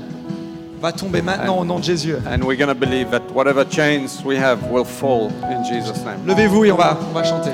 va 0.81 0.91
tomber 0.91 1.21
maintenant 1.21 1.57
au 1.59 1.65
nom 1.65 1.79
de 1.79 1.83
Jésus. 1.83 2.15
And 2.27 2.43
we're 2.43 2.57
going 2.57 2.67
to 2.67 2.75
believe 2.75 3.09
that 3.11 3.21
whatever 3.33 3.65
chains 3.67 4.23
we 4.23 4.37
have 4.37 4.59
will 4.69 4.85
fall 4.85 5.31
in 5.49 5.63
Jesus' 5.63 6.03
name. 6.05 6.25
Levez-vous 6.27 6.65
et 6.65 6.71
on 6.71 6.75
va, 6.75 6.97
on 7.09 7.13
va 7.13 7.23
chanter. 7.23 7.51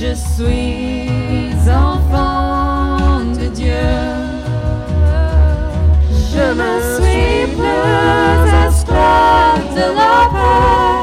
Je 0.00 0.14
suis 0.14 1.68
enfant 1.68 3.20
de 3.38 3.48
Dieu. 3.48 3.74
Je 6.10 6.46
suis 6.96 7.54
plus 7.54 8.50
esclave 8.66 9.74
de 9.74 9.86
la 9.94 10.30
peur. 10.32 10.99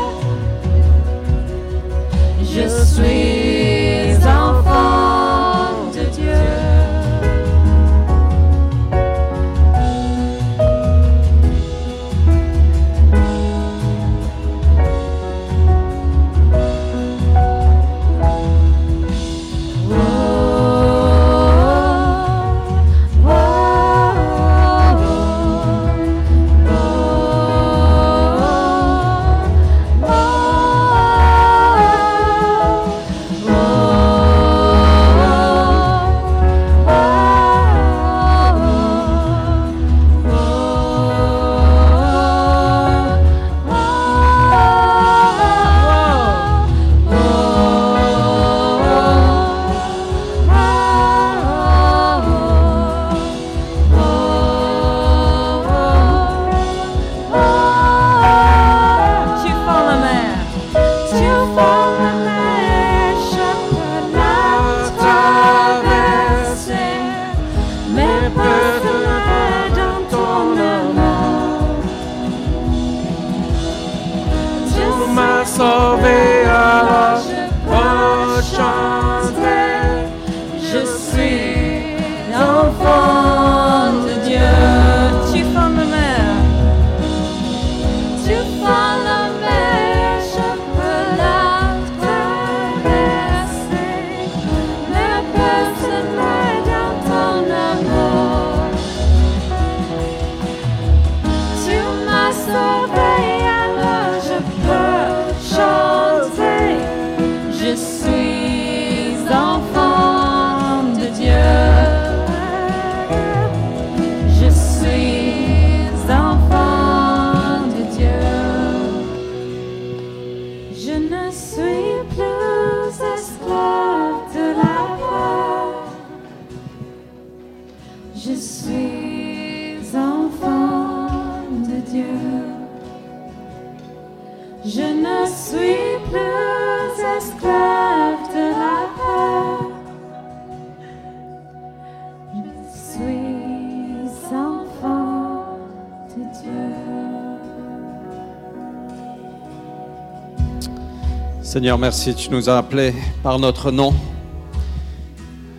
Seigneur, 151.58 151.80
merci, 151.80 152.14
tu 152.14 152.30
nous 152.30 152.50
as 152.50 152.60
appelés 152.60 152.94
par 153.24 153.40
notre 153.40 153.72
nom. 153.72 153.92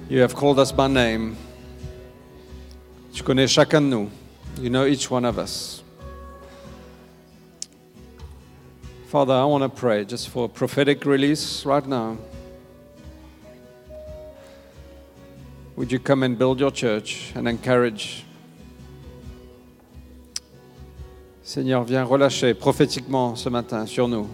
You 0.09 0.23
have 0.23 0.33
called 0.33 0.61
us 0.61 0.71
by 0.71 0.87
name. 0.87 1.35
Tu 3.13 3.25
connais 3.25 3.49
chacun 3.49 3.81
de 3.81 3.87
nous. 3.89 4.09
You 4.63 4.71
know 4.71 4.87
each 4.87 5.11
one 5.11 5.25
of 5.25 5.39
us. 5.39 5.83
Father, 9.09 9.35
I 9.35 9.43
want 9.43 9.65
to 9.65 9.69
pray 9.69 10.05
just 10.05 10.29
for 10.29 10.45
a 10.45 10.49
prophetic 10.49 11.05
release 11.05 11.67
right 11.67 11.85
now. 11.85 12.17
Would 15.75 15.91
you 15.91 15.99
come 15.99 16.23
and 16.23 16.39
build 16.39 16.61
your 16.61 16.71
church 16.71 17.33
and 17.35 17.49
encourage? 17.49 18.25
Seigneur, 21.43 21.83
viens 21.83 22.05
relâcher 22.05 22.55
prophétiquement 22.55 23.35
ce 23.35 23.49
matin 23.49 23.85
sur 23.85 24.07
nous. 24.07 24.29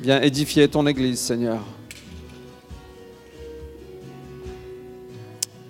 Viens 0.00 0.20
édifier 0.20 0.68
ton 0.68 0.86
Église, 0.86 1.18
Seigneur. 1.18 1.60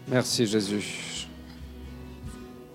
Merci 0.09 0.47
Jésus. 0.47 1.27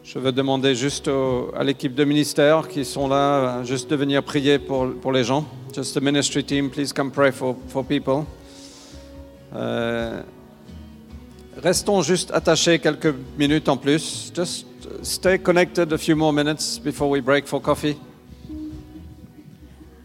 Je 0.03 0.19
veux 0.19 0.31
demander 0.31 0.75
juste 0.75 1.09
à 1.55 1.63
l'équipe 1.63 1.93
de 1.93 2.03
ministère 2.03 2.67
qui 2.67 2.83
sont 2.85 3.07
là, 3.07 3.63
juste 3.63 3.89
de 3.89 3.95
venir 3.95 4.23
prier 4.23 4.59
pour, 4.59 4.93
pour 5.01 5.11
les 5.11 5.23
gens. 5.23 5.45
Just 5.73 5.93
the 5.93 6.01
ministry 6.01 6.43
team, 6.43 6.69
please 6.69 6.91
come 6.93 7.11
pray 7.11 7.31
for, 7.31 7.55
for 7.67 7.85
people. 7.85 8.25
Euh, 9.53 10.21
restons 11.57 12.01
juste 12.01 12.31
attachés 12.31 12.79
quelques 12.79 13.13
minutes 13.37 13.69
en 13.69 13.77
plus. 13.77 14.31
Just 14.35 14.65
stay 15.01 15.37
connected 15.37 15.91
a 15.93 15.97
few 15.97 16.15
more 16.15 16.33
minutes 16.33 16.79
before 16.79 17.09
we 17.09 17.21
break 17.21 17.47
for 17.47 17.61
coffee. 17.61 17.97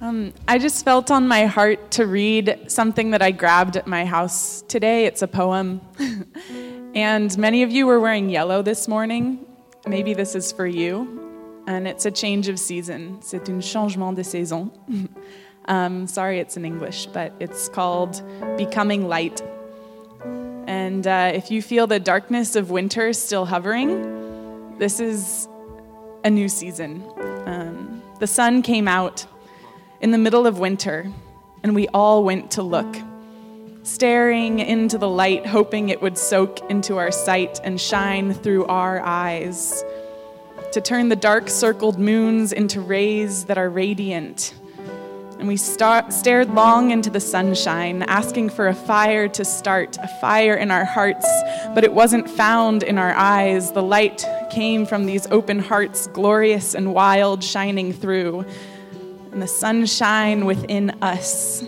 Um, 0.06 0.32
I 0.46 0.58
just 0.58 0.84
felt 0.84 1.10
on 1.10 1.26
my 1.26 1.46
heart 1.46 1.90
to 1.92 2.06
read 2.06 2.66
something 2.68 3.10
that 3.10 3.22
I 3.22 3.32
grabbed 3.32 3.76
at 3.76 3.88
my 3.88 4.04
house 4.04 4.62
today. 4.68 5.06
It's 5.06 5.20
a 5.20 5.26
poem. 5.26 5.80
and 6.94 7.36
many 7.36 7.64
of 7.64 7.72
you 7.72 7.88
were 7.88 7.98
wearing 7.98 8.30
yellow 8.30 8.62
this 8.62 8.86
morning. 8.86 9.44
Maybe 9.84 10.14
this 10.14 10.36
is 10.36 10.52
for 10.52 10.64
you. 10.64 11.64
And 11.66 11.88
it's 11.88 12.06
a 12.06 12.12
change 12.12 12.46
of 12.46 12.60
season. 12.60 13.20
C'est 13.20 13.48
un 13.48 13.60
changement 13.60 14.14
de 14.14 14.22
saison. 14.22 14.70
um, 15.64 16.06
sorry, 16.06 16.38
it's 16.38 16.56
in 16.56 16.64
English, 16.64 17.06
but 17.06 17.32
it's 17.40 17.68
called 17.68 18.22
Becoming 18.56 19.08
Light. 19.08 19.42
And 20.68 21.04
uh, 21.04 21.32
if 21.34 21.50
you 21.50 21.60
feel 21.60 21.88
the 21.88 21.98
darkness 21.98 22.54
of 22.54 22.70
winter 22.70 23.12
still 23.12 23.44
hovering, 23.44 24.78
this 24.78 25.00
is 25.00 25.48
a 26.22 26.30
new 26.30 26.48
season. 26.48 27.02
Um, 27.46 28.04
the 28.20 28.28
sun 28.28 28.62
came 28.62 28.86
out 28.86 29.26
in 30.00 30.10
the 30.10 30.18
middle 30.18 30.46
of 30.46 30.58
winter, 30.58 31.10
and 31.62 31.74
we 31.74 31.88
all 31.88 32.22
went 32.24 32.50
to 32.52 32.62
look, 32.62 32.96
staring 33.82 34.58
into 34.58 34.98
the 34.98 35.08
light, 35.08 35.46
hoping 35.46 35.88
it 35.88 36.02
would 36.02 36.18
soak 36.18 36.60
into 36.70 36.96
our 36.96 37.10
sight 37.10 37.60
and 37.64 37.80
shine 37.80 38.34
through 38.34 38.66
our 38.66 39.00
eyes, 39.00 39.84
to 40.72 40.80
turn 40.80 41.08
the 41.08 41.16
dark 41.16 41.48
circled 41.48 41.98
moons 41.98 42.52
into 42.52 42.80
rays 42.80 43.44
that 43.44 43.56
are 43.56 43.70
radiant. 43.70 44.54
And 45.38 45.48
we 45.48 45.56
star- 45.56 46.10
stared 46.10 46.50
long 46.54 46.90
into 46.90 47.10
the 47.10 47.20
sunshine, 47.20 48.02
asking 48.02 48.50
for 48.50 48.68
a 48.68 48.74
fire 48.74 49.28
to 49.28 49.44
start, 49.44 49.98
a 50.02 50.08
fire 50.20 50.54
in 50.54 50.70
our 50.70 50.84
hearts, 50.84 51.26
but 51.74 51.84
it 51.84 51.92
wasn't 51.92 52.28
found 52.28 52.82
in 52.82 52.96
our 52.96 53.12
eyes. 53.14 53.72
The 53.72 53.82
light 53.82 54.24
came 54.50 54.86
from 54.86 55.04
these 55.06 55.26
open 55.30 55.58
hearts, 55.58 56.06
glorious 56.08 56.74
and 56.74 56.94
wild, 56.94 57.44
shining 57.44 57.92
through 57.92 58.46
and 59.36 59.42
the 59.42 59.46
sunshine 59.46 60.46
within 60.46 60.88
us, 61.02 61.62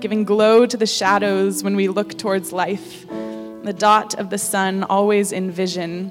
giving 0.00 0.24
glow 0.24 0.64
to 0.64 0.78
the 0.78 0.86
shadows 0.86 1.62
when 1.62 1.76
we 1.76 1.86
look 1.86 2.16
towards 2.16 2.54
life, 2.54 3.06
the 3.06 3.74
dot 3.76 4.14
of 4.14 4.30
the 4.30 4.38
sun 4.38 4.82
always 4.84 5.30
in 5.30 5.50
vision. 5.50 6.10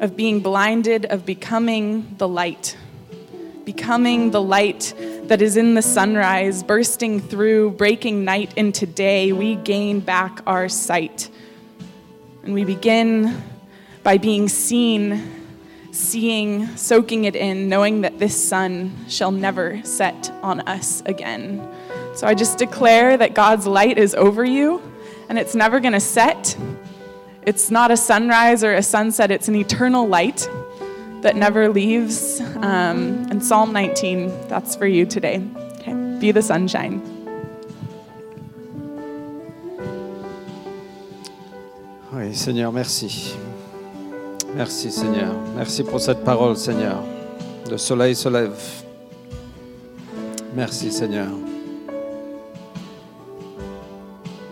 of 0.00 0.16
being 0.16 0.40
blinded, 0.40 1.06
of 1.06 1.26
becoming 1.26 2.14
the 2.18 2.28
light, 2.28 2.76
becoming 3.64 4.30
the 4.30 4.40
light 4.40 4.94
that 5.24 5.42
is 5.42 5.56
in 5.56 5.74
the 5.74 5.82
sunrise, 5.82 6.62
bursting 6.62 7.20
through, 7.20 7.70
breaking 7.72 8.24
night 8.24 8.56
into 8.56 8.86
day. 8.86 9.32
We 9.32 9.56
gain 9.56 10.00
back 10.00 10.40
our 10.46 10.68
sight. 10.68 11.28
And 12.42 12.54
we 12.54 12.64
begin 12.64 13.42
by 14.02 14.18
being 14.18 14.48
seen, 14.48 15.37
seeing, 15.98 16.76
soaking 16.76 17.24
it 17.24 17.34
in, 17.34 17.68
knowing 17.68 18.02
that 18.02 18.18
this 18.18 18.48
sun 18.48 18.96
shall 19.08 19.32
never 19.32 19.82
set 19.82 20.30
on 20.42 20.60
us 20.60 21.02
again. 21.06 21.66
So 22.14 22.26
I 22.26 22.34
just 22.34 22.56
declare 22.56 23.16
that 23.16 23.34
God's 23.34 23.66
light 23.66 23.98
is 23.98 24.14
over 24.14 24.44
you 24.44 24.80
and 25.28 25.38
it's 25.38 25.54
never 25.54 25.80
going 25.80 25.92
to 25.92 26.00
set. 26.00 26.56
It's 27.42 27.70
not 27.70 27.90
a 27.90 27.96
sunrise 27.96 28.62
or 28.62 28.74
a 28.74 28.82
sunset, 28.82 29.30
it's 29.30 29.48
an 29.48 29.56
eternal 29.56 30.06
light 30.06 30.48
that 31.22 31.34
never 31.34 31.68
leaves. 31.68 32.40
Um, 32.40 33.26
and 33.30 33.44
Psalm 33.44 33.72
19, 33.72 34.48
that's 34.48 34.76
for 34.76 34.86
you 34.86 35.04
today. 35.04 35.44
Okay, 35.80 35.94
be 36.20 36.30
the 36.30 36.42
sunshine. 36.42 37.02
Oui, 42.12 42.32
Seigneur, 42.32 42.72
merci. 42.72 43.47
Merci, 44.54 44.90
Seigneur. 44.90 45.34
Merci 45.54 45.84
pour 45.84 46.00
cette 46.00 46.24
parole, 46.24 46.56
Seigneur. 46.56 47.02
Le 47.70 47.76
soleil 47.76 48.14
se 48.16 48.28
lève. 48.28 48.58
Merci, 50.54 50.90
Seigneur. 50.90 51.28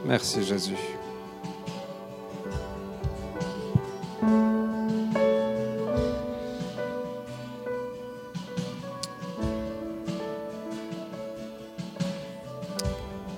Merci, 0.04 0.44
Jésus. 0.44 0.76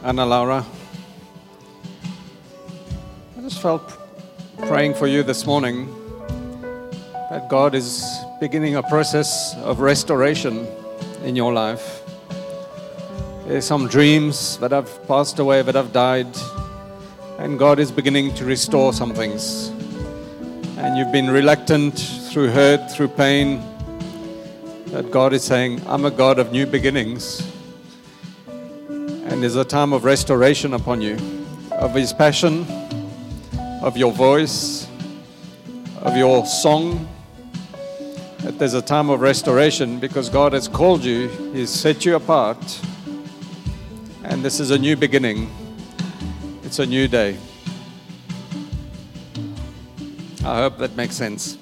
Anna 0.05 0.25
Laura, 0.25 0.65
I 3.37 3.43
just 3.43 3.61
felt 3.61 3.83
praying 4.67 4.95
for 4.95 5.07
you 5.07 5.23
this 5.23 5.45
morning 5.45 5.87
that 7.31 7.49
God 7.49 7.75
is 7.75 8.25
beginning 8.41 8.77
a 8.77 8.83
process 8.83 9.55
of 9.57 9.81
restoration 9.81 10.67
in 11.25 11.37
your 11.37 11.53
life. 11.53 12.03
There's 13.47 13.67
some 13.67 13.87
dreams 13.87 14.57
that 14.59 14.71
have 14.71 15.07
passed 15.07 15.39
away, 15.39 15.61
that 15.61 15.75
have 15.75 15.93
died, 15.93 16.29
and 17.39 17.59
God 17.59 17.79
is 17.79 17.93
beginning 17.93 18.35
to 18.37 18.47
restore 18.47 18.95
some 18.95 19.13
things. 19.13 19.69
And 20.79 20.97
you've 20.97 21.13
been 21.13 21.29
reluctant 21.31 21.99
through 22.31 22.49
hurt, 22.49 22.91
through 22.91 23.09
pain, 23.09 23.63
that 24.87 25.11
God 25.11 25.35
is 25.35 25.45
saying, 25.45 25.83
I'm 25.87 26.07
a 26.07 26.11
God 26.11 26.39
of 26.39 26.51
new 26.51 26.65
beginnings. 26.67 27.47
And 28.49 29.43
there's 29.43 29.57
a 29.57 29.65
time 29.65 29.93
of 29.93 30.05
restoration 30.05 30.73
upon 30.73 31.03
you, 31.03 31.19
of 31.73 31.95
His 31.95 32.15
passion, 32.15 32.67
of 33.83 33.99
your 33.99 34.13
voice, 34.13 34.89
of 36.01 36.17
your 36.17 36.47
song. 36.47 37.07
There's 38.57 38.73
a 38.73 38.81
time 38.81 39.11
of 39.11 39.21
restoration 39.21 40.01
because 40.01 40.31
God 40.31 40.55
has 40.55 40.69
called 40.69 41.05
you, 41.05 41.29
He's 41.53 41.69
set 41.69 42.07
you 42.07 42.17
apart, 42.17 42.81
and 44.25 44.43
this 44.43 44.59
is 44.59 44.71
a 44.71 44.79
new 44.79 44.97
beginning. 44.97 45.51
It's 46.65 46.79
a 46.79 46.87
new 46.87 47.09
day. 47.09 47.37
I 50.45 50.63
hope 50.63 50.79
that 50.79 50.97
makes 50.97 51.15
sense. 51.15 51.59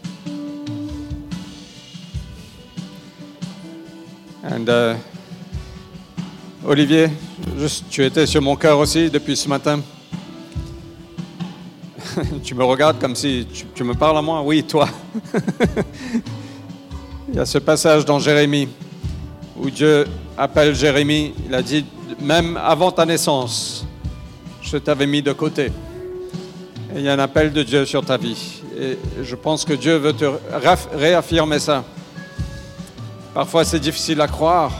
And 4.45 4.69
uh, 4.69 4.97
Olivier, 6.65 7.11
juste, 7.59 7.91
tu 7.91 8.05
étais 8.05 8.27
sur 8.27 8.41
mon 8.41 8.55
cœur 8.55 8.79
aussi 8.79 9.11
depuis 9.11 9.37
ce 9.37 9.49
matin. 9.49 9.83
tu 12.45 12.55
me 12.55 12.65
regardes 12.65 13.01
comme 13.01 13.17
si 13.17 13.45
tu, 13.53 13.65
tu 13.75 13.83
me 13.83 13.95
parles 13.95 14.19
à 14.19 14.23
moi. 14.23 14.41
Oui, 14.43 14.63
toi. 14.63 14.89
Il 17.37 17.41
y 17.41 17.43
a 17.43 17.45
ce 17.45 17.59
passage 17.59 18.07
dans 18.07 18.19
Jérémie 18.19 18.67
où 19.59 19.69
Dieu 19.69 20.07
appelle 20.39 20.75
Jérémie. 20.75 21.35
Il 21.47 21.55
a 21.55 21.61
dit, 21.61 21.85
même 22.19 22.57
avant 22.57 22.91
ta 22.91 23.05
naissance, 23.05 23.85
je 24.63 24.79
t'avais 24.79 25.07
mis 25.07 25.21
de 25.21 25.35
côté. 25.35 25.67
Et 25.67 26.97
il 26.97 27.03
y 27.03 27.11
a 27.11 27.13
un 27.13 27.19
appel 27.19 27.53
de 27.53 27.63
Dieu 27.63 27.85
sur 27.85 28.03
ta 28.07 28.17
vie. 28.17 28.63
Et 28.81 28.97
je 29.23 29.37
pense 29.37 29.67
que 29.67 29.75
Dieu 29.75 29.97
veut 29.97 30.15
te 30.15 30.25
réaffirmer 30.95 31.59
ça. 31.59 31.85
Parfois 33.35 33.67
c'est 33.67 33.81
difficile 33.81 34.23
à 34.23 34.29
croire, 34.29 34.73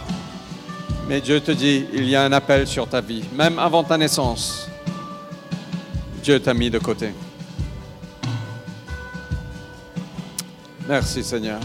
mais 1.11 1.21
Dieu 1.21 1.41
te 1.41 1.53
dit, 1.53 1.85
il 1.93 2.09
y 2.09 2.17
a 2.17 2.25
un 2.25 2.33
appel 2.33 2.67
sur 2.67 2.89
ta 2.89 3.03
vie. 3.03 3.25
Même 3.35 3.59
avant 3.59 3.85
ta 3.85 3.99
naissance, 3.99 4.67
Dieu 6.23 6.41
t'a 6.41 6.55
mis 6.55 6.71
de 6.71 6.79
côté. 6.79 7.13
Merci 10.89 11.23
Seigneur. 11.23 11.61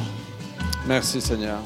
Merci 0.88 1.21
Seigneur. 1.21 1.59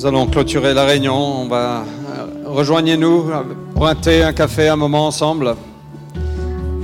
Nous 0.00 0.06
allons 0.06 0.28
clôturer 0.28 0.72
la 0.72 0.86
réunion. 0.86 1.42
On 1.42 1.46
va 1.46 1.84
euh, 1.84 2.26
rejoignez-nous 2.46 3.30
pour 3.74 3.86
un 3.86 3.94
un 3.94 4.32
café, 4.32 4.68
un 4.68 4.76
moment 4.76 5.06
ensemble. 5.08 5.54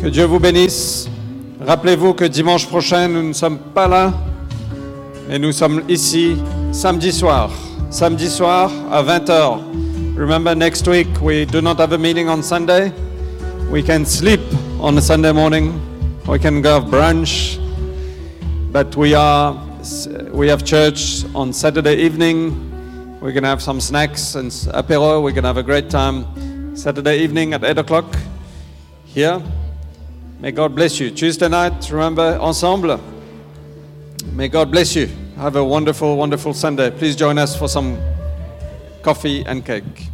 Que 0.02 0.08
Dieu 0.08 0.24
vous 0.24 0.38
bénisse. 0.38 1.08
Rappelez-vous 1.66 2.12
que 2.12 2.26
dimanche 2.26 2.66
prochain, 2.66 3.08
nous 3.08 3.22
ne 3.22 3.32
sommes 3.32 3.56
pas 3.56 3.88
là, 3.88 4.12
mais 5.30 5.38
nous 5.38 5.52
sommes 5.52 5.80
ici 5.88 6.36
samedi 6.72 7.10
soir. 7.10 7.48
Samedi 7.88 8.28
soir 8.28 8.70
à 8.92 9.02
20h. 9.02 9.60
Remember, 10.18 10.54
next 10.54 10.86
week 10.86 11.08
we 11.22 11.46
do 11.46 11.62
not 11.62 11.80
have 11.80 11.94
a 11.94 11.98
meeting 11.98 12.28
on 12.28 12.42
Sunday. 12.42 12.92
We 13.72 13.82
can 13.82 14.04
sleep 14.04 14.42
on 14.78 14.94
a 14.98 15.00
Sunday 15.00 15.32
morning. 15.32 15.72
We 16.28 16.38
can 16.38 16.60
go 16.60 16.80
have 16.80 16.90
brunch. 16.90 17.58
But 18.70 18.94
we 18.94 19.14
are 19.14 19.56
we 20.34 20.50
have 20.50 20.66
church 20.66 21.24
on 21.34 21.54
Saturday 21.54 21.96
evening. 22.04 22.65
We're 23.20 23.32
gonna 23.32 23.48
have 23.48 23.62
some 23.62 23.80
snacks 23.80 24.34
and 24.34 24.50
apero. 24.50 25.22
We're 25.22 25.32
gonna 25.32 25.48
have 25.48 25.56
a 25.56 25.62
great 25.62 25.88
time 25.88 26.76
Saturday 26.76 27.20
evening 27.20 27.54
at 27.54 27.64
eight 27.64 27.78
o'clock 27.78 28.14
here. 29.06 29.42
May 30.38 30.52
God 30.52 30.74
bless 30.74 31.00
you. 31.00 31.10
Tuesday 31.10 31.48
night, 31.48 31.90
remember, 31.90 32.38
ensemble. 32.38 33.00
May 34.32 34.48
God 34.48 34.70
bless 34.70 34.94
you. 34.94 35.08
Have 35.38 35.56
a 35.56 35.64
wonderful, 35.64 36.14
wonderful 36.16 36.52
Sunday. 36.52 36.90
Please 36.90 37.16
join 37.16 37.38
us 37.38 37.56
for 37.56 37.68
some 37.68 37.98
coffee 39.02 39.42
and 39.46 39.64
cake. 39.64 40.10